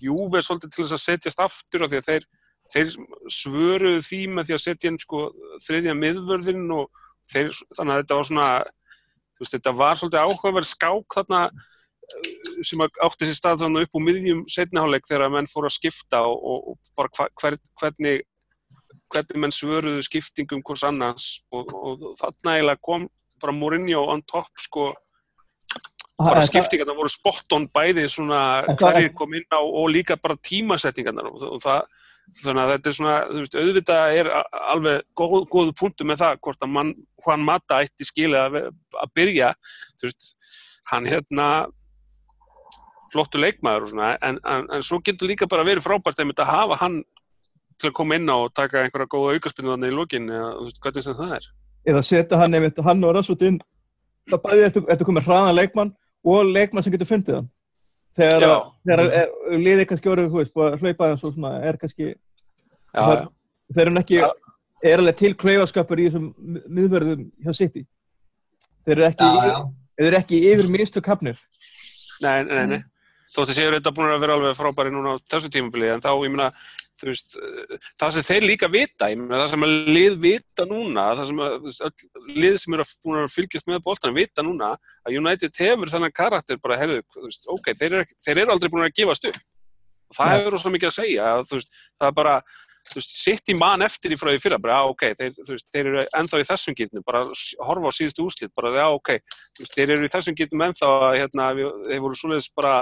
Juve 0.00 0.40
svolítið 0.46 0.76
til 0.76 0.84
þess 0.84 0.94
að 0.94 1.04
setjast 1.08 1.42
aftur 1.42 1.82
af 1.84 1.90
því 1.90 1.98
að 1.98 2.06
þeir 2.12 2.30
þeir 2.72 2.94
svöruðu 3.32 4.04
því 4.06 4.20
með 4.36 4.48
því 4.48 4.56
að 4.56 4.64
setja 4.64 4.92
inn 4.92 5.00
sko 5.00 5.26
þriðja 5.66 5.96
miðvörðinn 5.98 6.70
og 6.76 7.04
þeir, 7.32 7.52
þannig 7.76 7.92
að 7.94 8.02
þetta 8.02 8.18
var 8.18 8.28
svona 8.30 8.48
þú 8.62 9.44
veist, 9.44 9.54
þetta 9.56 9.76
var 9.82 10.00
svolítið 10.00 10.26
áhugaverð 10.26 10.70
skák 10.70 11.16
þarna 11.18 11.42
eh, 11.46 12.34
sem 12.64 12.84
að 12.84 13.00
átti 13.06 13.28
sér 13.28 13.38
stað 13.38 13.64
þarna 13.64 13.86
upp 13.86 13.98
úr 13.98 14.06
miðjum 14.08 14.44
setniháleik 14.50 15.08
þegar 15.08 15.32
menn 15.36 15.50
fóru 15.50 15.70
að 15.70 15.78
skipta 15.78 16.24
og, 16.28 16.36
og, 16.42 16.68
og 16.72 16.92
bara 16.98 17.12
hva, 17.16 17.28
hver, 17.40 17.58
hvernig 17.80 18.22
hvernig 19.12 19.40
menn 19.40 19.52
svöruðu 19.54 20.04
skiptingum 20.06 20.62
hvers 20.64 20.84
annars 20.88 21.32
og, 21.52 21.68
og 21.72 22.04
þarna 22.20 22.56
eiginlega 22.56 22.84
kom 22.84 23.08
bara 23.42 23.54
Mourinho 23.56 24.06
on 24.12 24.22
top 24.28 24.48
sko 24.60 24.88
bara 26.22 26.44
skiptingarna 26.46 26.94
voru 26.96 27.10
spot 27.10 27.56
on 27.56 27.66
bæði 27.72 28.06
svona 28.10 28.62
hverjir 28.78 29.12
kom 29.16 29.34
inn 29.36 29.48
á 29.52 29.60
og 29.60 29.90
líka 29.92 30.16
bara 30.20 30.38
tímasettingarnar 30.38 31.30
og, 31.32 31.42
og 31.56 31.62
það 31.64 31.82
þannig 32.42 32.62
að 32.62 32.72
þetta 32.72 32.90
er 32.90 32.96
svona, 32.96 33.14
þú 33.28 33.42
veist, 33.42 33.56
auðvitað 33.60 34.16
er 34.18 34.30
alveg 34.72 35.04
góð, 35.18 35.36
góðu 35.52 35.76
punktu 35.78 36.06
með 36.08 36.22
það 36.22 36.42
hvort 36.46 36.64
að 36.64 36.74
mann, 36.76 36.92
Juan 37.22 37.46
Mata 37.46 37.80
ætti 37.84 38.08
skilja 38.08 38.46
að, 38.48 38.58
að 39.02 39.14
byrja, 39.16 39.52
þú 40.00 40.08
veist 40.08 40.34
hann 40.92 41.08
hérna 41.08 41.48
flottu 43.12 43.40
leikmaður 43.40 43.86
og 43.86 43.92
svona 43.92 44.12
en, 44.24 44.38
en, 44.48 44.68
en 44.72 44.84
svo 44.86 45.00
getur 45.04 45.28
líka 45.28 45.48
bara 45.50 45.66
verið 45.68 45.84
frábært 45.84 46.22
að 46.22 46.48
hafa 46.48 46.78
hann 46.80 47.02
til 47.80 47.90
að 47.90 47.96
koma 47.98 48.16
inn 48.16 48.30
á 48.30 48.36
og 48.36 48.52
taka 48.56 48.84
einhverja 48.84 49.10
góða 49.10 49.36
aukarspinnu 49.36 49.74
þannig 49.74 49.92
í 49.92 49.96
lokin 49.96 50.30
eða 50.30 50.52
þú 50.54 50.68
veist, 50.68 50.80
hvernig 50.84 51.04
sem 51.04 51.18
það 51.18 51.34
er. 51.36 51.48
Eða 51.92 52.02
setja 52.06 52.38
hann 52.38 52.54
einmitt, 52.54 52.78
hann 52.86 53.04
og 53.04 53.16
Rassut 53.16 53.42
inn. 53.44 53.58
Það 54.30 54.42
bæði 54.44 54.66
eftir, 54.68 54.84
eftir 54.94 55.08
komið 55.08 55.28
hraðan 55.28 55.58
leikmann 55.58 55.90
og 56.22 56.52
leikmann 56.54 56.86
sem 56.86 56.94
getur 56.94 57.10
fundið 57.10 57.40
hann 57.40 57.50
þegar, 58.18 58.44
Já. 58.44 58.54
þegar 58.86 59.02
er, 59.22 59.28
liðið 59.62 59.86
kannski 59.90 60.12
hlaupaði 60.12 61.08
hans 61.12 61.24
og 61.24 61.34
svona 61.36 61.52
er 61.68 61.78
kannski, 61.80 62.10
já. 62.92 63.28
þeir 63.72 63.86
eru 63.88 64.00
ekki 64.02 64.18
er 64.82 64.98
alveg 64.98 65.16
til 65.20 65.32
klaufaskapur 65.38 66.00
í 66.02 66.08
þessum 66.10 66.28
mi- 66.38 66.64
miðvörðum 66.78 67.26
hjá 67.46 67.52
City 67.56 67.86
þeir 68.86 68.96
eru 68.98 69.06
ekki, 69.08 69.28
Já, 69.30 69.46
já. 69.52 69.58
þeir 69.98 70.08
eru 70.10 70.20
ekki 70.22 70.40
yfir 70.52 70.68
minnstu 70.74 71.02
kapnir 71.04 71.38
Nei, 72.22 72.44
nei, 72.46 72.66
nei. 72.70 72.82
Þótti 73.32 73.54
séu 73.56 73.72
þetta 73.72 73.92
búin 73.96 74.12
að 74.12 74.24
vera 74.26 74.34
alveg 74.36 74.56
frábæri 74.58 74.90
núna 74.92 75.14
á 75.16 75.22
þessu 75.32 75.48
tímabili 75.52 75.88
en 75.88 76.02
þá, 76.04 76.10
ég 76.20 76.32
meina, 76.34 76.48
þú 77.00 77.08
veist, 77.08 77.36
eh, 77.36 77.78
það 78.00 78.10
sem 78.16 78.26
þeir 78.28 78.46
líka 78.46 78.68
vita, 78.70 79.08
ég 79.08 79.20
meina, 79.20 79.38
það 79.40 79.54
sem 79.54 79.64
að 79.66 79.72
lið 79.96 80.18
vita 80.22 80.66
núna, 80.68 81.06
það 81.18 81.30
sem 81.30 81.40
að, 81.46 81.56
veist, 81.66 82.04
lið 82.42 82.58
sem 82.62 82.76
eru 82.76 82.86
búin 83.04 83.22
að 83.22 83.32
fylgjast 83.32 83.70
með 83.70 83.80
boltan 83.86 84.18
vita 84.18 84.44
núna 84.44 84.74
að 85.06 85.16
United 85.16 85.62
hefur 85.64 85.94
þennan 85.94 86.14
karakter 86.14 86.60
bara, 86.60 86.78
herðu, 86.82 87.00
veist, 87.24 87.48
ok, 87.48 87.72
þeir 87.72 87.98
eru, 88.02 88.20
þeir 88.26 88.42
eru 88.44 88.54
aldrei 88.56 88.74
búin 88.74 88.86
að 88.86 88.94
gefast 89.00 89.30
upp. 89.32 89.40
Og 90.12 90.18
það 90.20 90.34
hefur 90.36 90.56
rosa 90.58 90.74
mikið 90.76 90.92
að 90.92 90.98
segja, 91.00 91.32
að, 91.32 91.48
veist, 91.56 91.74
það 91.96 92.12
er 92.12 92.16
bara, 92.20 92.38
sitt 92.92 93.48
í 93.48 93.56
mann 93.56 93.82
eftir 93.86 94.12
í 94.12 94.18
því 94.18 94.38
fyrra, 94.42 94.58
bara, 94.60 94.80
já, 94.80 94.92
ok, 94.92 95.04
þeir, 95.18 95.36
veist, 95.48 95.68
þeir 95.72 95.86
eru 95.86 96.02
ennþá 96.18 96.40
í 96.42 96.48
þessum 96.48 96.76
gýrnum, 96.76 97.04
bara 97.06 97.22
horfa 97.64 97.92
á 97.94 97.96
síðustu 97.96 98.26
úrslit, 98.26 98.52
bara, 98.58 98.72
já, 98.76 98.86
ok, 98.92 99.12
þeir 99.72 99.94
eru 99.94 100.08
í 100.08 100.10
þessum 100.12 100.36
gýrnum 100.36 100.66
ennþá, 100.66 100.90
að, 101.06 101.14
hérna, 101.22 101.46
við, 101.56 101.70
þeir 101.88 102.02
voru 102.04 102.18
svoleiðis 102.18 102.50
bara, 102.58 102.74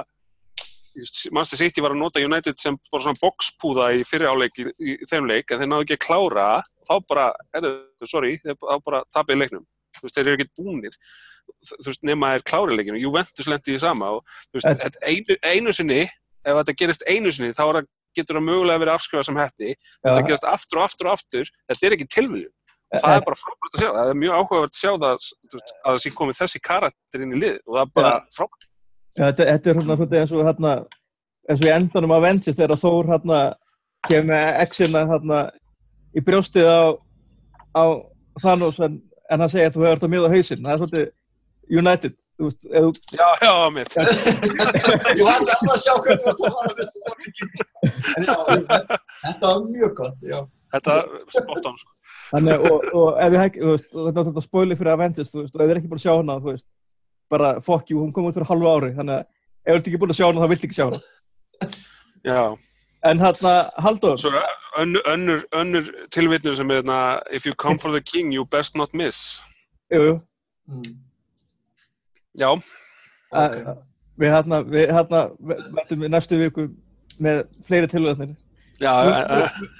Manchester 1.31 1.59
City 1.61 1.83
var 1.83 1.95
að 1.95 2.01
nota 2.01 2.23
United 2.23 2.59
sem 2.61 2.77
bara 2.91 3.05
svona 3.05 3.21
boxpúða 3.21 3.91
í 3.97 4.05
fyriráleik 4.07 4.59
í, 4.61 4.67
í 4.79 4.97
þeim 5.09 5.29
leik, 5.29 5.51
en 5.51 5.61
þeir 5.61 5.71
náðu 5.71 5.87
ekki 5.87 5.97
að 5.99 6.05
klára 6.07 6.47
þá 6.87 6.95
bara, 7.07 7.27
er 7.55 7.69
sorry 8.09 8.35
þá 8.43 8.75
bara 8.83 9.03
tapið 9.15 9.41
leiknum, 9.43 9.65
þú 9.99 10.07
veist, 10.07 10.17
þeir 10.17 10.31
eru 10.33 10.37
ekki 10.39 10.51
búnir, 10.59 10.97
þú 11.71 11.87
veist, 11.87 12.03
nema 12.07 12.33
þeir 12.35 12.47
klári 12.51 12.77
leikinu 12.79 13.01
Juventus 13.01 13.49
lendi 13.49 13.77
í 13.77 13.81
sama 13.81 14.17
og 14.17 14.37
þú 14.49 14.59
veist, 14.59 14.83
þetta 14.83 15.05
einu, 15.07 15.39
einu 15.53 15.75
sinni 15.77 16.01
ef 16.05 16.55
þetta 16.57 16.77
gerist 16.83 17.05
einu 17.07 17.31
sinni, 17.31 17.53
þá 17.55 17.63
er 17.67 17.79
það 17.81 17.91
getur 18.17 18.37
það 18.39 18.47
mögulega 18.47 18.81
verið 18.81 18.95
afskrifað 18.97 19.27
sem 19.29 19.37
hefti 19.39 19.69
þetta 20.01 20.23
gerast 20.27 20.47
aftur 20.51 20.81
og 20.81 20.87
aftur 20.89 21.07
og 21.07 21.13
aftur, 21.15 21.51
þetta 21.71 21.87
er 21.87 21.95
ekki 21.95 22.07
tilviljun. 22.11 22.51
Og 22.91 22.99
það 22.99 23.13
er 23.15 23.21
bara 23.23 23.39
frábært 23.39 23.77
að 23.77 23.79
sjá. 23.79 23.89
Það 23.95 24.09
er 24.11 24.17
mjög 24.19 24.33
áhugavert 24.35 24.73
að 24.73 24.79
sjá 24.81 24.89
það 24.91 25.13
veist, 25.13 25.35
að 25.53 25.85
það 25.85 25.99
sé 26.03 26.11
komið 26.17 26.39
þessi 26.41 26.59
karakter 26.67 27.23
inn 27.23 27.31
í 27.31 27.39
lið 27.39 27.59
og 27.61 27.71
það 27.77 27.83
er 27.85 27.93
bara 27.95 28.09
frábært. 28.35 28.65
Já, 28.65 28.70
þetta, 29.17 29.47
þetta 29.47 29.69
er 29.71 29.79
hérna 29.79 29.97
svolítið 29.97 30.21
eins 30.21 30.33
og 30.35 30.45
hérna 30.47 30.73
eins 31.49 31.61
og 31.61 31.67
í 31.67 31.73
endanum 31.75 32.15
að 32.15 32.25
Vensis 32.27 32.57
þegar 32.59 32.81
Þór 32.81 33.11
hérna 33.11 33.39
kemur 34.07 34.29
með 34.31 34.45
X-ina 34.67 35.05
hérna 35.09 35.39
í 36.17 36.23
brjóstið 36.25 36.67
á, 36.69 36.81
á 37.75 37.83
Thanos 38.41 38.79
en, 38.83 38.99
en 39.31 39.43
hann 39.43 39.51
segir 39.51 39.69
að 39.69 39.75
þú 39.77 39.85
hefur 39.85 40.01
þetta 40.01 40.13
mjög 40.15 40.27
á 40.27 40.33
hausinn 40.35 40.65
það 40.65 40.73
er 40.73 40.81
svolítið 40.81 41.07
United 41.81 42.17
þú 42.41 42.47
veist, 42.47 42.61
ef 42.65 42.81
þú 42.81 42.89
Já, 43.19 43.27
já, 43.43 43.53
mitt. 43.75 43.91
Ég 45.19 45.23
var 45.27 45.35
alveg 45.35 45.69
að 45.75 45.83
sjá 45.83 45.93
hvernig 46.01 46.21
þú 46.21 46.27
varst 46.29 46.41
að 46.41 46.53
fara 46.57 46.71
þetta 49.21 49.45
var 49.45 49.61
mjög 49.67 49.93
gott, 49.99 50.19
já. 50.25 50.39
Þetta 50.71 50.93
er 50.97 51.07
spot 51.35 51.65
on, 51.67 51.79
sko. 51.81 51.91
Þannig, 52.31 52.65
og, 52.69 52.85
og 52.95 53.17
ef 53.19 53.33
ég 53.35 53.41
hekk, 53.43 53.57
þú 53.59 53.71
veist, 53.73 53.89
og 53.91 54.05
þetta, 54.07 54.23
þetta 54.29 54.43
spoiler 54.45 54.79
fyrir 54.79 54.93
Avengers, 54.93 55.31
þú 55.33 55.41
veist, 55.41 55.55
og 55.55 55.59
ef 55.59 55.65
þið 55.65 55.73
er 55.73 55.79
ekki 55.81 55.91
búin 55.91 55.99
að 55.99 56.05
sjá 56.05 56.13
hana, 56.13 56.37
þú 56.39 56.53
veist, 56.53 56.67
bara 57.31 57.53
fuck 57.63 57.89
you, 57.91 58.01
hún 58.03 58.11
kom 58.15 58.27
út 58.29 58.35
fyrir 58.37 58.49
halvu 58.51 58.67
ári, 58.71 58.91
þannig 58.97 59.21
að 59.21 59.23
ef 59.25 59.71
þú 59.71 59.77
ert 59.79 59.87
ekki 59.91 60.01
búin 60.01 60.13
að 60.13 60.19
sjá 60.19 60.27
hana, 60.27 60.43
þá 60.43 60.51
viltu 60.51 60.67
ekki 60.69 60.77
sjá 60.79 60.85
hana. 60.89 61.01
Já, 62.31 62.41
En 63.01 63.17
hérna, 63.17 63.51
Halldór, 63.81 64.17
svo 64.21 64.29
önnur, 64.77 65.01
önnur, 65.09 65.39
önnur 65.57 65.87
tilvitnur 66.13 66.53
sem 66.53 66.69
er 66.69 66.83
hérna, 66.83 66.97
if 67.33 67.47
you 67.47 67.53
come 67.57 67.79
for 67.81 67.89
the 67.91 68.01
king, 68.01 68.29
you 68.31 68.45
best 68.45 68.75
not 68.77 68.93
miss. 68.93 69.41
jú, 69.91 70.01
jú, 70.05 70.19
Mm, 70.71 70.91
Já, 72.37 72.47
ok. 72.51 72.61
okay. 73.31 73.73
við 74.21 74.29
hérna, 74.35 74.59
við 74.69 74.91
hérna, 74.93 75.21
verðum 75.73 76.03
við 76.05 76.11
næstu 76.13 76.37
viku 76.39 76.67
með 77.19 77.41
fleiri 77.67 77.89
tilvæðnir, 77.91 78.35
já, 78.79 78.93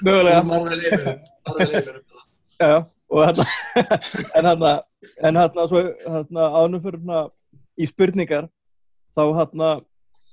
mögulega, 0.02 0.42
leiður. 0.74 2.02
já, 2.60 2.66
já, 2.74 2.80
og 3.14 3.22
hérna, 3.28 3.46
en 4.42 4.50
hérna, 4.50 4.74
en 5.30 5.40
hérna, 5.44 5.68
svo, 5.70 5.86
hérna, 6.10 6.50
ánum 6.64 6.82
fyrir 6.84 7.00
hérna 7.00 7.22
í 7.80 7.88
spurningar, 7.90 8.48
þá 9.16 9.24
hérna, 9.38 9.70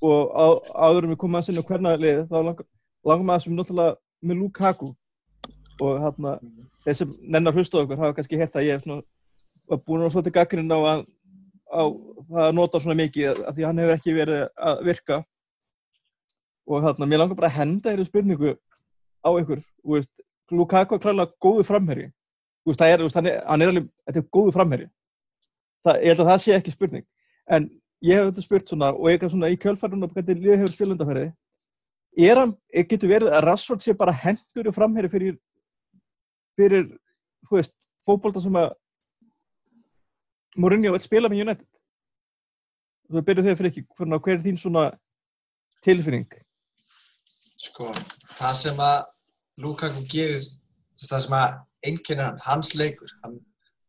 og 0.05 0.32
á, 0.34 0.47
áður 0.89 1.07
en 1.07 1.12
við 1.14 1.20
komum 1.22 1.39
að 1.41 1.49
sinna 1.49 1.64
hvernig 1.66 2.03
liðið, 2.03 2.24
þá 2.30 2.39
langar, 2.39 2.66
langar 3.07 3.28
maður 3.28 3.45
sem 3.45 3.57
náttúrulega 3.57 3.97
með 4.28 4.43
Lukaku 4.43 4.91
og 5.78 6.03
hérna, 6.03 6.34
þeir 6.84 6.99
sem 7.01 7.14
nennar 7.22 7.57
hlusta 7.57 7.80
okkur 7.82 8.03
hafa 8.03 8.18
kannski 8.18 8.41
hert 8.41 8.59
að 8.59 8.68
ég 8.68 8.86
var 8.89 9.82
búin 9.84 10.05
að 10.07 10.14
svolítið 10.14 10.36
gaggrinn 10.39 10.74
á 10.74 10.78
að 10.78 11.03
á 11.68 11.84
það 12.28 12.45
að 12.47 12.55
nota 12.57 12.80
svona 12.80 12.97
mikið 12.97 13.26
að, 13.28 13.41
að 13.45 13.59
því 13.59 13.66
hann 13.68 13.80
hefur 13.82 13.99
ekki 13.99 14.14
verið 14.16 14.45
að 14.70 14.78
virka 14.86 15.18
og 16.68 16.86
hérna, 16.86 17.09
mér 17.09 17.22
langar 17.22 17.39
bara 17.39 17.51
að 17.51 17.59
henda 17.61 17.93
þér 17.93 18.09
spurningu 18.09 18.55
á 19.20 19.30
ykkur, 19.43 19.61
veist 19.84 20.14
Lukaku 20.49 20.97
er 20.97 21.03
klálega 21.03 21.36
góðu 21.45 21.66
framherri 21.68 22.09
veist, 22.68 22.80
það 22.80 22.93
er, 22.93 23.05
veist, 23.07 23.18
hann 23.18 23.28
er, 23.28 23.39
hann 23.47 23.64
er 23.64 23.72
alveg, 23.72 23.89
þetta 24.09 24.22
er 24.22 24.28
góðu 24.36 24.55
framherri. 24.55 24.89
Það, 25.86 26.01
ég 26.03 26.12
held 26.12 26.22
að 26.24 26.30
það 26.30 26.43
sé 26.45 26.57
ekki 26.57 26.74
spurning. 26.74 27.07
En 27.49 27.68
ég 28.05 28.18
hef 28.18 28.30
þetta 28.30 28.44
spurt 28.44 28.70
svona, 28.70 28.90
og 28.92 29.11
hef 29.11 29.32
svona 29.32 29.51
í 29.53 29.59
kjölfærun 29.61 30.05
og 30.07 30.12
hvernig 30.12 30.42
liðið 30.42 30.62
hefur 30.62 30.74
spilundafærið, 30.74 31.30
er 32.28 32.40
hann, 32.42 32.55
getur 32.90 33.12
verið 33.12 33.32
að 33.32 33.44
Rashford 33.46 33.84
sé 33.84 33.94
bara 33.96 34.14
hendur 34.24 34.68
og 34.68 34.76
framherri 34.76 35.11
fyrir, 35.12 35.38
fyrir, 36.59 36.86
þú 37.49 37.59
veist, 37.59 37.74
fótbolta 38.07 38.42
sem 38.42 38.59
að 38.59 38.72
Mourinho 40.59 40.90
vil 40.90 41.05
spila 41.05 41.30
með 41.30 41.44
United. 41.44 41.66
Þú 43.09 43.22
byrjuð 43.24 43.46
þegar 43.46 43.59
fyrir 43.61 43.70
ekki, 43.70 43.84
hvernig, 43.96 44.22
hver 44.24 44.34
er 44.34 44.44
þín 44.44 44.59
svona 44.61 44.84
tilfinning? 45.86 46.26
Sko, 47.59 47.92
það 48.38 48.57
sem 48.59 48.82
að 48.82 48.99
Lukaku 49.62 50.03
gerir, 50.11 50.46
það 51.05 51.22
sem 51.24 51.36
að 51.38 51.46
hann, 52.18 52.42
hans 52.44 52.74
leikur, 52.78 53.14
hann, 53.22 53.38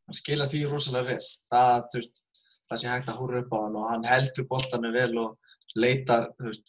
hann 0.05 0.17
skila 0.17 0.47
því 0.49 0.63
rosalega 0.69 1.15
vel. 1.15 1.27
Það, 1.51 1.73
þú 1.89 2.01
veist, 2.01 2.23
það 2.69 2.81
sé 2.81 2.91
hægt 2.91 3.09
að 3.11 3.19
húra 3.21 3.41
upp 3.43 3.55
á 3.55 3.57
hann 3.63 3.77
og 3.79 3.87
hann 3.89 4.05
heldur 4.09 4.47
boltanum 4.49 4.93
vel 4.93 5.13
og 5.21 5.55
leitar, 5.79 6.29
veist, 6.43 6.65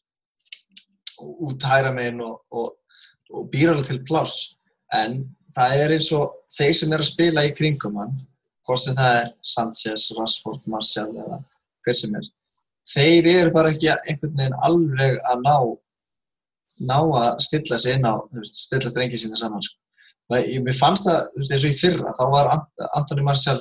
út 1.20 1.66
hæra 1.68 1.92
meginn 1.96 2.22
og, 2.24 2.40
og, 2.50 2.74
og 3.36 3.50
býr 3.52 3.72
alveg 3.74 3.90
til 3.90 4.02
pláss. 4.08 4.56
En 4.96 5.20
það 5.56 5.76
er 5.84 5.94
eins 5.96 6.10
og 6.16 6.34
þeir 6.56 6.74
sem 6.78 6.92
er 6.96 7.04
að 7.04 7.10
spila 7.12 7.44
í 7.46 7.52
kringum 7.56 7.98
hann, 8.00 8.16
hvort 8.66 8.82
sem 8.82 8.96
það 8.96 9.18
er 9.20 9.30
Sanchez, 9.52 10.08
Rashford, 10.18 10.64
Martial 10.70 11.10
eða 11.12 11.40
hver 11.84 11.96
sem 11.96 12.16
er, 12.16 12.26
þeir 12.90 13.28
eru 13.34 13.52
bara 13.54 13.70
ekki 13.72 13.92
einhvern 13.92 14.36
veginn 14.36 14.58
alveg 14.66 15.20
að 15.30 15.44
ná 15.46 15.54
ná 16.86 16.96
að 17.02 17.40
stilla 17.44 17.78
sig 17.80 17.96
inn 17.98 18.06
á 18.08 18.14
veist, 18.32 18.56
stilla 18.66 18.90
strengið 18.92 19.24
sína 19.24 19.38
saman 19.40 19.64
sko. 19.64 19.76
Mér 20.30 20.76
fannst 20.78 21.04
það, 21.04 21.24
þú 21.32 21.40
veist, 21.42 21.52
eins 21.54 21.64
og 21.66 21.72
í 21.74 21.78
fyrra 21.80 22.14
þá 22.16 22.22
var 22.32 22.50
Ant- 22.54 22.84
Anthony 22.96 23.24
Martial 23.26 23.60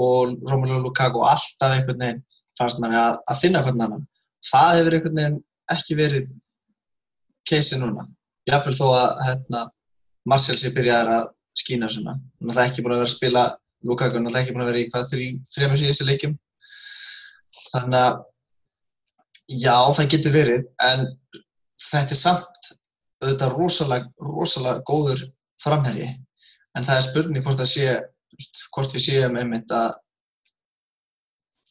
og 0.00 0.36
Romelu 0.50 0.80
Lukaku 0.84 1.22
alltaf 1.26 1.74
einhvern 1.74 2.00
veginn 2.00 2.22
fannst 2.58 2.80
manni 2.82 2.98
að, 3.00 3.18
að 3.30 3.40
finna 3.42 3.62
hvern 3.64 3.84
annan. 3.86 4.06
Það 4.50 4.78
hefur 4.78 4.96
einhvern 4.96 5.20
veginn 5.20 5.38
ekki 5.74 5.96
verið 5.98 6.30
keisi 7.48 7.78
núna. 7.80 8.06
Jáfnveil 8.48 8.76
þó 8.76 8.86
að 8.96 9.24
hérna, 9.26 9.64
Martial 10.28 10.58
sé 10.60 10.72
byrjaðar 10.74 11.12
að 11.16 11.28
skína 11.60 11.88
svona. 11.90 12.16
Hann 12.40 12.54
er 12.54 12.62
ekki 12.66 12.84
búin 12.84 12.96
að 12.96 13.02
vera 13.02 13.10
að 13.10 13.16
spila 13.16 13.44
Lukaku 13.86 14.18
er 14.18 14.24
náttúrulega 14.24 14.44
ekki 14.44 14.54
búin 14.54 14.64
að 14.64 14.70
vera 14.70 14.80
í 14.80 14.88
hvað 14.92 15.06
þrjú, 15.10 15.28
þrejum 15.54 15.76
síðustu 15.80 16.06
leikjum. 16.06 16.34
Þannig 17.70 18.00
að 18.00 18.18
já, 19.50 19.76
það 19.96 20.10
getur 20.14 20.34
verið 20.34 20.66
en 20.84 21.06
þetta 21.90 22.16
er 22.16 22.20
samt 22.20 22.70
auðvitað 23.20 23.54
rosalega, 23.56 24.10
rosalega 24.20 24.84
góður 24.88 25.24
framherji. 25.62 26.10
En 26.76 26.86
það 26.86 26.98
er 27.00 27.06
spurning 27.08 27.44
hvort 27.46 27.60
það 27.60 27.70
sé 27.72 27.86
hvort 28.74 28.94
við 28.94 29.04
séum 29.06 29.38
einmitt 29.40 29.72
að 29.74 29.90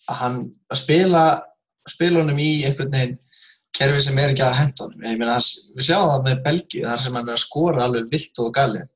að 0.09 0.21
hann 0.23 0.37
að 0.73 0.79
spila 0.81 2.21
honum 2.21 2.39
í 2.41 2.49
einhvern 2.65 2.93
veginn 2.93 3.17
kerfi 3.77 4.01
sem 4.01 4.17
er 4.17 4.31
ekki 4.33 4.41
að 4.45 4.57
henda 4.57 4.85
honum. 4.87 5.03
Ég 5.05 5.19
meina, 5.21 5.35
við 5.77 5.85
sjáum 5.85 6.09
það 6.09 6.23
með 6.25 6.39
Belgi 6.47 6.81
þar 6.85 7.03
sem 7.03 7.17
hann 7.19 7.29
er 7.29 7.35
að 7.37 7.43
skora 7.43 7.85
alveg 7.85 8.09
vilt 8.09 8.41
og 8.41 8.49
galið. 8.55 8.89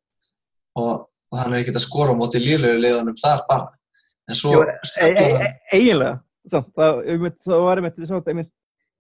Og, 0.82 1.06
og 1.06 1.38
hann 1.40 1.54
er 1.54 1.62
ekki 1.62 1.76
að 1.76 1.86
skora 1.86 2.16
á 2.16 2.18
móti 2.18 2.42
lýlegu 2.42 2.82
liðunum 2.82 3.20
þar 3.22 3.46
bara. 3.50 3.70
En 4.30 4.40
svo 4.40 4.56
e 4.64 4.74
e 5.06 5.28
e 5.30 5.54
eiginlega. 5.78 6.18
Það 6.50 7.62
var 7.68 7.84
einmitt, 7.84 8.52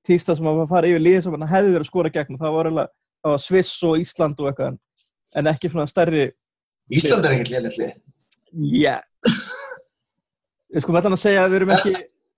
tísta 0.07 0.35
sem 0.35 0.47
að 0.47 0.63
fara 0.71 0.89
yfir 0.89 1.03
liðið 1.03 1.25
sem 1.25 1.35
hann 1.37 1.49
hefði 1.49 1.73
verið 1.73 1.85
að 1.85 1.89
skora 1.89 2.11
gegn 2.13 2.39
það 2.39 2.55
var, 2.57 2.69
var 2.73 3.41
Sviss 3.41 3.73
og 3.87 3.99
Ísland 4.01 4.41
og 4.41 4.49
eitthvað 4.51 4.77
en- 5.39 5.51
ekki 5.53 5.71
svona 5.71 5.87
stærri 5.89 6.25
Ísland 6.91 7.25
er 7.25 7.37
ekkert 7.37 7.53
lélitt 7.53 7.77
lið 7.79 7.93
já 8.53 8.97
við 10.73 10.83
sko 10.85 10.95
með 10.95 11.07
þannig 11.07 11.19
að 11.19 11.23
segja 11.23 11.43
að 11.45 11.53
við 11.53 11.59
erum 11.61 11.73
ekki 11.77 11.93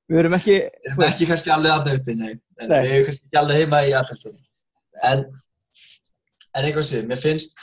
við 0.05 0.22
erum 0.22 0.38
ekki 0.38 0.55
Við 0.55 0.91
erum 0.91 1.05
ekki 1.09 1.30
kannski 1.32 1.53
alveg 1.55 1.74
aðna 1.76 1.95
uppi, 1.99 2.16
nei. 2.20 2.34
En 2.61 2.70
Nei. 2.72 2.80
Við 2.86 2.93
erum 2.95 3.07
kannski 3.09 3.26
ekki 3.26 3.39
alveg 3.41 3.61
heima 3.61 3.80
í 3.86 3.93
aðtæltinni. 3.99 4.41
En, 5.09 5.24
en 6.55 6.68
einhvern 6.68 6.86
veginn, 6.88 7.09
mér 7.09 7.22
finnst, 7.24 7.57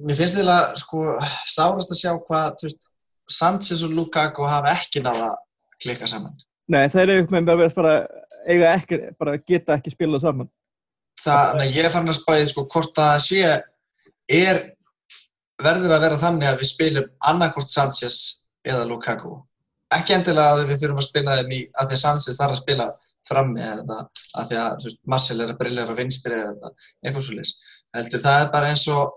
mér 0.00 0.18
finnst 0.18 0.38
þeirra, 0.38 0.56
sko, 0.80 1.04
sárast 1.52 1.92
að 1.92 2.00
sjá 2.00 2.10
hvað, 2.16 2.56
þú 2.60 2.68
veist, 2.70 2.88
Sanchez 3.30 3.84
og 3.86 3.94
Lukaku 3.96 4.44
hafa 4.48 4.74
ekki 4.76 5.00
náða 5.04 5.30
að 5.30 5.38
klikka 5.84 6.08
saman. 6.10 6.34
nei 6.68 6.88
þeir 6.92 7.10
eru 7.12 7.24
með 7.32 7.46
bara, 7.48 7.68
bara 7.76 7.94
eiga 8.48 8.72
ekki 8.78 8.98
bara 9.20 9.36
geta 9.40 9.76
ekki 9.76 9.92
spilað 9.92 10.22
saman 10.24 10.50
Það, 11.24 11.60
að 11.60 11.76
ég 11.76 11.92
farin 11.92 12.12
að 12.12 12.18
spæði, 12.18 12.46
sko, 12.50 12.64
hvort 12.72 13.00
að 13.00 13.14
sé, 13.24 13.40
er, 14.28 14.60
verður 15.62 15.94
að 15.94 16.04
vera 16.06 16.20
þannig 16.20 16.50
að 16.50 16.60
við 16.62 16.70
spilum 16.70 17.10
annarkvort 17.30 17.70
Sanchez 17.70 18.20
eða 18.66 18.86
Lukaku. 18.88 19.36
Ekki 19.94 20.16
endilega 20.16 20.54
að 20.56 20.68
við 20.70 20.80
þurfum 20.82 21.02
að 21.02 21.08
spila 21.08 21.36
þeim 21.38 21.52
í, 21.54 21.60
að 21.78 21.90
því 21.90 21.96
að 21.98 22.02
Sanchez 22.02 22.38
þarf 22.38 22.56
að 22.56 22.62
spila 22.62 22.88
frammi 23.28 23.62
eða 23.64 23.98
að 24.36 24.48
því 24.50 24.58
að, 24.60 24.86
Marcel 25.08 25.38
er 25.40 25.52
að 25.52 25.60
briljera 25.60 25.96
vinstri 25.96 26.38
eða 26.38 26.72
eitthvað 27.04 27.26
svo 27.26 27.36
leys. 27.38 27.52
Heldur, 27.94 28.24
það 28.24 28.40
er 28.40 28.50
bara 28.52 28.70
eins 28.72 28.86
og 28.92 29.14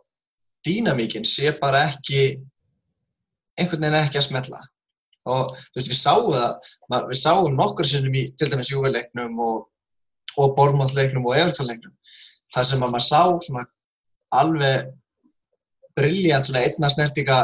dýnamíkin 0.67 1.25
sé 1.27 1.53
bara 1.61 1.85
ekki, 1.89 2.21
einhvern 3.57 3.87
veginn 3.87 3.99
ekki 4.03 4.21
að 4.21 4.27
smetla. 4.27 4.61
Og 5.27 5.55
þú 5.57 5.79
veist, 5.79 5.89
við 5.91 5.99
sáum 5.99 6.29
það, 6.35 7.09
við 7.09 7.19
sáum 7.23 7.57
nokkur 7.57 7.89
sinnum 7.89 8.15
í, 8.15 8.27
til 8.37 8.51
dæmis 8.51 8.71
Júveleiknum 8.71 9.41
og, 9.43 9.65
og 10.37 10.53
Bormáttleiknum 10.55 11.25
og 11.27 11.35
Evertónleiknum, 11.39 11.95
þar 12.55 12.69
sem 12.69 12.85
að 12.85 12.93
maður 12.93 13.07
sá 13.09 13.21
svona 13.47 13.65
alveg 14.37 14.93
briljant 15.97 16.47
svona 16.47 16.63
einna 16.65 16.89
snertika 16.93 17.37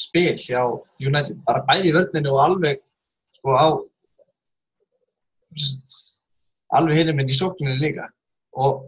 spil 0.00 0.34
hjá 0.38 0.62
United, 1.00 1.38
bara 1.46 1.64
bæði 1.68 1.94
vörninu 1.94 2.34
og 2.34 2.42
alveg 2.44 2.80
sko 3.38 3.54
á 3.54 3.66
alveg 6.74 6.98
hinum 6.98 7.20
inn 7.22 7.30
í 7.30 7.36
sókninni 7.36 7.76
líka. 7.78 8.08
Og 8.58 8.86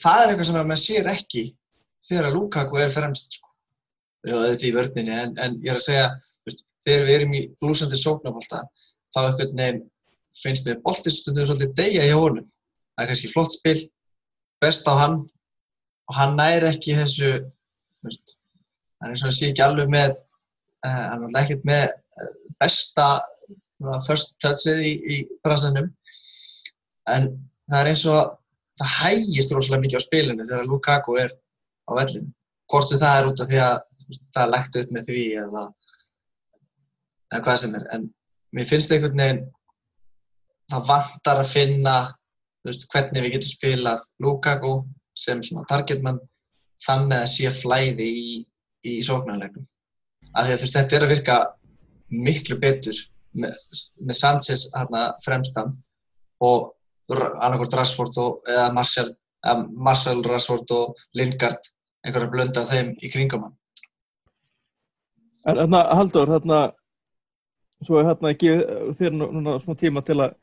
það 0.00 0.22
er 0.22 0.32
eitthvað 0.32 0.48
sem 0.50 0.58
að 0.60 0.68
maður 0.70 0.82
sér 0.84 1.12
ekki 1.14 1.44
þegar 2.08 2.28
að 2.28 2.36
Lukaku 2.36 2.80
er 2.80 2.92
fremst 2.94 3.38
sko. 3.38 3.48
Auðvitað 4.28 4.66
í 4.68 4.74
vörninni 4.76 5.16
en, 5.16 5.30
en 5.40 5.56
ég 5.64 5.72
er 5.72 5.78
að 5.78 5.86
segja, 5.86 6.08
veist, 6.44 6.66
þegar 6.84 7.06
við 7.06 7.14
erum 7.16 7.36
í 7.38 7.46
blúsandi 7.60 8.00
sóknabólta 8.00 8.66
þá 9.14 9.20
einhvern 9.22 9.54
veginn 9.56 9.80
finnst 10.36 10.66
mér 10.68 10.82
boltistundur 10.84 11.48
svolítið 11.48 11.72
deyja 11.78 12.04
hjá 12.06 12.18
honum. 12.20 12.44
Það 12.94 13.04
er 13.04 13.10
kannski 13.10 13.30
flott 13.32 13.56
spil, 13.56 13.78
best 14.60 14.84
á 14.86 14.94
hann 15.00 15.16
og 16.10 16.18
hann 16.18 16.36
næri 16.36 16.68
ekki 16.68 16.98
þessu 16.98 17.30
hann 18.04 19.08
er 19.08 19.14
eins 19.14 19.24
og 19.24 19.30
að 19.30 19.36
sé 19.36 19.50
ekki 19.50 19.64
alveg 19.64 19.90
með 19.92 20.14
uh, 20.14 21.06
hann 21.12 21.26
er 21.28 21.38
ekkert 21.42 21.66
með 21.68 21.86
uh, 21.90 22.32
besta 22.60 23.10
first 24.04 24.34
touchið 24.44 24.82
í, 24.84 24.92
í 25.00 25.16
bransanum. 25.44 25.88
En 27.08 27.30
það 27.70 27.78
er 27.80 27.90
eins 27.92 28.04
og 28.08 28.34
það 28.80 28.92
hægist 28.98 29.54
rosalega 29.54 29.84
mikið 29.84 30.00
á 30.00 30.06
spilinu 30.06 30.46
þegar 30.46 30.68
Lukaku 30.68 31.16
er 31.20 31.32
á 31.88 31.92
vellinu 31.96 32.32
hvort 32.70 32.86
sem 32.86 33.00
það 33.00 33.18
er 33.18 33.28
út 33.30 33.40
af 33.42 33.48
því 33.50 33.60
að 33.64 33.78
það 34.34 34.42
er 34.42 34.52
lagt 34.52 34.76
upp 34.78 34.92
með 34.94 35.08
því 35.08 35.24
eða, 35.42 35.62
eða 37.32 37.42
hvað 37.46 37.60
sem 37.62 37.76
er. 37.78 37.86
En 37.96 38.06
mér 38.54 38.68
finnst 38.68 38.94
einhvern 38.94 39.22
veginn 39.24 39.42
það 40.70 40.86
vantar 40.90 41.42
að 41.42 41.50
finna 41.50 41.96
veist, 42.66 42.86
hvernig 42.92 43.24
við 43.24 43.36
getum 43.36 43.50
spilað 43.50 44.06
Lukaku 44.22 44.74
sem 45.18 45.42
svona 45.42 45.66
targetmann 45.70 46.20
þannig 46.86 47.16
að 47.22 47.30
sé 47.34 47.52
flæði 47.54 48.08
í, 48.08 48.34
í 48.86 48.92
að 50.36 50.52
veist, 50.64 50.76
þetta 50.76 50.96
er 50.96 51.06
að 51.06 51.12
virka 51.14 51.38
miklu 52.10 52.58
betur 52.60 52.98
með, 53.32 53.54
með 54.00 54.18
Sanchez 54.18 54.66
hérna 54.74 55.10
fremstan 55.24 55.76
og 56.42 56.72
annarkort 57.10 57.74
Rashford 57.78 58.18
og, 58.22 58.40
eða 58.48 58.70
Marcel, 58.74 59.08
eða 59.44 59.64
Marcel 59.88 60.22
Rashford 60.26 60.74
og 60.76 61.00
Lingard 61.18 61.70
einhverja 62.06 62.32
blönda 62.32 62.66
þeim 62.68 62.92
í 63.02 63.10
kringum 63.12 63.48
hann. 63.48 63.56
En 65.48 65.56
þarna, 65.56 65.80
Haldur, 65.96 66.30
þarna, 66.30 66.60
svo 67.86 68.02
hérna 68.04 68.32
ekki 68.34 68.54
þér 68.98 69.16
nú- 69.16 69.30
núna 69.36 69.58
smá 69.62 69.74
tíma 69.76 70.04
til 70.04 70.18
að 70.20 70.36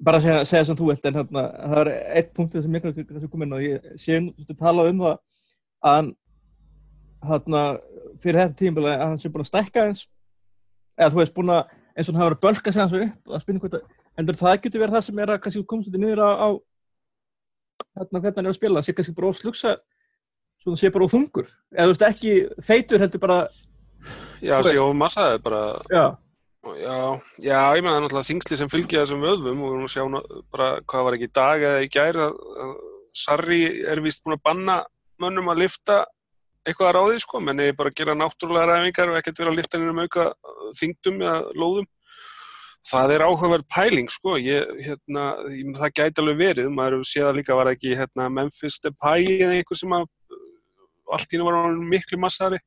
bara 0.00 0.20
segja, 0.20 0.44
segja 0.44 0.64
sem 0.68 0.76
þú 0.76 0.90
vilt, 0.90 1.06
en 1.08 1.14
hérna, 1.20 1.42
það 1.52 1.80
er 1.82 1.90
eitt 2.20 2.34
punkt 2.34 2.52
sem 2.52 2.74
ég 2.74 2.82
kannski 2.82 3.30
kom 3.30 3.42
inn 3.42 3.56
og 3.56 3.64
ég 3.64 3.86
sé 4.00 4.18
þú 4.20 4.56
talað 4.56 4.90
um 4.92 5.04
það 5.04 5.18
hann, 5.86 6.12
hérna, 7.26 7.62
fyrir 8.22 8.40
þetta 8.42 8.58
tímabili 8.60 8.92
að 8.94 9.04
hann 9.06 9.18
sé 9.22 9.30
búin 9.32 9.44
að 9.44 9.50
stækka 9.50 9.86
eins, 9.88 10.04
eða 10.96 11.12
þú 11.14 11.20
veist 11.22 11.36
búin 11.36 11.52
að, 11.56 11.74
eins 11.96 12.08
og 12.08 12.14
hann 12.14 12.22
hafa 12.22 12.30
verið 12.30 12.38
að 12.38 12.46
bölka 12.46 12.72
sig 12.72 12.82
hans 12.82 12.96
upp 13.00 13.34
að 13.36 13.44
spynna 13.44 13.64
hvort 13.64 13.76
að, 13.78 13.84
en 14.16 14.32
það 14.32 14.56
getur 14.64 14.82
verið 14.84 14.96
það 14.96 15.06
sem 15.08 15.20
er 15.24 15.34
að 15.34 15.42
kannski 15.44 15.64
komast 15.68 15.90
þetta 15.90 16.02
niður 16.02 16.24
á, 16.24 16.30
á 16.32 16.48
hérna, 17.96 18.20
hvernig 18.20 18.40
hann 18.40 18.46
er 18.46 18.52
að 18.52 18.58
spila, 18.60 18.80
hann 18.80 18.86
sé 18.88 18.96
kannski 18.96 19.16
bara 19.16 19.30
ofslugsa, 19.32 19.74
svona 20.64 20.80
sé 20.80 20.92
bara 20.94 21.08
óþungur, 21.08 21.50
eða 21.74 21.88
þú 21.88 21.94
veist 21.94 22.06
ekki 22.10 22.36
feitur 22.64 23.04
heldur 23.04 23.22
bara 23.26 23.40
Já, 24.44 24.58
Þú 24.60 24.66
veist. 24.66 24.74
sjá, 24.76 24.82
massaði 25.00 25.38
bara, 25.42 25.60
Já, 25.90 26.04
já, 26.76 26.96
já, 27.40 27.60
ég 27.76 27.84
meina 27.84 27.94
það 27.94 27.96
er 27.96 28.04
náttúrulega 28.04 28.28
þingsli 28.30 28.58
sem 28.60 28.70
fylgja 28.72 29.04
þessum 29.04 29.24
vöðvum 29.24 29.62
og 29.64 29.78
að 29.78 29.92
sjá 29.94 30.02
bara 30.52 30.68
hvað 30.82 31.06
var 31.06 31.16
ekki 31.16 31.28
í 31.28 31.34
dag 31.38 31.64
eða 31.70 31.84
í 31.84 31.88
gær 31.94 32.18
að, 32.26 32.36
að 32.64 32.74
Sarri 33.16 33.60
er 33.88 34.02
vist 34.04 34.20
búin 34.24 34.36
að 34.36 34.42
banna 34.44 34.76
mönnum 35.22 35.50
að 35.52 35.64
lifta 35.64 36.04
eitthvað 36.66 36.88
að 36.88 36.96
ráði 36.96 37.20
sko, 37.22 37.40
menn 37.42 37.62
eða 37.62 37.76
bara 37.78 37.92
að 37.92 37.98
gera 38.00 38.16
náttúrulega 38.18 38.70
ræfingar 38.72 39.12
og 39.12 39.18
ekkert 39.20 39.42
vera 39.42 39.52
að 39.52 39.60
lifta 39.60 39.78
hennum 39.78 40.00
auka 40.02 40.24
þingdum 40.80 41.20
eða 41.22 41.36
lóðum. 41.54 41.90
Það 42.86 43.12
er 43.16 43.24
áhugaverð 43.26 43.66
pæling 43.74 44.10
sko. 44.14 44.36
Ég, 44.38 44.72
hérna, 44.86 45.26
ég, 45.50 45.70
það 45.74 45.94
gæti 45.98 46.22
alveg 46.22 46.40
verið. 46.40 46.68
Maður 46.74 46.98
hefur 46.98 47.10
séð 47.10 47.28
að 47.30 47.38
líka 47.40 47.58
var 47.58 47.70
ekki 47.72 47.94
hérna, 47.98 48.28
Memphis 48.30 48.78
Depay 48.82 49.26
eða 49.40 49.56
einhver 49.58 49.80
sem 49.80 49.94
að 49.96 50.06
allt 51.16 51.34
í 51.34 51.40
nú 51.40 51.46
var 51.48 51.78
miklu 51.94 52.18
massari. 52.22 52.60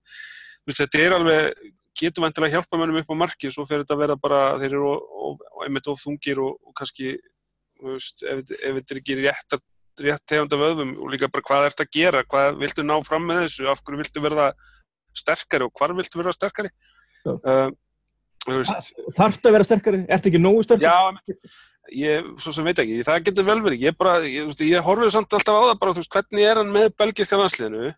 Þetta 0.69 1.01
er 1.01 1.15
alveg 1.15 1.69
getur 1.99 2.23
vantilega 2.23 2.53
að 2.53 2.59
hjálpa 2.59 2.79
mönnum 2.79 3.01
upp 3.01 3.11
á 3.11 3.21
marki 3.23 3.51
svo 3.51 3.65
fer 3.67 3.83
þetta 3.83 3.95
að 3.95 4.03
vera 4.03 4.17
bara, 4.19 4.41
þeir 4.61 4.75
eru 4.77 4.93
einmitt 5.65 5.89
of 5.91 5.99
þungir 5.99 6.39
og, 6.43 6.55
og 6.63 6.75
kannski 6.77 7.15
veist, 7.83 8.23
ef, 8.23 8.43
ef 8.45 8.77
þetta 8.79 8.95
er 8.95 9.01
ekki 9.01 9.17
rétt, 9.19 9.57
rétt 10.03 10.23
tegunda 10.29 10.59
vöðum 10.59 10.95
og 10.99 11.11
líka 11.13 11.29
bara 11.31 11.45
hvað 11.47 11.67
ert 11.69 11.83
að 11.83 11.91
gera, 11.95 12.23
hvað 12.27 12.59
viltu 12.61 12.85
ná 12.85 12.95
fram 13.05 13.27
með 13.29 13.43
þessu, 13.45 13.67
af 13.71 13.83
hverju 13.83 14.01
viltu 14.03 14.23
verða 14.23 14.49
sterkari 15.17 15.67
og 15.67 15.73
hvar 15.75 15.93
viltu 15.97 16.19
verða 16.21 16.35
sterkari? 16.35 16.71
Uh, 17.25 17.69
Þarftu 18.47 19.49
að 19.49 19.55
vera 19.57 19.67
sterkari? 19.67 20.03
Ertu 20.07 20.29
ekki 20.31 20.41
nógu 20.41 20.63
sterkari? 20.65 20.87
Já, 20.87 21.79
ég, 21.99 22.29
svo 22.41 22.53
sem 22.55 22.67
veit 22.67 22.79
ekki, 22.81 23.01
það 23.07 23.25
getur 23.27 23.47
vel 23.47 23.59
verið, 23.65 23.87
ég 23.89 23.97
bara, 23.99 24.19
ég, 24.25 24.53
ég 24.65 24.85
horfið 24.85 25.11
samt 25.15 25.35
alltaf 25.35 25.57
á 25.59 25.61
það 25.69 25.81
bara, 25.81 25.95
þú 25.95 26.03
veist, 26.03 26.13
hvernig 26.15 26.47
er 26.47 26.61
hann 26.61 26.71
með 26.73 26.93
belgiska 27.01 27.39
landsliðinu? 27.39 27.91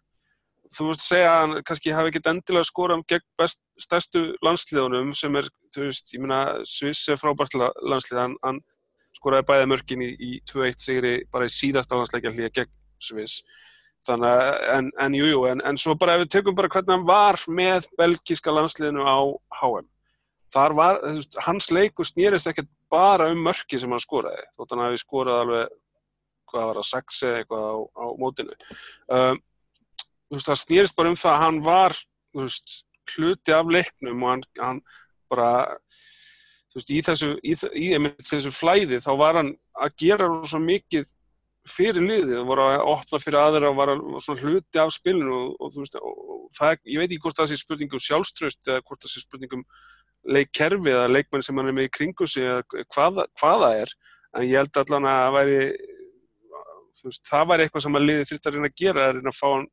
Þú 0.71 0.87
veist 0.87 1.03
að 1.03 1.07
segja 1.09 1.29
að 1.29 1.41
hann 1.41 1.63
kannski 1.67 1.93
hafi 1.95 2.11
ekkert 2.11 2.29
endilega 2.31 2.67
skorað 2.67 3.01
gegn 3.11 3.25
best, 3.39 3.59
stærstu 3.83 4.21
landsliðunum 4.45 5.11
sem 5.19 5.35
er, 5.39 5.49
þú 5.75 5.87
veist, 5.89 6.13
ég 6.15 6.23
meina 6.23 6.41
Sviss 6.67 7.11
er 7.11 7.19
frábært 7.19 7.57
landslið, 7.59 8.21
hann, 8.21 8.37
hann 8.45 8.61
skoraði 9.21 9.47
bæða 9.51 9.69
mörkin 9.69 10.01
í, 10.03 10.11
í 10.17 10.31
2-1 10.49 10.81
sigri 10.81 11.13
bara 11.31 11.45
í 11.45 11.53
síðasta 11.53 11.97
landsleikja 11.97 12.33
hlýja 12.33 12.53
gegn 12.57 12.73
Sviss. 13.01 13.45
Þannig 14.05 14.59
en, 14.73 14.87
en 14.97 15.15
jújú, 15.15 15.31
jú, 15.35 15.41
en, 15.49 15.61
en 15.65 15.77
svo 15.77 15.93
bara 15.97 16.17
ef 16.17 16.23
við 16.23 16.33
tökum 16.33 16.57
bara 16.57 16.69
hvernig 16.73 16.95
hann 16.95 17.05
var 17.05 17.37
með 17.45 17.85
belgíska 17.99 18.53
landsliðinu 18.53 19.05
á 19.05 19.21
HM 19.61 19.89
þar 20.51 20.75
var, 20.75 20.99
veist, 21.05 21.37
hans 21.45 21.69
leiku 21.71 22.05
snýrist 22.07 22.49
ekkert 22.49 22.69
bara 22.91 23.29
um 23.31 23.43
mörki 23.45 23.79
sem 23.79 23.91
hann 23.91 24.03
skoraði, 24.03 24.43
þóttan 24.59 24.83
að 24.83 24.95
við 24.95 25.03
skoraði 25.05 25.45
alveg 25.45 25.75
hvað 26.51 26.67
var 26.67 26.79
að 26.81 26.87
sex 26.89 27.21
eða 27.23 27.41
eitthvað 27.41 27.67
á, 27.71 27.75
á 27.95 28.05
mótinu. 28.19 28.57
Um, 29.07 29.41
veist, 30.33 30.47
það 30.49 30.63
snýrist 30.65 30.97
bara 30.97 31.13
um 31.13 31.19
það 31.19 31.35
að 31.35 31.43
hann 31.45 31.61
var 31.67 31.99
veist, 32.35 32.81
hluti 33.13 33.55
af 33.55 33.71
leiknum 33.71 34.25
og 34.25 34.33
hann, 34.33 34.43
hann 34.59 34.81
bara 35.31 35.51
veist, 36.75 36.91
í 36.91 37.01
þessu, 37.05 37.31
í, 37.43 37.55
í, 37.75 37.87
þessu 38.27 38.53
flæði 38.55 39.01
þá 39.03 39.11
var 39.19 39.41
hann 39.41 39.55
að 39.75 39.97
gera 40.03 40.29
svo 40.47 40.61
mikið 40.63 41.11
fyrir 41.69 42.01
liðið, 42.01 42.35
það 42.39 42.47
voru 42.49 42.67
að 42.67 42.83
opna 42.89 43.19
fyrir 43.21 43.39
aðra 43.41 43.69
og 43.69 43.77
var 43.77 43.91
svona 44.23 44.41
hluti 44.41 44.81
af 44.81 44.93
spilinu 44.95 45.33
og, 45.35 45.49
og, 45.61 45.75
veist, 45.77 45.97
og 46.01 46.47
það, 46.57 46.79
ég 46.89 47.01
veit 47.01 47.09
ekki 47.11 47.21
hvort 47.25 47.37
það 47.37 47.51
sé 47.51 47.59
spurningum 47.59 48.01
sjálfströst 48.01 48.71
eða 48.71 48.85
hvort 48.87 49.03
það 49.03 49.13
sé 49.13 49.21
spurningum 49.21 49.65
leikkerfi 50.31 50.93
eða 50.93 51.11
leikmenn 51.11 51.45
sem 51.45 51.57
hann 51.57 51.69
er 51.69 51.77
með 51.77 51.89
í 51.89 51.93
kringu 51.97 52.27
sig 52.29 52.47
eða 52.47 52.85
hvað, 52.93 53.23
hvað 53.41 53.67
er 53.69 53.93
en 54.37 54.47
ég 54.47 54.57
held 54.61 54.81
allan 54.81 55.09
að 55.09 55.21
það 55.21 55.35
væri 55.37 55.59
veist, 57.03 57.23
það 57.27 57.45
væri 57.51 57.65
eitthvað 57.65 57.85
sem 57.85 57.99
að 57.99 58.07
liðið 58.07 58.31
þurft 58.31 58.49
að 58.49 58.57
reyna 58.57 58.71
að 58.71 58.81
gera 58.81 59.05
að 59.05 59.13
reyna 59.17 59.33
að 59.33 59.39
fá 59.39 59.47
hann 59.49 59.69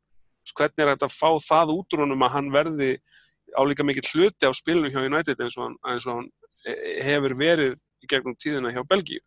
hvernig 0.48 0.84
er 0.84 0.90
þetta 0.94 1.08
að 1.08 1.16
fá 1.16 1.30
það 1.44 1.72
út 1.74 1.94
úr 1.94 2.02
honum 2.04 2.24
að 2.24 2.34
hann 2.36 2.52
verði 2.52 2.90
álíka 3.56 3.84
mikið 3.84 4.10
hluti 4.12 4.48
á 4.48 4.52
spilinu 4.56 4.92
hjá 4.92 5.02
United 5.04 5.40
eins 5.44 5.56
og 5.58 5.66
hann, 5.66 5.76
eins 5.88 6.06
og 6.08 6.20
hann 6.20 6.30
hefur 6.66 7.36
verið 7.38 7.78
í 8.02 8.10
gegnum 8.10 8.36
tíðina 8.38 8.72
hjá 8.74 8.82
Belgíu. 8.88 9.22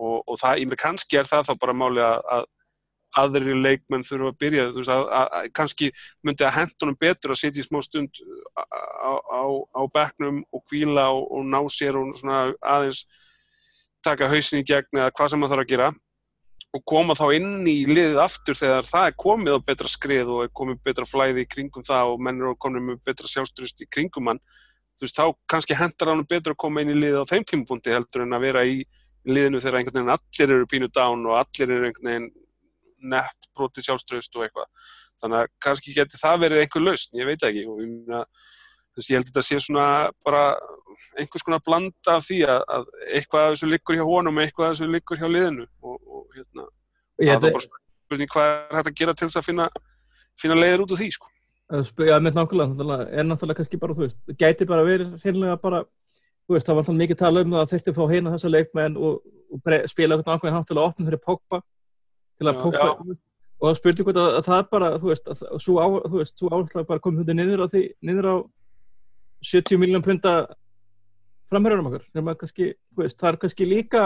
Og, 0.00 0.22
og 0.24 0.38
það, 0.40 0.62
kannski 0.80 1.18
er 1.20 1.28
það 1.28 1.50
þá 1.50 1.54
bara 1.60 1.76
máli 1.76 2.00
að, 2.04 2.22
að 2.32 2.46
aðri 3.20 3.56
leikmenn 3.58 4.06
þurfa 4.06 4.30
að 4.32 4.38
byrja 4.40 4.68
veist 4.72 4.92
að, 4.92 5.02
að, 5.12 5.26
að 5.36 5.48
kannski 5.58 5.90
myndi 6.24 6.46
að 6.46 6.54
hendunum 6.56 6.96
betur 7.00 7.34
að 7.34 7.42
setja 7.42 7.60
í 7.60 7.66
smá 7.66 7.82
stund 7.84 8.22
á, 8.56 9.12
á, 9.12 9.44
á 9.76 9.82
bekknum 9.92 10.40
og 10.48 10.64
kvíla 10.70 11.10
og, 11.12 11.26
og 11.28 11.44
ná 11.44 11.60
sér 11.72 11.98
og 12.00 12.08
aðeins 12.24 13.04
taka 14.02 14.30
hausin 14.32 14.62
í 14.62 14.66
gegn 14.66 15.02
eða 15.02 15.12
hvað 15.12 15.30
sem 15.32 15.42
maður 15.42 15.56
þarf 15.56 15.66
að 15.66 15.74
gera. 15.74 15.92
Og 16.72 16.80
koma 16.88 17.14
þá 17.18 17.26
inn 17.36 17.66
í 17.68 17.82
liðið 17.84 18.18
aftur 18.22 18.56
þegar 18.56 18.86
það 18.88 19.10
er 19.10 19.16
komið 19.20 19.56
á 19.60 19.66
betra 19.68 19.90
skrið 19.92 20.30
og 20.32 20.44
er 20.46 20.52
komið 20.56 20.78
betra 20.88 21.04
flæði 21.04 21.44
í 21.44 21.50
kringum 21.52 21.84
það 21.84 22.14
og 22.14 22.22
menn 22.24 22.40
eru 22.40 22.56
komið 22.56 22.86
með 22.86 23.02
betra 23.04 23.28
sjálfstrust 23.28 23.84
í 23.84 23.90
kringum 23.92 24.32
hann 24.32 24.40
þú 24.98 25.06
veist, 25.06 25.18
þá 25.18 25.26
kannski 25.54 25.78
hendar 25.78 26.12
hann 26.12 26.24
betra 26.28 26.54
að 26.54 26.62
koma 26.64 26.82
inn 26.82 26.94
í 26.94 26.98
liðið 26.98 27.24
á 27.24 27.30
þeim 27.32 27.46
tímapunkti 27.50 27.94
heldur 27.94 28.24
en 28.26 28.36
að 28.36 28.46
vera 28.46 28.64
í 28.68 28.80
liðinu 29.28 29.60
þegar 29.62 29.78
einhvern 29.78 29.98
veginn 30.00 30.16
allir 30.16 30.54
eru 30.56 30.70
pínu 30.70 30.88
dán 30.92 31.28
og 31.28 31.38
allir 31.38 31.70
eru 31.76 31.88
einhvern 31.88 32.10
veginn 32.10 32.32
nett 33.12 33.48
broti 33.56 33.82
sjálfstrust 33.82 34.36
og 34.38 34.46
eitthvað. 34.46 34.88
Þannig 35.22 35.38
að 35.42 35.54
kannski 35.62 35.94
geti 35.94 36.18
það 36.18 36.42
verið 36.46 36.64
einhver 36.64 36.84
lausn, 36.86 37.16
ég 37.18 37.28
veit 37.28 37.46
ekki. 37.46 37.64
Og 37.70 37.82
ég 37.82 37.90
meina 37.92 38.24
Þess, 38.92 39.08
ég 39.08 39.16
held 39.16 39.24
að 39.24 39.30
þetta 39.30 39.42
sé 39.46 39.58
svona 39.64 39.84
bara 40.24 40.40
einhvers 41.16 41.44
konar 41.46 41.62
blanda 41.64 42.16
af 42.18 42.26
því 42.26 42.42
að, 42.44 42.64
að 42.76 42.90
eitthvað 43.16 43.46
af 43.46 43.54
þessu 43.54 43.68
liggur 43.70 43.96
hjá 43.96 44.02
honum 44.04 44.40
eitthvað 44.42 44.66
af 44.66 44.74
þessu 44.74 44.88
liggur 44.92 45.20
hjá 45.20 45.28
liðinu. 45.30 45.64
Og, 45.80 45.94
og 46.04 46.36
hérna, 46.36 46.66
það 47.16 47.46
er 47.48 47.54
bara 47.56 47.64
spurning 47.64 48.32
hvað 48.34 48.50
er 48.50 48.76
hægt 48.76 48.90
að 48.90 48.98
gera 49.00 49.14
til 49.16 49.28
þess 49.30 49.40
að 49.40 49.46
finna, 49.48 49.68
finna 50.42 50.58
leiðir 50.58 50.84
út 50.84 50.92
af 50.92 51.00
því, 51.00 51.08
sko. 51.16 51.32
Já, 51.70 52.16
með 52.20 52.36
nákvæmlega, 52.36 52.96
er 53.10 53.26
náttúrulega 53.26 53.58
kannski 53.60 53.80
bara, 53.80 53.96
þú 53.96 54.04
veist, 54.04 54.18
það 54.28 54.38
gæti 54.42 54.68
bara 54.68 54.86
verið 54.86 55.12
hérna 55.22 55.56
bara, 55.60 55.82
þú 56.46 56.56
veist, 56.56 56.66
það 56.66 56.74
var 56.76 56.82
alltaf 56.82 56.98
mikið 56.98 57.20
tala 57.22 57.44
um 57.44 57.54
það 57.54 57.62
að 57.62 57.72
þetta 57.72 57.94
fá 57.96 58.02
heina 58.10 58.32
þessa 58.34 58.50
leikmenn 58.52 58.96
og, 58.98 59.20
og 59.52 59.70
spila 59.92 60.18
eitthvað 60.18 60.34
nákvæmlega 60.34 60.56
hátt 60.58 60.68
til 60.68 60.76
að 60.76 60.84
opna 60.84 61.06
fyrir 61.08 61.22
Pogba, 61.22 61.60
til 62.36 62.50
að 62.50 62.58
Pogba, 62.60 62.88
og 63.62 63.68
það 63.68 63.78
spurning 63.78 64.08
hvort 64.08 64.20
að 64.22 64.40
það 64.48 64.64
bara, 64.74 64.90
þú 64.98 65.12
veist, 65.12 65.30
að, 65.32 65.44
svo, 65.64 65.78
áherslu 65.80 66.84
bara 66.90 67.04
komið 67.06 67.22
þetta 67.22 67.38
niður 67.38 67.64
á 67.64 67.66
því, 67.72 67.84
niður 68.10 68.28
á 68.28 68.36
70 69.52 69.80
miljónum 69.80 70.04
punta 70.04 70.34
framhörðunum 71.52 71.88
okkur 71.90 72.04
sem 72.08 72.28
að 72.28 72.38
kannski, 72.42 72.68
þú 72.92 73.04
veist, 73.04 73.18
það 73.20 73.30
er 73.32 73.40
kannski 73.44 73.68
líka 73.68 74.04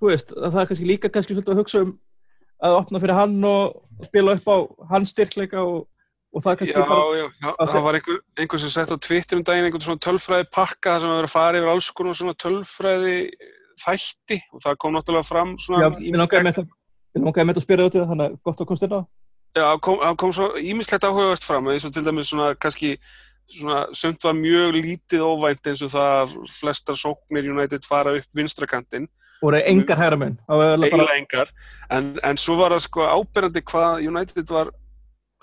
þú 0.00 0.10
veist, 0.10 0.32
það 0.32 0.62
er 0.62 0.70
kannski 0.70 0.88
líka 0.88 1.10
kannski 1.12 1.36
svolítið 1.36 1.54
að 1.54 1.60
hugsa 1.60 1.82
um 1.84 1.92
að 2.60 2.76
opna 2.76 3.00
fyrir 3.00 3.16
hann 3.16 3.36
og 3.48 4.04
spila 4.04 4.34
upp 4.36 4.48
á 4.48 4.56
hans 4.92 5.12
styrkleika 5.14 5.62
og, 5.64 5.86
og 6.30 6.44
það 6.44 6.58
kannski 6.60 6.76
já, 6.76 6.82
bara... 6.86 6.98
Já, 7.18 7.26
já, 7.42 7.50
það 7.72 7.86
var 7.86 7.98
einhver, 7.98 8.18
einhver 8.38 8.62
sem 8.62 8.72
sett 8.74 8.92
á 8.94 8.96
Twitter 8.96 9.40
um 9.40 9.46
daginn 9.46 9.68
einhvern 9.68 9.86
svona 9.86 10.04
tölfræði 10.06 10.50
pakka 10.54 10.96
þar 10.96 11.06
sem 11.06 11.14
að 11.14 11.30
fara 11.32 11.60
yfir 11.60 11.72
alls 11.72 11.88
konar 11.96 12.18
svona 12.18 12.36
tölfræði 12.38 13.16
þætti. 13.80 14.38
Og 14.54 14.62
það 14.66 14.76
kom 14.84 14.94
náttúrulega 14.94 15.26
fram 15.26 15.56
svona... 15.58 15.88
Já, 15.88 15.90
ég 16.06 16.20
langaði 16.20 16.44
með 16.46 16.60
þetta 16.60 17.58
að 17.58 17.66
spyrja 17.66 17.88
þetta, 17.88 18.06
þannig 18.12 18.28
að 18.28 18.36
gott 18.46 18.62
að 18.62 18.70
komst 18.70 18.86
þetta 18.86 19.00
á. 19.00 19.02
Já, 19.58 19.66
kom, 19.82 20.04
kom 20.22 20.30
svo 20.36 20.52
ímislegt 20.62 21.08
áhugavert 21.08 21.42
fram, 21.42 21.72
eins 21.72 21.86
og 21.88 21.94
til 21.94 22.04
dæmis 22.06 22.30
svona 22.30 22.52
kannski 22.54 22.92
svona, 23.50 23.80
sömt 23.96 24.22
var 24.24 24.36
mjög 24.38 24.76
lítið 24.78 25.24
óvænt 25.26 25.66
eins 25.66 25.82
og 25.82 25.90
það 25.90 26.12
að 26.20 26.36
flestar 26.54 26.98
sóknir 26.98 27.48
United 27.50 27.86
fara 27.88 28.14
upp 28.20 28.38
vinstrakantinn. 28.38 29.08
Og 29.40 29.50
það 29.50 29.58
er 29.58 29.68
engar 29.72 29.98
hægra 29.98 30.20
menn 30.20 30.36
eiginlega 30.46 31.16
engar. 31.16 31.50
En, 31.90 32.12
en 32.22 32.38
svo 32.38 32.58
var 32.60 32.76
það 32.76 32.84
sko 32.86 33.08
áberandi 33.08 33.64
hvað 33.72 34.06
United 34.06 34.54
var 34.54 34.70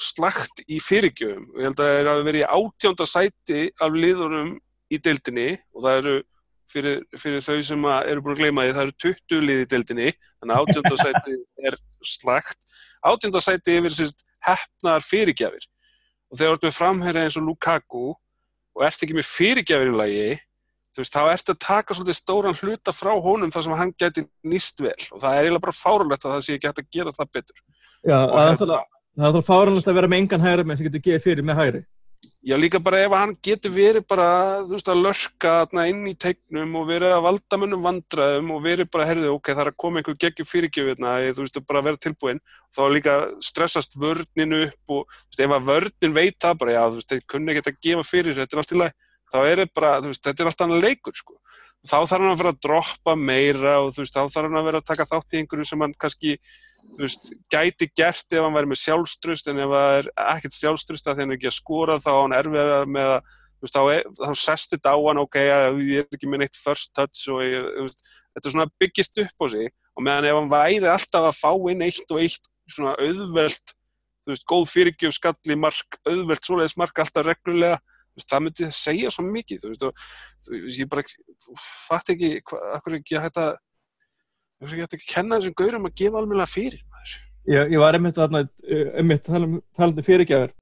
slagt 0.02 0.64
í 0.70 0.80
fyrirgjöfum. 0.84 1.46
Og 1.54 1.62
ég 1.62 1.70
held 1.70 1.82
að 1.82 1.90
það 1.90 2.00
er 2.00 2.10
að 2.12 2.24
vera 2.28 2.42
í 2.42 2.48
átjánda 2.58 3.08
sæti 3.10 3.62
af 3.82 3.96
liðunum 3.98 4.56
í 4.94 5.00
deildinni 5.04 5.48
og 5.74 5.86
það 5.86 6.00
eru 6.02 6.16
fyrir, 6.72 7.00
fyrir 7.18 7.44
þau 7.44 7.58
sem 7.66 7.88
eru 7.98 8.24
búin 8.24 8.36
að 8.36 8.44
gleyma 8.44 8.66
því 8.68 8.76
það 8.78 8.86
eru 8.86 8.98
20 9.06 9.48
lið 9.48 9.64
í 9.64 9.70
deildinni 9.74 10.10
þannig 10.14 10.54
að 10.56 10.62
átjánda 10.64 11.00
sæti 11.06 11.38
er 11.68 11.80
slagt 12.06 12.68
átjánda 13.08 13.42
sæti 13.44 13.78
yfir 13.80 13.96
sérst 13.96 14.26
hefnar 14.48 15.06
fyrirgjafir. 15.06 15.68
Og 16.32 16.40
þegar 16.40 16.52
þú 16.52 16.58
ert 16.58 16.68
með 16.68 16.76
framherja 16.78 17.24
eins 17.28 17.40
og 17.40 17.48
Lukaku 17.48 18.04
og 18.78 18.86
ert 18.86 19.04
ekki 19.04 19.18
með 19.18 19.30
fyrirgjafirinlagi 19.32 20.28
þú 20.98 21.04
veist, 21.04 21.14
þá 21.14 21.32
ert 21.32 21.52
að 21.52 21.60
taka 21.62 21.96
svolítið 21.96 22.18
stóran 22.18 22.58
hluta 22.58 22.94
frá 22.96 23.12
honum 23.22 23.52
þar 23.54 23.66
sem 23.66 23.76
hann 23.78 23.94
geti 24.02 24.24
nýst 24.48 24.82
vel. 24.82 24.98
Og 25.14 25.22
það 25.22 25.34
er 25.34 25.48
eiginlega 25.48 25.66
bara 25.68 25.78
fárulegt 25.78 26.26
að 26.26 26.34
það 26.34 26.46
sé 26.46 26.56
ekki 26.58 26.70
hægt 26.72 26.82
að 26.82 26.88
gera 26.98 27.14
það 27.14 27.34
betur. 27.38 27.60
Já, 28.02 28.18
það 28.18 28.72
er 29.26 29.38
þá 29.38 29.50
fárulegt 29.50 29.88
að 29.90 30.00
vera 30.00 30.12
með 30.12 30.24
engan 30.24 30.46
hægri 30.46 30.66
með 30.68 30.80
sem 30.80 30.90
getur 30.90 31.06
gefið 31.08 31.26
fyrir 31.26 31.48
með 31.48 31.62
hægri 31.62 31.86
Já, 32.48 32.56
líka 32.56 32.80
bara 32.80 33.02
ef 33.04 33.12
hann 33.12 33.34
getur 33.44 33.74
verið 33.76 34.06
bara, 34.08 34.28
þú 34.64 34.78
veist, 34.78 34.90
að 34.90 35.02
lörka 35.04 35.54
inn 35.90 36.06
í 36.08 36.14
tegnum 36.16 36.78
og 36.80 36.86
verið 36.88 37.16
að 37.16 37.24
valda 37.26 37.58
mönnum 37.60 37.84
vandraðum 37.84 38.54
og 38.56 38.62
verið 38.64 38.88
bara, 38.94 39.08
herðu, 39.10 39.34
ok, 39.34 39.52
það 39.52 39.64
er 39.64 39.72
að 39.72 39.78
koma 39.84 40.00
einhver 40.00 40.16
geggjum 40.22 40.48
fyrirgjöfuna, 40.48 41.16
þú 41.36 41.44
veist, 41.44 41.60
bara 41.68 41.82
að 41.82 41.90
vera 41.90 42.02
tilbúin 42.06 42.40
þá 42.78 42.82
líka 42.94 43.16
stressast 43.44 43.98
vörninu 44.00 44.62
upp 44.70 44.96
og, 44.96 45.18
þú 45.26 45.34
veist, 45.34 45.44
ef 45.44 45.56
að 45.58 45.68
vörnin 45.72 46.16
veit 46.16 46.38
það 46.46 46.62
bara, 46.62 46.78
já, 46.78 46.82
þú 46.86 47.02
veist, 47.02 47.12
þeir 47.12 47.26
kunni 47.34 47.54
ekki 47.54 47.66
að 47.66 47.82
gefa 47.90 48.08
fyrir, 48.14 48.40
þetta 48.40 48.56
er 48.56 48.64
allt 48.64 48.72
í 48.72 48.80
lagi, 48.84 48.98
þá 49.28 49.40
er 49.42 49.64
þetta 49.64 49.80
bara, 49.82 49.92
þú 50.00 50.14
veist, 50.14 50.24
þetta 50.30 50.46
er 50.46 50.52
allt 50.54 50.66
annað 50.68 50.88
leikur, 50.88 51.20
sko. 51.20 51.38
Þá 51.88 51.98
þarf 52.00 52.24
hann 52.24 52.32
að 52.32 52.40
vera 52.42 52.52
að 52.56 52.64
droppa 52.64 53.14
meira 53.20 53.76
og, 53.84 53.92
þú 53.96 54.06
veist, 54.06 54.16
þá 54.16 54.32
þarf 54.34 54.48
hann 54.48 54.62
að 54.62 54.72
vera 54.72 54.82
að 54.82 54.88
taka 54.88 55.06
þátt 55.12 55.36
í 55.36 55.42
einhverju 55.42 55.68
sem 55.68 55.84
hann 55.84 55.94
kannski 56.00 56.38
þú 56.96 57.04
veist, 57.04 57.32
gæti 57.52 57.90
gert 57.98 58.34
ef 58.34 58.46
hann 58.46 58.56
væri 58.56 58.72
með 58.72 58.82
sjálfstrust 58.84 59.52
en 59.52 59.62
ef 59.64 59.74
það 59.74 59.98
er 59.98 60.10
ekkert 60.36 60.58
sjálfstrust 60.58 61.10
að 61.10 61.22
hann 61.22 61.34
er 61.34 61.38
ekki 61.38 61.52
að 61.52 61.58
skora 61.58 61.98
þá 62.02 62.12
hann 62.14 62.38
er 62.38 62.50
verið 62.54 62.94
með 62.96 63.12
að 63.16 63.34
þú 63.58 63.68
veist, 63.68 63.80
þá, 64.20 64.34
sest 64.38 64.76
þetta 64.76 64.94
á 64.94 64.98
hann 65.08 65.24
ok, 65.24 65.40
ég 65.42 66.04
er 66.04 66.18
ekki 66.18 66.30
með 66.30 66.44
neitt 66.44 66.60
first 66.62 66.94
touch 66.98 67.26
og 67.34 67.42
ég, 67.46 67.68
veist, 67.82 68.14
þetta 68.36 68.50
er 68.50 68.56
svona 68.56 68.70
byggist 68.82 69.24
upp 69.26 69.44
á 69.44 69.46
sig 69.56 69.74
og 69.98 70.06
meðan 70.06 70.30
ef 70.30 70.40
hann 70.40 70.54
væri 70.54 70.92
alltaf 70.94 71.28
að 71.32 71.40
fá 71.42 71.52
inn 71.74 71.84
eitt 71.86 72.14
og 72.14 72.22
eitt 72.22 72.52
svona 72.70 72.94
auðvelt 73.02 73.78
þú 74.28 74.34
veist, 74.34 74.48
góð 74.52 74.66
fyrirgjöf, 74.74 75.16
skalli, 75.16 75.56
mark, 75.56 76.02
auðvelt, 76.08 76.44
svoleiðis 76.44 76.76
mark, 76.80 77.00
alltaf 77.00 77.24
reglulega, 77.26 77.80
þú 77.80 78.20
veist, 78.20 78.30
það 78.34 78.44
myndi 78.44 78.70
segja 78.76 79.12
svo 79.14 79.24
mikið, 79.24 79.62
þú 79.64 79.72
veist, 79.72 79.86
og 79.88 79.94
þú 80.44 80.60
veist, 80.66 80.82
ég 80.82 80.90
bara 80.92 81.06
fatt 81.88 82.12
ekki, 82.12 82.34
akkur 82.76 82.98
ekki 83.00 83.18
að 83.22 83.30
þú 83.30 83.46
veist, 83.46 83.64
ég 84.66 84.86
ætti 84.88 84.98
ekki 84.98 85.08
að 85.08 85.14
kenna 85.14 85.38
þessum 85.38 85.58
gaurum 85.58 85.88
að 85.90 85.98
gefa 86.02 86.22
alveg 86.22 86.50
fyrir, 86.50 86.80
maður. 86.92 87.16
Ég, 87.48 87.74
ég 87.74 87.82
var 87.82 87.98
einmitt 87.98 88.18
þarna, 88.18 88.42
einmitt 88.98 89.24
talandi 89.28 89.62
talandi 89.78 90.04
fyrirgjafir. 90.04 90.54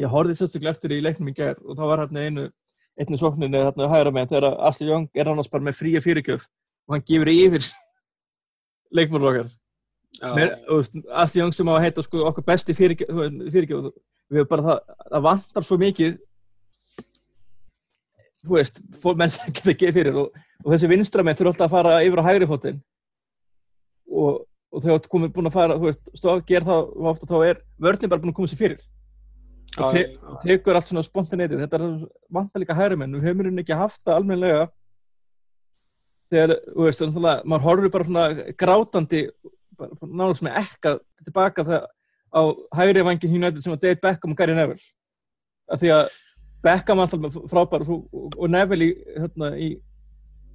Ég 0.00 0.12
horfði 0.12 0.36
sérstaklega 0.38 0.72
eftir 0.76 0.94
í 0.96 1.00
leiknum 1.04 1.28
í 1.28 1.34
gær 1.36 1.58
og 1.60 1.76
þá 1.76 1.82
var 1.90 2.04
hérna 2.04 2.24
einu, 2.24 2.46
einni 3.00 3.18
sókninni 3.20 3.64
þarna 3.66 3.90
hægra 3.90 4.12
með 4.14 4.30
þegar 4.32 4.60
Asli 4.70 4.88
Young 4.88 5.08
er 5.12 5.28
annars 5.32 5.50
bara 5.52 5.66
með 5.66 5.80
fría 5.80 6.00
fyrirgjöf 6.04 6.46
og 6.88 6.94
hann 6.94 7.04
gefur 7.10 7.32
yfir 7.32 7.66
veist, 10.78 10.96
Asli 11.10 11.42
Young 11.42 11.54
sem 11.54 11.68
á 11.68 11.74
að 11.74 11.84
heita 11.84 12.04
sko 12.06 12.24
okkar 12.30 12.46
besti 12.48 12.76
fyrirgjöf 12.78 13.90
við 14.30 14.40
hefum 14.40 14.50
bara 14.50 14.66
það, 14.68 14.80
það 15.10 15.26
vantar 15.26 15.66
svo 15.66 15.78
mikið 15.80 16.16
þú 18.40 18.56
veist, 18.56 18.80
fólk 19.02 19.20
menn 19.20 19.32
sem 19.34 19.52
geta 19.52 19.74
gefið 19.74 19.98
fyrir 19.98 20.22
og, 20.24 20.40
og 20.64 20.72
þessi 20.72 20.90
vinstramenn 20.90 21.38
þurfa 21.38 21.52
alltaf 21.52 21.68
að 21.68 21.76
fara 21.76 22.00
yfir 22.06 22.22
á 22.24 22.28
hægri 22.30 22.48
fótinn 22.50 22.80
og, 24.10 24.40
og 24.70 24.84
þau 24.84 24.90
hafa 24.92 25.12
komið 25.12 25.34
búin 25.36 25.50
að 25.50 25.56
fara, 25.56 25.78
þú 25.78 25.88
veist, 25.88 26.02
stóð 26.18 26.32
að 26.34 26.42
gera 26.50 26.68
það 26.68 27.12
ofta 27.12 27.30
þá 27.30 27.36
er 27.46 27.62
vörðin 27.86 28.12
bara 28.12 28.24
búin 28.24 28.34
að 28.34 28.38
koma 28.40 28.52
sér 28.52 28.60
fyrir. 28.60 28.82
Og, 29.78 29.94
te 29.94 30.02
og 30.26 30.42
tekur 30.42 30.76
allt 30.76 30.88
svona 30.90 31.06
spontanitið, 31.06 31.62
þetta 31.62 31.78
er 31.78 31.88
vantar 32.34 32.62
líka 32.62 32.74
hægri 32.74 32.98
menn, 32.98 33.14
við 33.14 33.28
höfum 33.30 33.62
ekki 33.62 33.78
haft 33.78 34.02
það 34.02 34.16
almenlega 34.18 34.64
þegar, 36.30 36.56
þú 36.74 36.86
veist, 36.86 37.02
þannig 37.04 37.30
að 37.30 37.44
maður 37.50 37.66
horfur 37.68 37.94
bara 37.94 38.08
svona 38.08 38.52
grátandi 38.58 39.22
náttúrulega 39.80 40.38
svona 40.38 40.56
ekka 40.60 40.96
tilbaka 41.24 41.64
það 41.68 41.86
á 42.30 42.42
hægri 42.78 43.04
vangin 43.06 43.36
United 43.36 43.62
sem 43.62 43.72
var 43.72 43.80
Dave 43.82 44.00
Beckham 44.02 44.34
og 44.34 44.38
Gary 44.38 44.54
Neville. 44.54 44.82
Af 45.70 45.80
því 45.80 45.92
að 45.94 46.10
Beckham 46.62 47.00
alltaf 47.02 47.38
frábær 47.50 47.86
og, 47.88 48.04
og 48.36 48.50
Neville 48.50 48.90
í, 48.90 48.92
hérna, 49.16 49.52
í, 49.56 49.70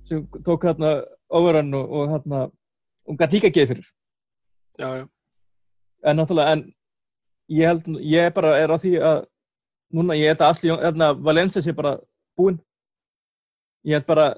sem 0.08 0.24
tók 0.46 0.68
hérna 0.68 1.00
overrun 1.30 1.74
og, 1.74 1.90
og 1.90 2.14
hérna 2.14 2.46
og 3.08 3.20
gæti 3.20 3.38
líka 3.38 3.52
geð 3.54 3.68
fyrir. 3.74 3.88
Já, 4.80 4.90
já. 5.00 5.06
en 6.04 6.18
náttúrulega 6.18 6.52
en 6.52 6.74
ég 7.50 7.68
held, 7.68 7.88
ég 8.02 8.34
bara 8.34 8.58
er 8.60 8.70
á 8.70 8.78
því 8.78 8.92
að 9.00 9.26
núna 9.94 10.18
ég 10.18 10.34
held 10.34 10.42
að 10.42 10.50
Asli 10.50 10.70
hérna, 10.70 11.14
Valencia 11.14 11.62
sé 11.62 11.74
bara 11.74 12.00
búinn. 12.38 12.60
Ég 13.86 13.98
held 13.98 14.06
bara 14.06 14.34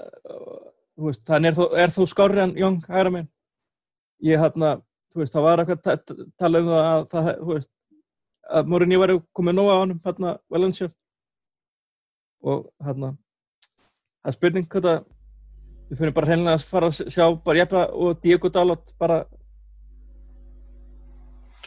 þú 0.97 1.09
veist, 1.09 1.25
þannig 1.25 1.51
er 1.51 1.57
þó, 1.57 1.65
er 1.77 1.89
þó 1.95 2.05
skári 2.07 2.43
en 2.43 2.55
Jóng 2.57 2.83
hægra 2.87 3.11
minn 3.11 3.27
ég 4.23 4.39
hérna, 4.41 4.77
þú 5.13 5.21
veist, 5.21 5.33
það 5.33 5.45
var 5.45 5.61
eitthvað 5.61 6.23
tala 6.37 6.61
um 6.61 6.69
það 6.71 6.87
að 6.87 7.03
það, 7.11 7.29
þú 7.41 7.51
veist 7.53 7.71
að 8.47 8.71
Mourinho 8.71 9.01
væri 9.01 9.17
komið 9.35 9.57
nóga 9.57 9.75
á 9.75 9.81
hann 9.81 9.93
hérna 10.05 10.33
Valencia. 10.49 10.89
Og 12.47 12.67
hérna 12.83 13.11
það 14.21 14.31
er 14.31 14.37
spurning 14.37 14.67
hvað 14.71 14.87
það 14.87 15.05
við 15.87 16.01
fyrir 16.01 16.15
bara 16.15 16.31
hreinlega 16.31 16.59
að 16.59 16.67
fara 16.71 16.89
að 16.91 17.13
sjá 17.13 17.25
bara 17.43 17.61
Jeppa 17.61 17.85
og 17.93 18.19
Diego 18.23 18.51
Dalot 18.53 18.91
bara. 18.99 19.21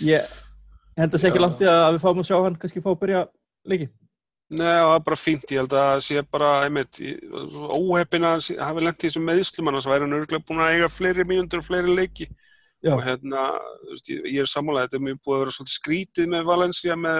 Ég 0.00 0.28
held 0.96 1.14
að 1.14 1.22
segja 1.22 1.32
ekki 1.32 1.42
langt 1.44 1.64
í 1.64 1.68
að 1.70 1.94
við 1.96 2.04
fáum 2.04 2.22
að 2.22 2.28
sjá 2.30 2.36
hann 2.40 2.60
kannski 2.60 2.84
fá 2.84 2.92
að 2.92 3.00
byrja 3.04 3.24
leiki. 3.68 3.90
Nei, 4.50 4.66
það 4.66 4.92
er 4.96 5.02
bara 5.06 5.16
fínt, 5.20 5.50
ég 5.54 5.60
held 5.62 5.74
að 5.78 5.84
það 5.86 6.00
sé 6.02 6.22
bara, 6.26 6.46
einmitt, 6.66 6.98
óheppin 7.70 8.26
að 8.26 8.48
hafa 8.58 8.82
lengt 8.82 9.04
í 9.04 9.06
þessum 9.06 9.28
meðslum, 9.28 9.68
annars 9.70 9.86
væri 9.86 10.02
hann 10.02 10.16
örgulega 10.16 10.46
búin 10.48 10.62
að 10.64 10.72
eiga 10.74 10.88
fleiri 10.90 11.26
mínundur 11.28 11.62
og 11.62 11.68
fleiri 11.68 11.94
leiki. 11.94 12.26
Já. 12.80 12.94
og 12.94 13.02
hérna, 13.04 13.42
veist, 13.90 14.08
ég, 14.08 14.22
ég 14.24 14.40
er 14.40 14.48
sammála, 14.48 14.86
þetta 14.86 14.96
er 14.96 15.02
mjög 15.04 15.18
búið 15.20 15.34
að 15.36 15.42
vera 15.42 15.52
svolítið 15.52 15.74
skrítið 15.74 16.28
með 16.32 16.46
Valencia 16.48 16.94
með 16.96 17.18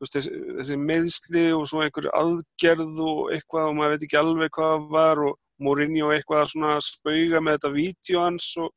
veist, 0.00 0.14
þessi, 0.16 0.78
meðsli 0.80 1.42
og 1.52 1.66
svo 1.68 1.82
einhver 1.84 2.08
aðgerð 2.16 3.02
og 3.04 3.18
eitthvað 3.36 3.68
og 3.68 3.76
maður 3.76 3.94
veit 3.94 4.06
ekki 4.06 4.20
alveg 4.22 4.54
hvað 4.56 4.72
það 4.72 4.86
var 4.94 5.20
og 5.26 5.36
Mourinho 5.62 6.10
eitthvað 6.14 6.54
að 6.68 6.82
spauga 6.86 7.42
með 7.42 7.58
þetta 7.58 7.74
vídeo 7.74 8.22
hans 8.22 8.50
og 8.60 8.70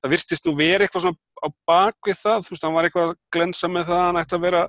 það 0.00 0.14
virtist 0.14 0.46
nú 0.46 0.54
verið 0.58 0.86
eitthvað 0.86 1.06
svona 1.06 1.18
á 1.40 1.48
bakvið 1.68 2.20
það, 2.20 2.44
þú 2.44 2.54
veist, 2.54 2.66
hann 2.66 2.76
var 2.76 2.88
eitthvað 2.88 3.10
að 3.10 3.18
glensa 3.36 3.70
með 3.70 3.90
það, 3.90 4.04
hann 4.06 4.20
ætti 4.20 4.36
að 4.36 4.46
vera 4.46 4.62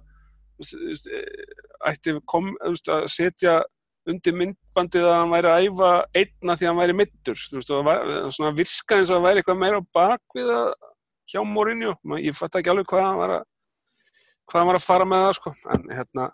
veist, 0.62 1.12
ætti 1.92 2.16
kom, 2.32 2.50
veist, 2.64 2.92
að 2.92 3.06
setja 3.12 3.56
undir 4.10 4.38
myndbandið 4.38 5.06
að 5.06 5.18
hann 5.20 5.34
væri 5.36 5.52
að 5.52 5.68
æfa 5.68 5.92
einna 6.18 6.58
því 6.58 6.66
að 6.66 6.72
hann 6.72 6.82
væri 6.82 6.98
middur, 6.98 7.42
þú 7.48 7.60
veist, 7.60 7.74
það 8.42 8.60
virkaði 8.60 9.04
eins 9.04 9.12
og 9.12 9.20
að 9.20 9.26
væri 9.28 9.44
eitthvað 9.44 9.62
meira 9.62 9.82
á 9.82 9.90
bakvið 9.98 10.52
hjá 11.32 11.42
Mourinho, 11.48 11.96
ég 12.20 12.38
fatt 12.38 12.58
ekki 12.60 12.74
alveg 12.74 12.90
hvað 12.90 13.08
hann 13.08 13.22
var 13.22 13.36
að 13.38 13.48
hvað 14.52 14.60
hann 14.60 14.72
var 14.72 14.80
að 14.80 14.88
fara 14.88 15.08
með 15.08 15.26
það, 15.26 15.36
sko, 15.38 15.54
en 15.76 15.86
hérna 15.96 16.28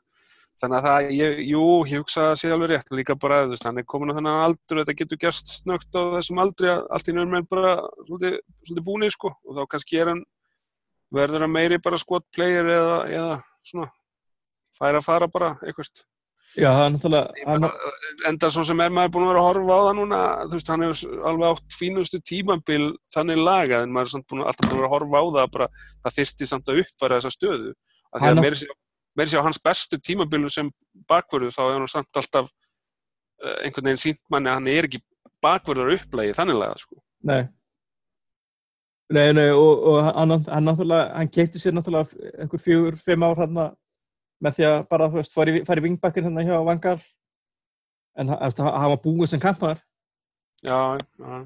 þannig 0.61 0.77
að 0.77 0.87
það, 0.87 1.09
ég, 1.17 1.41
jú, 1.51 1.65
ég 1.91 2.01
hugsa 2.01 2.23
að 2.23 2.29
það 2.31 2.39
sé 2.41 2.51
alveg 2.53 2.71
rétt, 2.71 2.93
líka 2.97 3.15
bara, 3.19 3.43
þú 3.45 3.53
veist, 3.53 3.67
hann 3.69 3.81
er 3.81 3.85
komin 3.93 4.13
á 4.13 4.17
þennan 4.17 4.41
aldur, 4.45 4.81
þetta 4.81 4.97
getur 5.01 5.21
gerst 5.21 5.53
snögt 5.59 5.93
á 5.93 6.01
þessum 6.17 6.41
aldri 6.41 6.71
að 6.73 6.81
allt 6.97 7.11
í 7.11 7.15
nörn 7.17 7.33
menn 7.35 7.47
bara 7.49 7.75
svolítið, 8.07 8.39
svolítið 8.65 8.87
búnið, 8.89 9.13
sko, 9.13 9.33
og 9.45 9.59
þá 9.59 9.63
kannski 9.73 10.01
er 10.01 10.11
hann 10.13 10.25
verður 11.13 11.45
hann 11.45 11.53
meiri 11.53 11.79
bara 11.83 11.99
skot 12.01 12.25
player 12.35 12.67
eða, 12.67 12.99
eða 13.07 13.39
svona 13.65 13.89
færa 14.77 15.01
að 15.01 15.07
fara 15.07 15.31
bara 15.31 15.55
eitthvað 15.63 16.05
Já, 16.57 16.71
það 16.73 16.83
er 16.83 16.91
náttúrulega 16.95 17.45
hann, 17.45 17.65
enda 18.25 18.49
svo 18.49 18.63
sem 18.65 18.79
er 18.81 18.93
maður 18.93 19.11
búin 19.13 19.25
að 19.27 19.29
vera 19.29 19.41
að 19.43 19.47
horfa 19.47 19.75
á 19.77 19.81
það 19.85 19.97
núna 19.99 20.19
þú 20.47 20.55
veist, 20.55 20.71
hann 20.73 20.85
hefur 20.85 21.25
alveg 21.29 21.51
átt 21.51 21.75
fínustu 21.77 22.19
tímabil 22.25 22.87
þannig 23.13 23.41
lagað 23.43 23.85
en 23.85 23.93
maður 23.93 24.09
er 24.09 24.13
samt 24.15 24.27
búin, 24.31 24.43
alltaf 24.47 24.65
búin 24.65 24.73
að 24.73 24.79
vera 24.79 24.89
að 24.89 24.95
horfa 24.95 25.21
á 25.21 25.25
það 25.35 25.51
bara, 25.53 25.67
það 26.01 26.15
þyrti 26.17 26.49
samt 26.49 26.71
að 26.71 26.81
uppfæra 26.81 27.19
þessa 27.19 27.33
stöðu 27.35 27.73
að 27.75 28.23
því 28.23 28.31
að 28.31 28.41
meiri 28.41 28.59
sér, 28.63 28.73
meiri 29.17 29.31
sér 29.31 29.41
á 29.43 29.47
hans 29.47 29.59
bestu 29.63 29.97
tímabilum 29.99 30.51
sem 30.53 30.69
bakverðu 31.09 31.51
þá 31.55 31.61
er 31.65 31.75
hann 31.79 31.91
samt 31.91 32.19
alltaf 32.21 32.49
uh, 32.49 33.57
einhvern 33.65 33.89
veginn 33.89 34.03
sínt 34.03 34.21
manni 34.29 34.51
að 34.51 34.59
hann 34.59 34.71
er 34.73 34.87
ekki 34.89 35.01
bakverður 35.43 35.95
upplægi 35.97 36.35
þannig 36.37 36.57
lagað 36.61 36.83
sko. 36.85 37.01
Nei. 37.27 37.41
Nei, 39.13 39.29
nei, 39.31 39.49
og, 39.55 39.83
og 39.87 39.97
hann, 40.03 40.33
hann 40.51 40.65
náttúrulega, 40.67 41.11
hann 41.15 41.29
keipti 41.31 41.61
sér 41.63 41.75
náttúrulega 41.77 42.31
einhver 42.43 42.59
fjögur, 42.59 42.97
fimm 42.99 43.23
ár 43.23 43.39
hann 43.39 43.59
með 44.43 44.57
því 44.57 44.65
að 44.67 44.79
bara, 44.91 45.07
þú 45.13 45.21
veist, 45.21 45.37
fara 45.37 45.79
í 45.79 45.85
vingbakkin 45.85 46.27
hérna 46.27 46.43
hjá 46.43 46.57
Vangal 46.67 46.97
en 48.19 48.33
hann, 48.33 48.57
hann 48.59 48.91
var 48.91 48.99
búið 49.05 49.31
sem 49.31 49.41
kantmaður 49.41 49.79
já, 50.65 50.79
já, 50.99 51.37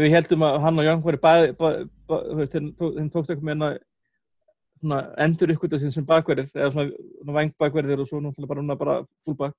við 0.00 0.14
heldum 0.16 0.46
að 0.48 0.56
hann 0.64 0.80
og 0.80 0.88
Jón 0.88 1.04
væri 1.04 1.20
bæði, 1.26 1.52
þú 1.60 2.38
veist, 2.40 2.56
þeim 2.56 2.70
tók- 2.80 2.96
þeim 2.96 3.10
tókst 3.12 3.34
eitthvað 3.34 3.48
með 3.50 3.58
svona 3.58 3.70
endur 4.82 5.54
ykkur 5.54 5.70
þessi 5.72 5.92
sem 5.94 6.06
bakverðir 6.06 6.50
eða 6.56 6.72
svona, 6.74 7.04
vangbakverðir 7.38 8.02
og 8.02 8.10
svo 8.10 8.20
náttúrulega 8.20 8.54
bara, 8.54 8.76
bara 8.80 8.96
fullback 9.26 9.56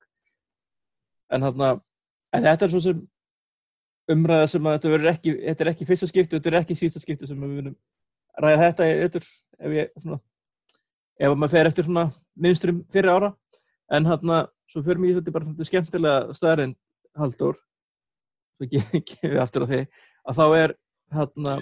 en 1.34 1.48
þarna, 1.48 1.70
en 2.36 2.46
þetta 2.50 2.68
er 2.68 2.74
svo 2.74 2.84
sem 2.84 3.02
umræða 4.12 4.52
sem 4.52 4.68
að 4.68 4.78
þetta 4.78 4.94
verður 4.98 5.14
ekki 5.14 5.36
þetta 5.40 5.64
er 5.64 5.72
ekki 5.72 5.88
fyrsta 5.88 6.12
skipti, 6.12 6.36
þetta 6.36 6.52
er 6.52 6.60
ekki 6.60 6.80
sísta 6.80 7.00
skipti 7.00 7.30
sem 7.30 7.40
við 7.40 7.58
vinnum 7.62 7.80
ræða 8.44 8.62
þetta 8.68 8.92
ötur 9.08 9.28
ef 9.64 9.78
ég, 9.78 9.92
svona 10.02 10.20
ef 11.20 11.36
maður 11.38 11.54
fer 11.54 11.70
eftir 11.70 11.88
svona 11.88 12.08
minnstrum 12.36 12.82
fyrir 12.94 13.14
ára. 13.14 13.34
En 13.94 14.08
þarna, 14.08 14.46
svo 14.72 14.82
fyrir 14.86 15.02
mig 15.02 15.18
þetta 15.18 15.36
bara 15.36 15.50
svona 15.50 15.70
skemmtilega 15.70 16.38
staðarinn 16.38 16.76
Halldór 17.20 17.60
svo 18.58 18.70
gefum 18.72 19.04
við 19.22 19.42
aftur 19.44 19.66
á 19.66 19.70
því 19.70 19.82
að 20.24 20.40
þá 20.40 20.46
er 20.58 20.74
hérna 21.14 21.58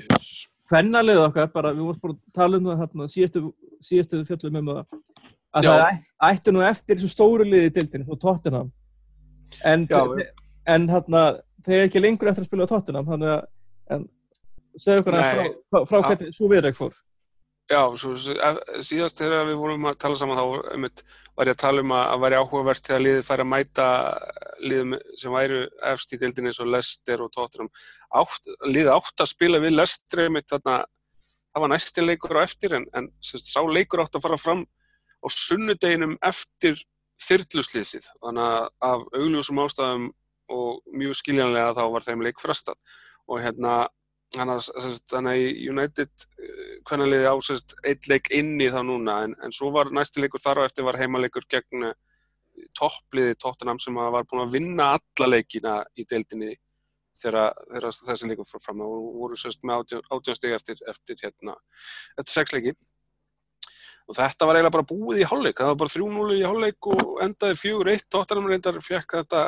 hvennalið 0.72 1.22
okkar, 1.28 1.50
bara 1.54 1.74
við 1.76 1.86
vorum 1.88 2.04
bara 2.04 2.16
að 2.16 2.36
tala 2.38 2.60
um 2.60 2.70
það 2.70 2.84
hérna, 2.86 3.08
síðastu, 3.12 3.44
síðastu 3.86 4.22
fjöllum 4.30 4.60
um 4.62 4.72
það. 4.72 5.00
Að 5.52 5.68
Já. 5.68 5.72
það 5.72 6.30
ætti 6.30 6.54
nú 6.56 6.62
eftir 6.64 6.96
þessum 6.98 7.12
stóru 7.12 7.48
liði 7.48 7.70
í 7.70 7.74
dildinni 7.76 8.08
og 8.08 8.20
Tottenham. 8.22 8.70
En, 9.68 9.84
en 10.72 10.88
hérna, 10.88 11.24
þeir 11.66 11.86
ekki 11.90 12.04
lengur 12.04 12.32
eftir 12.32 12.46
að 12.46 12.50
spila 12.50 12.68
á 12.68 12.72
Tottenham 12.72 13.10
þannig 13.10 13.34
að 13.36 13.42
aðeins 13.92 14.88
Nei. 14.88 15.52
frá, 15.68 15.84
frá, 15.84 15.98
hvernig 16.06 16.36
svo 16.36 16.50
viðræk 16.52 16.78
fór 16.78 16.94
Já, 17.72 17.80
svo, 17.96 18.12
ef- 18.36 18.62
síðast 18.84 19.20
þegar 19.22 19.46
við 19.48 19.60
vorum 19.62 19.86
að 19.88 20.00
tala 20.04 20.18
saman 20.20 20.40
þá 20.40 20.72
einmitt, 20.74 21.04
var 21.40 21.48
ég 21.48 21.56
að 21.56 21.62
tala 21.62 21.84
um 21.86 21.94
að, 21.96 22.02
að 22.12 22.24
væri 22.26 22.40
áhugavert 22.42 22.88
þegar 22.88 23.04
liðið 23.06 23.22
færi 23.30 23.46
að 23.46 23.52
mæta 23.54 23.86
liðum 24.62 24.96
sem 25.22 25.36
væru 25.38 25.62
efst 25.94 26.12
í 26.12 26.20
deildinni 26.20 26.52
eins 26.52 26.60
og 26.60 26.68
Leicester 26.74 27.24
og 27.24 27.32
Tottenham. 27.32 27.70
Átt, 28.20 28.50
liðið 28.68 28.92
átt 28.98 29.24
að 29.24 29.32
spila 29.32 29.62
við 29.64 29.78
Leicester 29.78 30.24
einmitt 30.26 30.50
þarna, 30.52 30.76
það 31.54 31.64
var 31.66 31.72
næsti 31.72 32.06
leikur 32.06 32.42
á 32.42 32.44
eftir 32.44 32.76
en, 32.76 32.90
en 32.98 33.08
sérst, 33.24 33.48
sá 33.54 33.62
leikur 33.64 34.04
átt 34.04 34.20
að 34.20 34.26
fara 34.28 34.42
fram 34.42 34.66
á 35.24 35.28
sunnudeginum 35.32 36.18
eftir 36.28 36.84
þyrluslýsið. 37.24 38.10
Þannig 38.20 38.52
að 38.52 38.68
af 38.92 39.08
augljósum 39.16 39.64
ástæðum 39.64 40.10
og 40.52 40.84
mjög 40.92 41.16
skiljanlega 41.22 41.72
þá 41.78 41.84
var 41.96 42.04
þeim 42.10 42.28
leik 42.28 42.44
frestað. 42.44 42.76
Og 43.32 43.40
hérna, 43.46 43.86
þannig 44.36 44.58
að 44.58 44.64
sérst, 44.86 45.06
þannig 45.12 45.38
að 45.38 45.62
United 45.72 46.26
hvernig 46.88 47.12
liði 47.12 47.28
á 47.32 47.36
sérst 47.44 47.76
eitt 47.88 48.08
leik 48.12 48.32
inni 48.36 48.70
þá 48.72 48.82
núna 48.88 49.18
en, 49.26 49.36
en 49.44 49.54
svo 49.56 49.72
var 49.76 49.92
næsti 49.94 50.24
leikur 50.24 50.44
þar 50.44 50.64
á 50.64 50.68
eftir 50.68 50.88
var 50.88 51.00
heimaleikur 51.02 51.48
gegn 51.52 51.90
eh, 51.90 51.98
toppliði 52.78 53.38
Tottenham 53.42 53.80
sem 53.82 53.96
var 53.96 54.28
búin 54.30 54.46
að 54.46 54.56
vinna 54.56 54.94
alla 54.98 55.30
leikina 55.30 55.82
í 56.00 56.06
deildinni 56.08 56.56
þegar, 57.22 57.54
þessi 58.06 58.30
leikur 58.30 58.48
fór 58.48 58.64
fram. 58.64 58.84
Og 58.86 59.12
voru 59.22 59.38
sérst 59.40 59.64
með 59.68 59.86
átján 60.02 60.38
stig 60.38 60.56
eftir, 60.56 60.82
eftir 60.90 61.20
hérna 61.22 61.56
eftir 62.18 62.34
sex 62.34 62.56
leiki. 62.56 62.76
Og 64.10 64.18
þetta 64.18 64.48
var 64.48 64.58
eiginlega 64.58 64.76
bara 64.76 64.90
búið 64.90 65.22
í 65.22 65.28
hálfleik. 65.30 65.60
Það 65.60 65.72
var 65.72 65.82
bara 65.84 65.94
3-0 65.94 66.38
í 66.38 66.46
hálfleik 66.48 66.90
og 66.92 67.12
endaði 67.24 67.60
4-1 67.62 68.08
Tottenham 68.12 68.50
reyndar 68.50 68.80
fekk 68.84 69.20
þetta 69.20 69.44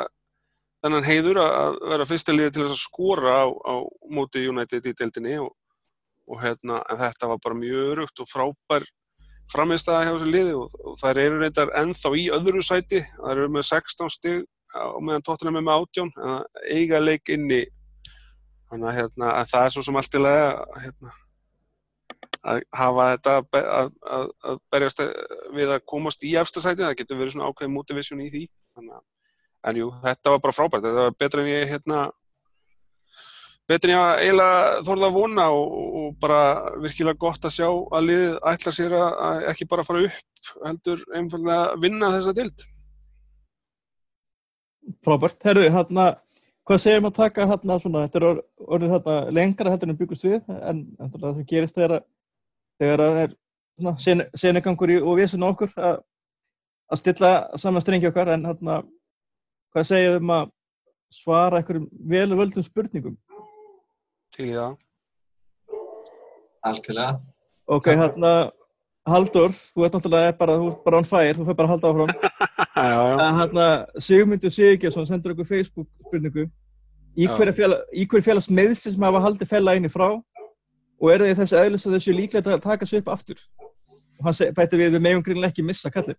þennan 0.84 1.06
heiður 1.06 1.40
að 1.42 1.78
vera 1.92 2.08
fyrsta 2.08 2.34
liði 2.34 2.54
til 2.54 2.66
að 2.66 2.74
skora 2.80 3.38
á, 3.40 3.46
á 3.48 3.74
móti 4.12 4.44
United 4.48 4.84
í 4.84 4.92
deildinni 4.98 5.38
og, 5.40 5.54
og 6.28 6.42
hérna, 6.44 6.82
þetta 7.00 7.30
var 7.32 7.40
bara 7.44 7.58
mjög 7.58 7.94
örugt 7.94 8.20
og 8.20 8.30
frábær 8.30 8.86
framistæða 9.52 10.04
hjá 10.04 10.12
þessu 10.14 10.28
liði 10.30 10.56
og, 10.58 10.76
og 10.84 10.98
þær 11.00 11.20
eru 11.24 11.40
reyndar 11.40 11.72
ennþá 11.80 12.12
í 12.16 12.28
öðru 12.32 12.62
sæti. 12.64 13.02
Þær 13.18 13.32
eru 13.34 13.50
með 13.52 13.66
16 13.70 14.12
stig 14.12 14.44
og 14.74 15.02
meðan 15.04 15.24
Tottenham 15.24 15.60
er 15.60 15.66
með 15.66 15.82
18 15.84 16.14
en 16.24 16.38
eiga 16.74 17.00
leik 17.02 17.30
inni 17.32 17.62
þannig 18.70 18.88
að 18.90 18.96
hérna, 18.98 19.34
það 19.50 19.66
er 19.66 19.74
svo 19.74 19.84
sem 19.86 19.98
allt 20.00 20.16
í 20.16 20.22
lega 20.22 20.48
hérna, 20.82 21.12
að 22.44 22.62
hafa 22.74 23.08
þetta 23.12 23.34
að, 23.38 23.90
að, 24.16 24.30
að 24.50 24.62
berjast 24.74 25.02
við 25.54 25.74
að 25.76 25.84
komast 25.92 26.26
í 26.26 26.34
efstasæti, 26.40 26.82
það 26.82 26.96
getur 27.00 27.20
verið 27.20 27.36
svona 27.36 27.50
ákveðin 27.50 27.76
motivation 27.76 28.24
í 28.24 28.30
því 28.32 28.44
þannig 28.74 28.96
að, 28.96 29.04
en 29.64 29.80
jú, 29.80 29.88
þetta 30.02 30.34
var 30.34 30.44
bara 30.44 30.56
frábært, 30.56 30.84
þetta 30.84 31.06
var 31.06 31.16
betra 31.18 31.42
en 31.42 31.50
ég 31.50 31.72
hérna 31.72 32.04
betur 33.68 33.90
en 33.90 33.96
ég 33.96 34.22
eiginlega 34.24 34.82
þorða 34.84 35.08
að 35.08 35.16
vona 35.16 35.46
og, 35.56 35.76
og 36.00 36.08
bara 36.20 36.40
virkilega 36.82 37.20
gott 37.24 37.46
að 37.48 37.56
sjá 37.56 37.68
að 37.68 38.08
liðið 38.10 38.34
ætla 38.52 38.74
sér 38.76 38.96
að 38.98 39.46
ekki 39.54 39.68
bara 39.70 39.86
fara 39.86 40.04
upp 40.04 40.50
heldur 40.66 41.04
einfallega 41.16 41.60
að 41.70 41.86
vinna 41.86 42.12
þessa 42.16 42.36
dild 42.36 42.66
Frábært, 45.04 45.38
herru, 45.48 45.62
hérna 45.72 46.10
hvað 46.68 46.82
segjum 46.82 47.08
að 47.08 47.16
taka 47.16 47.46
hérna 47.48 47.78
svona, 47.80 48.02
þetta 48.04 48.20
er 48.20 48.42
orðið 48.76 48.92
hérna 48.92 49.16
lengra 49.32 49.72
heldur 49.72 49.92
en 49.92 50.00
byggust 50.00 50.26
við 50.28 50.52
en 50.58 50.84
það 51.00 51.30
sem 51.30 51.48
gerist 51.48 51.78
þegar 51.78 51.96
að 51.98 52.04
þegar 52.80 53.02
það 53.04 53.22
er 53.22 53.34
svona 53.78 54.28
senegangur 54.38 54.92
í 54.92 54.98
og 55.00 55.18
vissin 55.18 55.46
okkur 55.46 55.72
að, 55.78 55.96
að 56.92 57.00
stilla 57.00 57.32
saman 57.60 57.84
strengi 57.84 58.10
okkar 58.10 58.32
en 58.34 58.46
hérna 58.48 58.82
hvað 59.74 59.88
segjaðu 59.90 60.18
um 60.22 60.32
að 60.34 60.50
svara 61.14 61.60
einhverjum 61.60 61.86
velu 62.10 62.36
völdum 62.38 62.66
spurningum? 62.66 63.14
Til 64.34 64.50
í 64.52 64.52
það. 64.54 64.76
Algjörlega. 66.64 67.16
Ok, 67.74 67.88
hérna 67.90 68.34
Haldur, 69.04 69.52
þú 69.74 69.84
ert 69.84 69.96
náttúrulega 69.98 70.34
bara, 70.38 70.54
þú 70.60 70.68
ert 70.70 70.84
bara 70.86 70.98
on 71.02 71.08
fire, 71.08 71.34
þú 71.36 71.44
fyrir 71.44 71.56
bara 71.58 71.68
að 71.68 71.72
halda 71.74 71.90
áfram. 71.90 72.12
Já, 72.74 72.90
já. 72.90 73.26
Hérna 73.38 73.66
Sigmundur 74.02 74.50
Sigurgesson 74.50 75.06
sendur 75.06 75.34
okkur 75.34 75.46
Facebook 75.46 75.86
spurningu. 76.06 76.48
Í 77.14 77.28
hverju 77.30 78.22
félags 78.24 78.48
meðsins 78.50 78.96
sem 78.96 79.04
hafa 79.06 79.20
haldið 79.22 79.50
fella 79.52 79.74
einni 79.76 79.90
frá? 79.92 80.08
Og 80.98 81.12
er 81.12 81.22
það 81.22 81.42
þess 81.42 81.54
aðeins 81.60 81.86
að 81.86 81.94
þessu 81.94 82.14
líklega 82.16 82.56
að 82.56 82.64
taka 82.64 82.88
svo 82.88 82.98
upp 82.98 83.12
aftur? 83.14 83.44
Og 84.18 84.26
hann 84.26 84.56
bæti 84.56 84.80
við 84.80 84.96
við 84.96 85.04
megum 85.06 85.22
grínlega 85.26 85.52
ekki 85.52 85.66
missa 85.66 85.92
kallið 85.94 86.18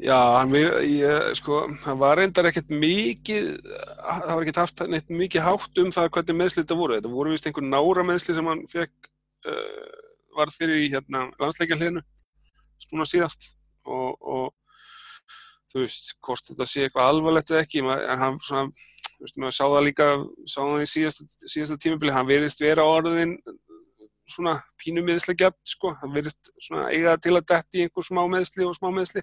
Já, 0.00 0.16
hann, 0.38 0.54
ég, 0.56 1.34
sko, 1.38 1.66
hann 1.84 1.98
var 2.00 2.18
reyndar 2.18 2.48
ekkert 2.48 2.70
mikið 2.72 3.50
það 3.66 4.32
var 4.32 4.44
ekkert 4.44 4.62
haft 4.62 4.82
neitt 4.90 5.12
mikið 5.12 5.44
hátt 5.46 5.82
um 5.82 5.92
það 5.94 6.08
hvernig 6.16 6.38
meðsli 6.38 6.62
þetta 6.62 6.78
voru, 6.78 6.96
þetta 6.98 7.12
voru 7.12 7.34
vist 7.34 7.48
einhver 7.48 7.66
nára 7.66 8.06
meðsli 8.06 8.36
sem 8.38 8.48
hann 8.50 8.64
fekk 8.72 9.10
uh, 9.46 10.00
var 10.36 10.52
fyrir 10.54 10.80
í 10.86 10.88
hérna 10.92 11.26
landsleikjarleginu 11.40 12.02
svona 12.82 13.06
síðast. 13.08 13.52
Og, 13.82 14.16
og 14.20 14.52
þú 15.72 15.84
veist, 15.84 16.14
hvort 16.22 16.48
þetta 16.50 16.68
sé 16.68 16.86
eitthvað 16.86 17.10
alvarlegt 17.10 17.52
eða 17.52 17.64
ekki, 17.64 17.82
en 17.82 18.22
hann 18.22 18.38
svona, 18.44 18.88
þú 19.16 19.26
veist, 19.26 19.40
maður 19.40 19.56
sá 19.58 19.64
það 19.64 19.86
líka 19.88 20.08
sá 20.44 20.58
það 20.60 20.84
í 20.84 20.88
síðasta, 20.92 21.28
síðasta 21.44 21.78
tímabili, 21.82 22.14
hann 22.14 22.28
verist 22.28 22.62
vera 22.62 22.86
orðin 22.86 23.36
svona 24.32 24.54
pínu 24.80 25.02
meðsli 25.06 25.34
sko, 25.68 25.92
það 26.00 26.16
verist 26.16 26.50
svona 26.60 26.88
eiga 26.90 27.14
til 27.20 27.34
að 27.36 27.46
detti 27.52 27.80
í 27.80 27.84
einhver 27.86 28.06
smá 28.06 28.22
meðsli 28.30 28.66
og 28.66 28.76
smá 28.76 28.88
meðsli 28.94 29.22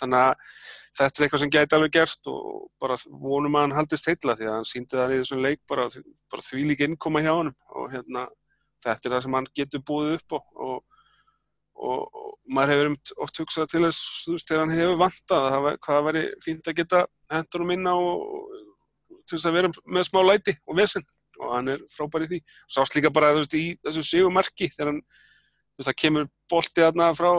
þannig 0.00 0.18
að 0.20 0.52
þetta 0.98 1.08
er 1.08 1.26
eitthvað 1.26 1.42
sem 1.42 1.52
gæti 1.56 1.76
alveg 1.78 1.94
gerst 1.96 2.30
og 2.30 2.68
bara 2.82 2.96
vonum 3.06 3.56
að 3.56 3.66
hann 3.66 3.76
haldist 3.80 4.08
heitla 4.08 4.36
því 4.38 4.48
að 4.48 4.56
hann 4.58 4.68
síndi 4.68 4.98
það 4.98 5.14
í 5.16 5.20
þessum 5.22 5.44
leik 5.46 5.60
bara, 5.68 5.88
bara 6.32 6.46
því 6.46 6.64
líka 6.70 6.88
innkoma 6.88 7.24
hjá 7.24 7.32
hann 7.32 7.52
og 7.72 7.92
hérna 7.92 8.26
þetta 8.82 9.08
er 9.08 9.14
það 9.16 9.24
sem 9.26 9.38
hann 9.38 9.48
getur 9.60 9.84
búið 9.88 10.16
upp 10.18 10.36
og, 10.38 10.44
og, 10.66 11.00
og, 11.76 12.20
og 12.22 12.36
maður 12.52 12.74
hefur 12.74 13.24
oft 13.26 13.42
hugsað 13.42 13.70
til 13.72 13.84
þess 13.86 14.26
þú 14.26 14.36
veist, 14.36 14.50
þegar 14.50 14.64
hann 14.64 14.76
hefur 14.76 15.00
vantað 15.00 15.48
að 15.48 15.70
hvað 15.86 16.06
væri 16.08 16.24
fínt 16.44 16.68
að 16.68 16.78
geta 16.82 17.06
hendur 17.32 17.64
um 17.64 17.74
inna 17.74 17.96
og 17.96 18.22
til 19.26 19.36
þess 19.38 19.48
að 19.48 19.58
vera 19.58 19.72
með 19.86 20.08
smá 20.08 20.22
læti 20.26 20.56
og 20.66 20.78
vesen 20.78 21.06
og 21.52 21.58
hann 21.58 21.74
er 21.74 21.82
frábær 21.92 22.24
í 22.24 22.30
því. 22.30 22.40
Sást 22.72 22.96
líka 22.96 23.12
bara 23.12 23.34
veist, 23.36 23.52
í 23.54 23.76
þessu 23.84 24.04
sigumarki 24.08 24.70
þegar 24.72 24.92
hann 24.92 25.02
veist, 25.02 25.88
það 25.88 25.98
kemur 26.04 26.30
boltið 26.50 26.88
aðna 26.88 27.10
frá 27.16 27.30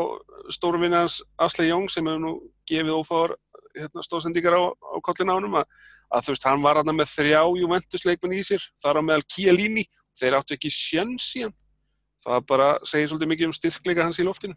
stórvinans 0.54 1.22
Asle 1.42 1.68
Jóng 1.70 1.90
sem 1.92 2.06
hefur 2.10 2.22
nú 2.22 2.34
gefið 2.70 3.00
ófáður 3.00 3.36
hérna, 3.74 4.06
stóðsendíkar 4.06 4.58
á, 4.58 4.64
á 4.70 4.98
kollin 5.06 5.34
ánum 5.34 5.58
að, 5.62 5.66
að 6.14 6.28
þú 6.28 6.36
veist 6.36 6.48
hann 6.50 6.66
var 6.66 6.82
aðna 6.82 6.96
með 6.98 7.14
þrjá 7.14 7.42
Juventus-leikmenn 7.64 8.38
í 8.38 8.44
sér 8.46 8.68
þar 8.82 9.02
á 9.02 9.08
meðal 9.08 9.26
Chiellini. 9.26 9.88
Þeir 10.14 10.38
áttu 10.38 10.58
ekki 10.58 10.70
sjans 10.70 11.32
í 11.40 11.48
hann. 11.48 11.56
Það 12.24 12.46
bara 12.54 12.70
segir 12.86 13.10
svolítið 13.10 13.34
mikið 13.34 13.50
um 13.50 13.58
styrkleika 13.58 14.06
hans 14.06 14.22
í 14.22 14.28
loftinu. 14.28 14.56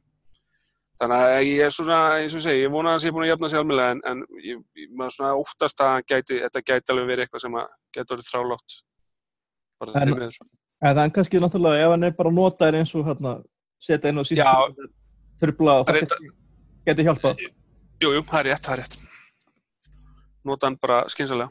Þannig 0.97 1.23
að 1.23 1.43
ég 1.45 1.63
er 1.67 1.73
svona, 1.75 1.97
eins 2.23 2.35
og 2.37 2.43
segi, 2.45 2.63
ég 2.65 2.73
vona 2.73 2.95
að 2.95 2.95
það 2.97 3.03
sé 3.05 3.11
búin 3.13 3.25
að 3.27 3.31
jafna 3.35 3.49
sér 3.53 3.65
alveg 3.65 3.91
en, 3.93 3.99
en 4.09 4.21
ég, 4.41 4.61
maður 4.97 5.17
svona 5.17 5.33
óttast 5.37 5.83
að 5.85 5.97
gæti, 6.09 6.39
þetta 6.45 6.63
gæti 6.71 6.95
alveg 6.95 7.11
verið 7.11 7.27
eitthvað 7.27 7.43
sem 7.45 7.59
að 7.61 7.67
gæti 7.93 8.15
orðið 8.17 8.31
þrálátt 8.31 8.77
bara 9.81 9.93
en, 10.01 10.09
til 10.09 10.17
með 10.17 10.25
þessu 10.29 10.49
en 10.91 11.15
kannski 11.19 11.43
náttúrulega, 11.43 11.85
ef 11.87 11.95
hann 11.95 12.09
er 12.09 12.17
bara 12.17 12.33
notaður 12.33 12.81
eins 12.81 12.95
og 12.97 13.07
hérna, 13.07 13.37
setja 13.83 14.13
inn 14.13 14.21
á 14.21 14.25
síðan 14.29 14.77
trubla 15.41 15.81
og 15.81 15.89
það 15.89 16.03
kannski 16.03 16.35
geti 16.87 17.07
hjálpað. 17.07 17.47
Jújú, 18.01 18.13
jú, 18.15 18.25
það 18.29 18.39
er 18.41 18.49
rétt, 18.51 18.67
það 18.67 18.75
er 18.77 18.83
rétt. 18.85 18.99
Nota 20.47 20.69
hann 20.69 20.77
bara 20.79 21.01
skynsalega 21.11 21.51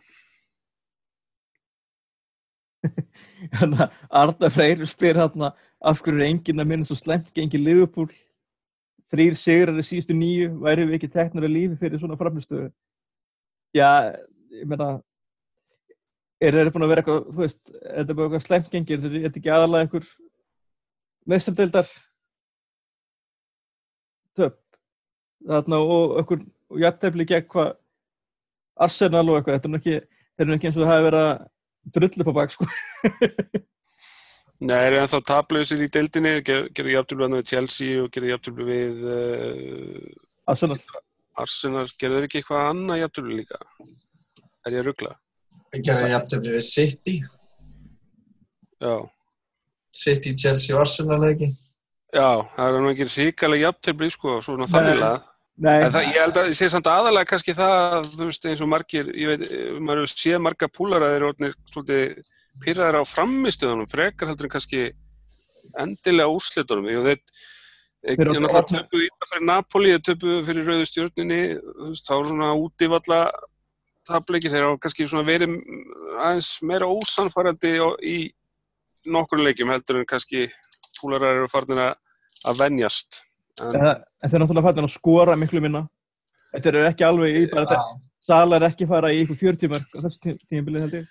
Þannig 3.57 3.82
að 3.82 3.97
Arda 4.21 4.49
Freyr 4.53 4.84
spyr 4.89 5.19
hérna 5.19 5.51
af 5.82 6.01
hverju 6.03 6.21
er 6.21 6.30
enginn 6.30 6.61
að 6.61 6.69
minna 6.69 6.88
svo 6.88 6.97
slemt 6.99 7.32
gengið 7.36 7.65
Liverpool? 7.65 8.11
Þrýr 9.11 9.38
sigrar 9.38 9.82
í 9.82 9.86
síðustu 9.86 10.15
nýju 10.17 10.51
væri 10.63 10.86
við 10.86 10.99
ekki 10.99 11.11
teknar 11.13 11.47
að 11.47 11.55
lífi 11.55 11.80
fyrir 11.82 12.01
svona 12.01 12.17
framlistöðu 12.19 12.69
Já, 13.76 14.15
ég 14.55 14.69
meina 14.69 14.95
er 16.41 16.57
það 16.57 16.73
búin 16.75 16.86
að 16.86 16.91
vera 16.91 17.03
eitthvað 17.03 17.21
þú 17.29 17.41
veist, 17.43 17.63
er 17.79 18.01
þetta 18.01 18.17
bara 18.17 18.27
eitthvað 18.27 18.45
slemt 18.45 18.69
gengið? 18.73 19.07
Er 19.07 19.15
þetta 19.27 19.41
ekki 19.41 19.53
aðalega 19.55 19.86
einhver 19.86 20.11
meðstældildar 21.31 21.93
töp. 24.36 24.59
Þarna 25.45 25.81
og 25.86 26.15
einhver 26.19 26.45
jættefli 26.86 27.27
gegn 27.29 27.49
hvað? 27.53 27.75
Arsenal 28.86 29.23
og 29.29 29.39
eitthvað, 29.39 29.55
þetta 29.55 29.69
er 29.69 29.79
ekki, 29.79 29.95
ekki 30.43 30.67
eins 30.67 30.75
og 30.75 30.83
það 30.83 30.91
hefur 30.91 31.07
verið 31.07 31.25
að 31.29 31.36
drullu 31.95 32.27
på 32.27 32.36
bak 32.36 32.53
sko. 32.53 32.67
Nei, 34.65 34.79
er 34.79 34.97
ennþá 35.01 35.19
tablausir 35.27 35.83
í 35.83 35.89
deildinni? 35.91 36.38
Gerði 36.45 36.95
jafntöflu 36.95 37.29
við 37.38 37.49
Chelsea 37.51 37.99
og 38.03 38.11
gerði 38.11 38.33
jafntöflu 38.33 38.67
við 38.67 39.05
uh, 39.11 40.49
Arsenal. 40.51 40.79
Arsenal, 41.39 41.86
gerði 41.99 42.19
þeir 42.19 42.27
ekki 42.29 42.41
eitthvað 42.41 42.69
annað 42.71 43.01
jafntöflu 43.03 43.39
líka? 43.39 43.61
Er 44.65 44.75
ég 44.75 44.81
að 44.81 44.89
ruggla? 44.89 45.13
Gerði 45.84 46.11
jafntöflu 46.13 46.55
við 46.55 46.65
City. 46.67 47.19
Já. 48.84 48.95
City, 49.95 50.36
Chelsea 50.36 50.76
og 50.76 50.84
Arsenal 50.84 51.21
ekki? 51.30 51.49
Já, 52.15 52.43
það 52.55 52.65
er 52.65 52.84
nú 52.84 52.91
ekki 52.91 53.07
ríkalega 53.11 53.69
jafntöflu 53.69 54.11
sko, 54.13 54.41
svona 54.43 54.67
þanniglega 54.71 55.23
Nei, 55.55 55.86
það, 55.88 56.05
ég 56.09 56.17
held 56.19 56.38
að 56.39 56.49
ég 56.49 56.57
sé 56.59 56.67
samt 56.67 56.88
aðalega 56.91 57.30
kannski 57.30 57.53
það, 57.55 58.09
þú 58.11 58.26
veist, 58.28 58.47
eins 58.49 58.63
og 58.63 58.67
margir, 58.67 59.07
ég 59.15 59.30
veit, 59.32 59.45
maður 59.80 60.01
hefur 60.01 60.11
séð 60.11 60.41
marga 60.43 60.67
púlar 60.67 61.05
að 61.05 61.13
þeir 61.13 61.19
eru 61.21 61.30
orðinir 61.30 61.53
svolítið 61.71 62.34
pyrraðir 62.65 62.97
á 62.99 63.03
framistöðunum, 63.07 63.88
frekar 63.88 64.32
heldur 64.32 64.49
en 64.49 64.51
kannski 64.51 64.82
endilega 65.80 66.34
úrslitunum. 66.36 66.89
Þeir, 67.07 67.23
ég 68.03 68.19
er 68.19 68.32
náttúrulega 68.34 68.65
töpuð 68.73 69.05
í 69.05 69.09
það 69.13 69.32
fyrir 69.32 69.47
Napoli, 69.47 69.93
þeir 69.93 70.05
töpuð 70.09 70.43
fyrir 70.49 70.69
Rauðu 70.69 70.89
stjórninni, 70.91 71.41
þú 71.63 71.88
veist, 71.93 72.09
þá 72.09 72.13
er 72.17 72.30
svona 72.34 72.51
útivalla 72.59 73.21
tableiki, 74.08 74.51
þeir 74.51 74.68
hafa 74.68 74.82
kannski 74.86 75.08
svona 75.10 75.28
verið 75.28 75.56
aðeins 76.16 76.49
meira 76.66 76.89
ósanfærandi 76.89 77.74
í 78.06 78.18
nokkur 79.12 79.43
leikjum 79.43 79.74
heldur 79.74 80.01
en 80.01 80.10
kannski 80.10 80.47
púlarar 80.99 81.41
eru 81.41 81.49
farin 81.51 81.82
að 81.86 82.62
venjast. 82.62 83.22
En 83.62 83.72
þeir 83.72 84.34
er 84.34 84.41
náttúrulega 84.43 84.68
fættin 84.68 84.88
að 84.88 84.95
skora 84.95 85.38
miklu 85.39 85.62
minna. 85.64 85.86
Þetta 86.53 86.72
eru 86.72 86.86
ekki 86.89 87.08
alveg 87.08 87.38
í 87.39 87.45
bara 87.51 87.66
þetta. 87.66 87.99
Sala 88.26 88.58
er 88.58 88.68
ekki 88.70 88.88
fara 88.89 89.12
í 89.14 89.22
ykkur 89.24 89.38
40 89.41 89.72
mörg 89.74 89.91
á 89.93 89.97
þessu 90.06 90.36
tímabilið 90.49 90.86
held 90.86 90.97
ég. 90.97 91.10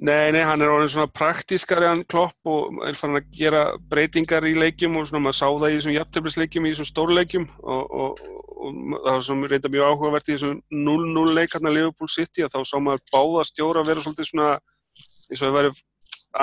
Nei, 0.00 0.30
nei, 0.32 0.40
hann 0.48 0.62
er 0.64 0.70
orðin 0.72 0.88
svona 0.94 1.10
praktískari 1.12 1.84
hann 1.84 2.06
klopp 2.08 2.48
og 2.48 2.78
er 2.88 2.96
farin 2.96 3.18
að 3.18 3.26
gera 3.36 3.64
breytingar 3.90 4.46
í 4.48 4.54
leikjum 4.56 4.96
og 4.96 5.10
svona 5.10 5.26
maður 5.26 5.36
sá 5.36 5.46
það 5.50 5.66
í 5.66 5.74
þessum 5.74 5.96
jafntöflisleikjum, 5.98 6.68
í 6.68 6.72
þessum 6.72 6.88
stórleikjum 6.88 7.44
og, 7.60 7.82
og, 8.00 8.22
og 8.56 8.78
það 8.94 9.10
var 9.10 9.26
svona 9.26 9.50
reynda 9.52 9.72
mjög 9.74 9.90
áhugavert 9.90 10.30
í 10.30 10.36
þessum 10.38 10.54
0-0 10.72 11.36
leik 11.36 11.56
hann 11.56 11.68
að 11.68 11.76
Liverpool 11.76 12.12
City 12.14 12.46
að 12.46 12.54
þá 12.54 12.70
sá 12.70 12.76
maður 12.80 13.04
báða 13.12 13.44
stjóra 13.50 13.82
að 13.84 13.92
vera 13.92 14.06
svolítið 14.06 14.30
svona 14.30 14.48
eins 14.56 15.42
og 15.42 15.44
það 15.44 15.56
væri 15.58 15.74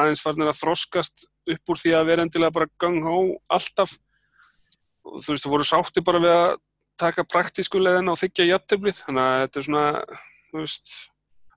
aðeins 0.04 0.22
farin 0.22 0.46
að 0.46 0.60
þroskast 0.62 1.28
upp 1.56 1.74
úr 1.74 1.82
því 1.82 1.96
að 1.98 2.08
vera 2.12 2.28
endilega 2.28 2.58
bara 2.60 2.70
gang-hó 2.78 3.18
alltaf 3.58 3.98
og 5.08 5.18
þú 5.24 5.34
veist, 5.34 5.46
þú 5.46 5.54
voru 5.56 5.68
sátti 5.68 6.04
bara 6.06 6.22
við 6.22 6.36
að 6.36 6.48
taka 7.00 7.26
praktísku 7.26 7.82
leiðin 7.82 8.12
og 8.12 8.20
þykja 8.20 8.52
jafntöflið, 8.52 9.04
þannig 9.06 9.24
að 9.26 9.44
þetta 9.44 9.60
er 9.60 9.68
svona, 9.68 9.86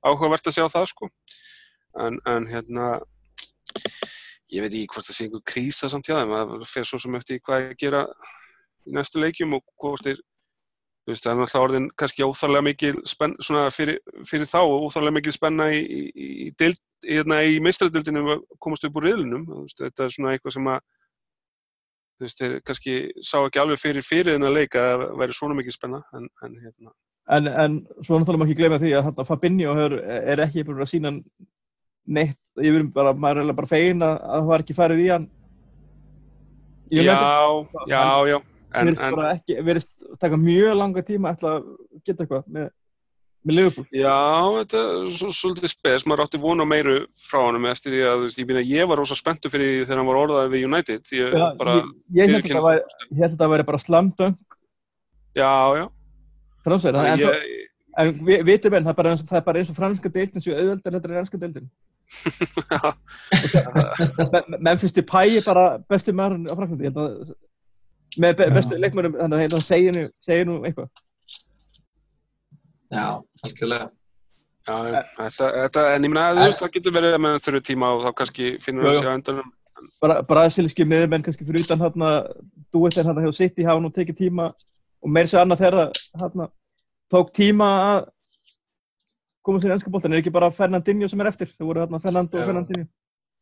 áhugavert 0.05 0.51
að 0.51 0.57
sjá 0.57 0.67
það, 0.73 0.91
sko. 0.93 1.09
En, 1.99 2.21
en 2.31 2.47
hérna, 2.47 3.01
ég 4.51 4.63
veit 4.63 4.75
ekki 4.75 4.91
hvort 4.95 5.09
það 5.09 5.17
sé 5.17 5.27
einhver 5.27 5.47
krísa 5.47 5.91
samt 5.91 6.07
hjá 6.07 6.21
þeim, 6.21 6.35
það 6.35 6.69
fer 6.71 6.87
svo 6.87 7.01
sem 7.03 7.17
eftir 7.19 7.41
hvað 7.43 7.65
ég 7.65 7.81
gera 7.81 8.05
í 8.87 8.95
næstu 8.95 9.23
leikjum 9.23 9.57
og 9.59 9.65
hvort 9.81 10.07
þeir, 10.07 10.21
þú 10.21 11.13
veist, 11.13 11.25
það 11.25 11.33
er 11.33 11.41
náttúrulega 11.41 11.65
orðin 11.67 11.91
kannski 11.99 12.27
óþarlega 12.27 12.67
mikil 12.69 12.95
spenn, 13.11 13.35
svona 13.43 13.67
fyrir, 13.75 14.01
fyrir 14.29 14.49
þá, 14.51 14.61
óþarlega 14.63 15.19
mikil 15.19 15.35
spenna 15.35 15.69
í, 15.75 15.83
í, 15.83 16.31
í, 16.47 16.49
deild, 16.59 16.81
hérna, 17.07 17.43
í 17.43 17.61
meistradildinu 17.65 18.25
að 18.37 18.47
komast 18.63 18.87
upp 18.87 18.99
úr 19.01 19.11
riðlunum, 19.11 19.47
þú 19.51 19.67
veist, 19.67 19.85
þetta 19.85 20.07
er 20.07 20.17
svona 20.17 20.35
eitthvað 20.35 20.57
sem 20.57 20.73
að, 20.73 20.89
þú 22.17 22.27
veist, 22.27 22.43
þeir 22.43 22.59
kannski 22.71 22.99
sá 23.27 23.39
ekki 23.43 23.63
alveg 23.63 23.83
fyrir 23.83 24.07
fyrir 24.07 24.37
þennan 24.37 24.57
leik 24.57 24.79
að 24.79 25.07
væri 25.21 25.37
svona 25.37 25.59
mikil 25.59 25.75
spenna, 25.75 26.05
en, 26.15 26.31
en 26.47 26.59
hérna. 26.63 26.95
En, 27.31 27.47
en 27.47 27.81
svo 28.03 28.19
náttúrulega 28.19 28.43
má 28.43 28.49
ekki 28.49 28.59
gleyma 28.59 28.79
því 28.83 28.93
að 28.99 29.25
Fabinho 29.29 29.75
er, 29.79 29.95
er 30.35 30.41
ekki 30.43 30.65
búin 30.67 30.83
að 30.83 30.89
sína 30.91 31.13
neitt, 32.11 32.39
ég 32.61 32.75
verðum 32.75 32.91
bara, 32.95 33.13
maður 33.15 33.45
er 33.47 33.57
bara 33.59 33.71
fegin 33.71 34.03
að, 34.05 34.17
að 34.19 34.41
það 34.41 34.49
var 34.51 34.65
ekki 34.65 34.77
farið 34.79 35.05
í 35.05 35.09
hann. 35.13 35.29
Ég 36.91 37.07
Já, 37.07 37.15
nefndi- 37.15 37.87
já, 37.93 38.03
já, 38.33 38.37
en, 38.75 38.89
en, 38.91 39.15
bara 39.15 39.31
ekki, 39.37 39.57
verðist 39.63 40.05
taka 40.19 40.39
mjög 40.41 40.77
langa 40.81 41.03
tíma 41.07 41.31
ætla 41.37 41.53
að 41.61 41.69
geta 42.09 42.25
eitthvað 42.25 42.49
með, 42.51 42.65
með 43.47 43.57
Liverpool. 43.61 43.87
Já, 43.95 44.17
þetta 44.57 44.81
er 44.89 45.13
svo- 45.21 45.31
svolítið 45.39 45.71
spes, 45.71 46.07
maður 46.11 46.25
átti 46.27 46.41
von 46.43 46.61
á 46.61 46.67
meiru 46.67 46.97
frá 47.15 47.39
honum 47.47 47.69
eftir 47.71 47.95
því 47.95 48.03
að, 48.11 48.25
veist, 48.27 48.43
ég 48.43 48.73
ég 48.75 48.91
var 48.91 48.99
rosa 48.99 49.15
spenntu 49.19 49.53
fyrir 49.53 49.71
því 49.71 49.87
þegar 49.87 50.03
hann 50.03 50.11
var 50.11 50.21
orðað 50.25 50.51
við 50.57 50.67
United, 50.67 51.03
ég 51.15 51.39
Já, 51.39 51.47
bara, 51.63 51.77
ég, 51.79 52.27
ég 52.27 52.35
held 52.35 52.59
að 52.59 52.83
þetta 53.23 53.51
væri, 53.55 53.69
bara 53.71 53.79
slamdöng 53.87 54.37
já, 55.39 55.53
já, 55.79 55.87
transfer, 56.67 56.95
en, 57.07 57.19
svo- 57.23 57.39
en 57.99 58.07
vi- 58.27 58.43
vitum 58.47 58.75
enn, 58.75 58.85
það 58.87 58.93
er 58.95 58.99
bara 59.03 59.11
eins 59.15 59.23
og, 59.25 59.29
það 59.29 59.39
er 59.41 59.45
bara 59.49 59.59
eins 59.63 59.71
og 59.73 59.77
franska 59.77 60.09
deildin 60.15 60.43
sem 60.45 60.55
auðveldar 60.55 60.93
þetta 60.97 61.09
er 61.11 61.21
ennska 61.23 61.39
deildin. 61.43 61.69
Memphis 64.67 64.95
Depay 64.97 65.29
er 65.39 65.45
bara 65.47 65.65
besti 65.91 66.11
maðurinn 66.15 66.51
á 66.51 66.55
Franklandi, 66.59 66.85
ég 66.89 66.93
held 66.95 67.03
að 67.05 67.11
með 68.21 68.33
be, 68.41 68.45
bestu 68.57 68.75
leikmönnum, 68.83 69.15
þannig 69.21 69.37
að 69.39 69.45
að 69.47 69.53
það 69.55 69.65
segir 69.69 69.93
nú, 69.97 70.03
segir 70.27 70.47
nú 70.49 70.55
eitthvað. 70.67 70.89
Já, 72.91 73.05
algjörlega. 73.47 73.87
já, 74.67 74.75
já, 74.91 75.01
þetta, 75.21 75.47
þetta, 75.61 75.81
en 75.95 76.05
ég 76.09 76.11
meina, 76.11 76.25
þú 76.35 76.41
veist, 76.49 76.61
það 76.65 76.73
getur 76.77 76.95
verið 76.97 77.13
að 77.17 77.23
menn 77.27 77.43
þurru 77.45 77.61
tíma 77.69 77.87
og 77.95 78.01
þá 78.05 78.11
kannski 78.19 78.45
Já, 78.51 78.53
það 78.67 78.91
já. 78.91 78.95
sér 78.99 79.11
á 79.11 79.17
endanum, 79.19 79.49
Bara 80.03 80.17
brasilíski 80.29 80.85
miðurmenn 80.85 81.23
kannski 81.25 81.47
fyrir 81.49 81.63
utan 81.65 81.81
hérna 81.81 82.09
duettinn 82.75 83.07
hérna 83.07 83.23
hjá 83.25 83.33
City 83.39 83.63
hafa 83.65 83.81
nú 83.81 83.89
tekið 83.95 84.17
tíma 84.19 84.45
og 85.01 85.09
meir 85.15 85.27
sér 85.31 85.41
annað 85.45 85.63
þeirra 85.63 85.85
hérna 86.21 86.45
tók 87.11 87.33
tíma 87.37 87.69
að 87.91 88.09
koma 89.45 89.61
sér 89.63 89.73
í 89.73 89.75
ennska 89.77 89.91
boltan, 89.93 90.13
er 90.15 90.21
ekki 90.23 90.33
bara 90.35 90.51
Fernandinho 90.55 91.09
sem 91.09 91.21
er 91.25 91.31
eftir, 91.33 91.49
það 91.57 91.67
voru 91.71 91.83
hérna 91.85 92.01
Fernando 92.03 92.39
og. 92.39 92.47
Fernandinho. 92.51 92.87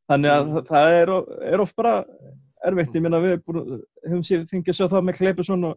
Þannig 0.08 0.30
að 0.32 0.52
það- 0.54 0.68
það 0.70 0.92
er, 1.02 1.10
er 1.52 1.60
oft 1.60 1.76
bara 1.76 1.94
erfitt, 2.64 2.94
ég 2.94 3.02
minna 3.02 3.20
við 3.20 3.42
búin, 3.44 3.82
hefum 4.06 4.22
sér 4.24 4.46
fengið 4.48 4.72
að 4.72 4.78
sjá 4.78 4.86
það 4.88 5.04
með 5.08 5.18
Kleipesson 5.18 5.64
og 5.68 5.76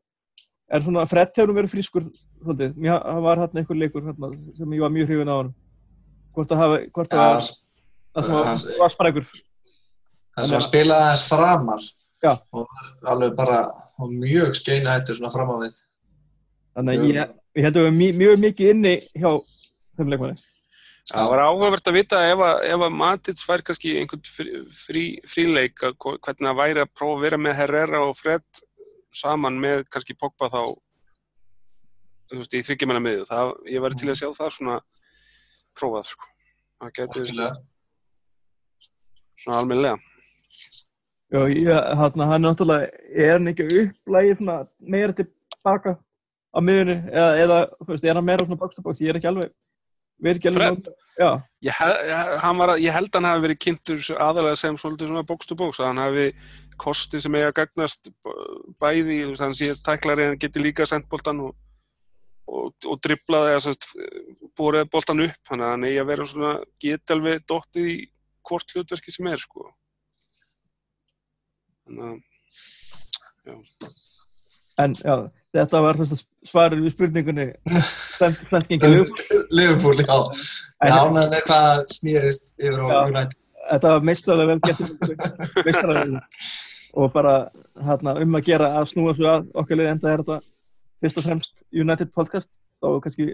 er 0.72 0.80
svona, 0.86 1.06
Fred 1.10 1.34
hefur 1.36 1.54
verið 1.58 1.74
frískur 1.74 2.06
svolítið, 2.42 2.76
mér 2.78 3.22
var 3.26 3.38
hérna 3.44 3.60
einhver 3.60 3.76
leikur 3.82 4.02
hérna, 4.08 4.30
sem 4.58 4.72
ég 4.78 4.80
var 4.86 4.90
mjög 4.94 5.08
hrifin 5.10 5.28
á 5.30 5.36
hann 5.42 5.54
hvort 6.34 6.48
það 6.48 6.62
hafi, 6.64 6.92
hvort 6.96 7.10
það 7.12 7.20
Já, 7.20 7.34
var, 7.34 8.24
það 8.24 8.30
var, 8.32 8.46
hans- 8.46 8.68
var 8.80 8.90
sprækur 8.90 9.26
Það 10.32 10.46
sem 10.48 10.58
að 10.58 10.64
spilaði 10.70 11.04
aðeins 11.04 11.28
framar 11.28 11.82
Já. 12.24 12.34
og 12.54 12.68
alveg 13.04 13.36
bara 13.36 13.58
og 14.00 14.10
mjög 14.16 14.56
skeina 14.56 14.94
hættur 14.96 15.18
svona 15.20 15.32
fram 15.34 15.50
á 15.52 15.56
við. 15.60 15.76
Þannig 16.78 17.02
að 17.02 17.12
ég, 17.12 17.34
ég 17.58 17.66
held 17.68 17.78
að 17.78 17.86
við 17.86 17.90
erum 17.90 18.22
mjög, 18.22 18.40
mikið 18.46 18.72
inni 18.74 18.94
hjá 19.12 19.32
þeim 19.98 20.12
leikmanni. 20.14 20.44
það 21.12 21.32
var 21.34 21.44
áhugavert 21.46 21.90
að 21.92 21.98
vita 21.98 22.22
ef 22.30 22.44
að, 22.48 22.60
ef 22.72 22.86
að 22.88 22.98
Matits 23.02 23.48
fær 23.48 23.64
kannski 23.68 23.96
einhvern 24.00 24.24
frí, 24.28 24.52
frí, 24.76 25.06
fríleik, 25.28 25.82
hvernig 26.00 26.48
það 26.48 26.60
væri 26.62 26.84
að 26.86 26.94
prófa 26.96 27.18
að 27.18 27.26
vera 27.26 27.42
með 27.42 27.58
Herrera 27.60 28.04
og 28.06 28.14
Fred 28.20 28.62
saman 29.16 29.60
með 29.60 29.84
kannski 29.92 30.16
Pogba 30.16 30.48
þá, 30.52 30.62
þú 32.32 32.40
veist, 32.40 32.56
í 32.56 32.64
þryggjumennar 32.68 33.04
miðu, 33.04 33.26
það, 33.28 33.52
ég 33.74 33.84
væri 33.84 34.00
til 34.00 34.14
að 34.14 34.22
sjá 34.22 34.30
það 34.38 34.54
svona 34.56 34.78
prófað, 35.76 36.14
sko, 36.14 36.30
það 36.80 36.94
gæti 37.00 37.20
Algjörlega. 37.24 37.52
svona 39.42 39.60
almennilega. 39.60 40.00
Já, 41.32 41.42
ég, 41.48 41.68
hann, 42.00 42.24
hann 42.28 42.38
er 42.38 42.44
náttúrulega, 42.44 42.88
er 43.12 43.36
hann 43.38 43.52
ekki 43.52 43.68
upplægið 43.82 44.40
svona 44.40 44.58
meira 44.80 45.16
tilbaka 45.16 45.98
á 46.52 46.60
miðunni 46.60 46.98
eða, 47.12 47.30
eða 47.46 47.60
veist, 47.88 48.04
er 48.06 48.18
hann 48.20 48.28
meira 48.28 48.46
svona 48.48 48.60
box 48.60 48.76
to 48.78 48.84
box, 48.86 49.00
ég 49.04 49.12
er 49.14 49.20
ekki 49.22 49.30
alveg, 49.32 49.52
við 50.22 50.32
erum 50.32 50.42
ekki 50.42 50.52
alveg 50.52 50.92
Já, 51.22 51.28
Ég, 51.62 51.76
var, 52.58 52.72
að- 52.72 52.80
ég 52.82 52.94
held 52.96 53.10
að 53.12 53.18
hann 53.20 53.28
hafi 53.30 53.44
verið 53.44 53.58
kynntur 53.62 54.00
aðalega 54.16 54.58
sem 54.58 54.78
svolítið 54.80 55.10
svona 55.12 55.26
box 55.28 55.46
to 55.50 55.56
box 55.60 55.80
að 55.82 55.90
hann 55.92 56.00
hafi 56.02 56.28
kosti 56.82 57.20
sem 57.22 57.36
eiga 57.36 57.50
að 57.52 57.58
gagnast 57.60 58.08
bæði, 58.82 59.18
þú 59.26 59.34
veist, 59.34 59.44
hann 59.44 59.58
sé 59.60 59.68
tæklari 59.86 60.24
en 60.32 60.40
getur 60.42 60.64
líka 60.66 60.88
sendt 60.90 61.10
boltan 61.12 61.44
og, 61.46 61.52
og, 62.48 62.72
og 62.88 63.02
driblaði 63.06 63.52
eða 63.54 63.64
sérst 63.68 63.86
búrið 64.58 64.88
boltan 64.96 65.22
upp, 65.28 65.38
þannig 65.52 65.68
að 65.68 65.74
hann 65.76 65.86
eigi 65.92 66.02
að 66.02 66.10
vera 66.14 66.30
svona, 66.32 66.54
geti 66.82 67.16
alveg 67.18 67.46
dottið 67.52 67.92
í 67.92 67.98
hvort 68.50 68.74
hlutverki 68.74 69.14
sem 69.14 69.30
er, 69.30 69.44
sko. 69.44 69.68
Þannig 71.86 72.04
að 73.52 73.62
en 74.82 74.96
já, 75.04 75.16
þetta 75.56 75.82
var 75.84 76.00
svarið 76.48 76.86
við 76.86 76.96
spurningunni 76.96 77.48
Liverpool. 79.52 80.00
Já. 80.00 80.18
Ég 80.88 80.96
ánæði 80.96 81.28
með 81.34 81.46
hvað 81.50 81.84
snýrist 81.98 82.46
yfir 82.58 82.80
Já. 82.80 82.98
United. 83.10 83.38
Þetta 83.72 83.94
var 83.94 84.06
meistræðilega 84.10 84.52
vel 84.52 84.62
gett 84.66 84.82
meistræðilega 85.68 86.24
og 86.92 87.14
bara 87.14 87.36
hérna, 87.80 88.18
um 88.20 88.36
að 88.36 88.48
gera 88.50 88.74
að 88.80 88.90
snúa 88.92 89.14
svo 89.16 89.30
að 89.32 89.46
okkar 89.62 89.80
liði 89.80 89.94
enda 89.94 90.12
er 90.12 90.24
þetta 90.24 90.40
fyrst 91.02 91.22
og 91.22 91.28
fremst 91.28 91.64
United 91.72 92.12
podcast 92.16 92.52
þá 92.82 92.88
kannski 93.06 93.28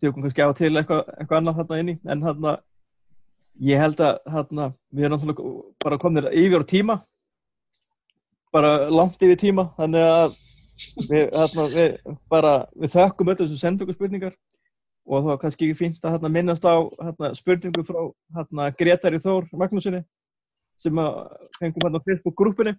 tjókum 0.00 0.24
kannski 0.24 0.42
á 0.42 0.50
til 0.58 0.72
eitthvað, 0.72 1.04
eitthvað 1.20 1.38
annað 1.38 1.60
þarna 1.60 1.80
inni 1.84 1.96
en 2.02 2.24
hérna 2.26 2.56
ég 3.60 3.82
held 3.82 4.02
að 4.02 4.18
hérna, 4.34 4.70
við 4.90 5.06
erum 5.06 5.16
náttúrulega 5.16 5.54
bara 5.84 6.00
komnir 6.02 6.30
yfir 6.32 6.64
á 6.64 6.70
tíma 6.72 6.98
bara 8.50 8.90
langt 8.90 9.22
yfir 9.22 9.38
tíma 9.38 9.68
þannig 9.78 10.06
að 10.08 10.38
við, 11.08 11.26
hérna, 11.32 11.66
við 11.74 12.16
bara 12.32 12.54
við 12.74 12.94
þökkum 12.94 13.32
öllu 13.32 13.46
þessu 13.46 13.60
sendu 13.60 13.86
okkur 13.86 13.98
spurningar 13.98 14.36
og 15.10 15.22
það 15.22 15.30
var 15.30 15.40
kannski 15.42 15.66
ekki 15.68 15.78
fínt 15.78 16.04
að 16.04 16.16
hérna, 16.16 16.32
minnast 16.36 16.66
á 16.66 16.76
hérna, 17.00 17.32
spurningu 17.38 17.84
frá 17.86 18.72
Gretari 18.78 19.20
Þór 19.22 19.48
Magnúsinni 19.52 20.04
sem 20.80 21.02
fengum 21.58 21.84
hérna 21.84 22.00
á 22.00 22.06
Facebook-grúppinni 22.06 22.76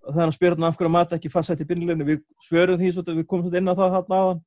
og 0.00 0.14
þannig 0.14 0.30
að 0.30 0.36
spyrir 0.36 0.56
hérna 0.56 0.70
af 0.70 0.78
hverju 0.78 0.90
að 0.90 0.96
mata 0.96 1.18
ekki 1.18 1.32
fastsætt 1.32 1.64
í 1.64 1.66
byrjuleginu 1.68 2.06
við 2.08 2.22
svörum 2.46 2.78
því 2.80 2.92
svolítið, 2.94 3.18
við 3.18 3.26
komum 3.28 3.44
svolítið 3.44 3.60
inn 3.60 3.72
á 3.72 3.80
það 3.80 3.94
hérna 3.96 4.20
áðan. 4.20 4.40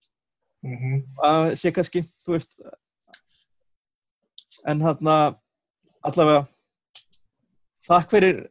Mm 0.63 1.03
að 1.27 1.49
sé 1.59 1.71
kannski, 1.75 2.05
þú 2.23 2.37
veist 2.37 2.55
en 4.65 4.81
hérna 4.81 5.15
allavega 6.07 6.45
takk 7.87 8.11
fyrir 8.11 8.41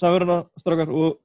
samverðuna 0.00 0.42
strákar 0.58 0.90
og, 0.90 1.18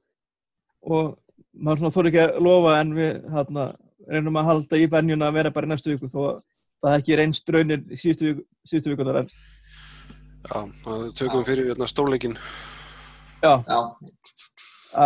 og 0.86 1.16
maður 1.56 1.82
svona 1.82 1.94
þóri 1.94 2.12
ekki 2.12 2.22
að 2.24 2.38
lofa 2.46 2.76
en 2.80 2.92
við 2.96 3.12
hérna 3.32 3.66
reynum 4.06 4.38
að 4.40 4.48
halda 4.50 4.80
í 4.80 4.88
benjuna 4.90 5.30
að 5.30 5.38
vera 5.40 5.52
bara 5.54 5.68
í 5.68 5.72
næstu 5.72 5.94
viku 5.94 6.10
þó 6.12 6.20
að 6.30 6.42
það 6.84 6.92
er 6.92 7.00
ekki 7.00 7.18
reynst 7.20 7.48
draunir 7.48 7.82
í 7.88 7.98
síðustu, 7.98 8.28
viku, 8.30 8.46
síðustu 8.68 8.92
vikunar 8.92 9.20
en 9.22 9.30
já, 9.30 10.58
það 10.84 11.06
tökum 11.18 11.40
við 11.40 11.48
fyrir 11.50 11.70
hérna, 11.72 11.88
stórleikin 11.90 12.36
já, 13.42 13.54
Já, 13.66 13.80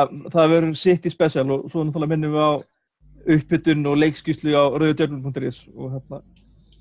að, 0.00 0.18
það 0.34 0.52
verður 0.54 0.76
sitt 0.80 1.08
í 1.08 1.14
special 1.14 1.46
og 1.56 1.70
svo 1.72 1.86
náttúrulega 1.86 2.14
minnum 2.14 2.36
við 2.36 2.44
á 2.44 2.52
uppbytun 3.36 3.88
og 3.90 3.98
leikskýslu 4.00 4.54
á 4.56 4.64
rauðudjörnum.is 4.74 5.64
og 5.74 5.96
hérna 5.96 6.22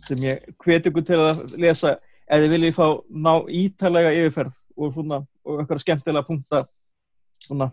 sem 0.07 0.23
ég 0.23 0.45
hveti 0.63 0.91
ykkur 0.91 1.05
til 1.05 1.19
að 1.21 1.41
lesa 1.59 1.97
ef 2.29 2.43
þið 2.43 2.53
viljið 2.55 2.77
fá 2.77 2.85
ná 3.09 3.33
ítalega 3.61 4.13
yfirferð 4.15 4.55
og 4.79 4.93
svona 4.95 5.19
og 5.45 5.61
eitthvað 5.61 5.83
skemmtilega 5.83 6.27
punkta 6.27 6.63
svona 7.45 7.69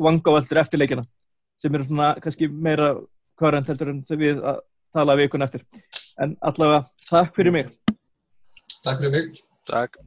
vangavaldur 0.00 0.62
eftir 0.62 0.80
leikina 0.82 1.04
sem 1.60 1.74
eru 1.74 1.86
svona 1.88 2.14
kannski 2.22 2.48
meira 2.48 2.94
current 3.38 3.68
heldur 3.70 3.92
en 3.92 4.00
þau 4.08 4.16
við 4.20 4.40
að 4.42 4.62
tala 4.94 5.18
vikun 5.18 5.42
eftir. 5.46 5.64
En 6.22 6.36
allavega 6.40 6.84
takk 7.08 7.34
fyrir 7.36 7.54
mig. 7.54 7.70
Takk 8.84 9.00
fyrir 9.00 9.14
mig. 9.16 9.44
Takk 9.66 9.98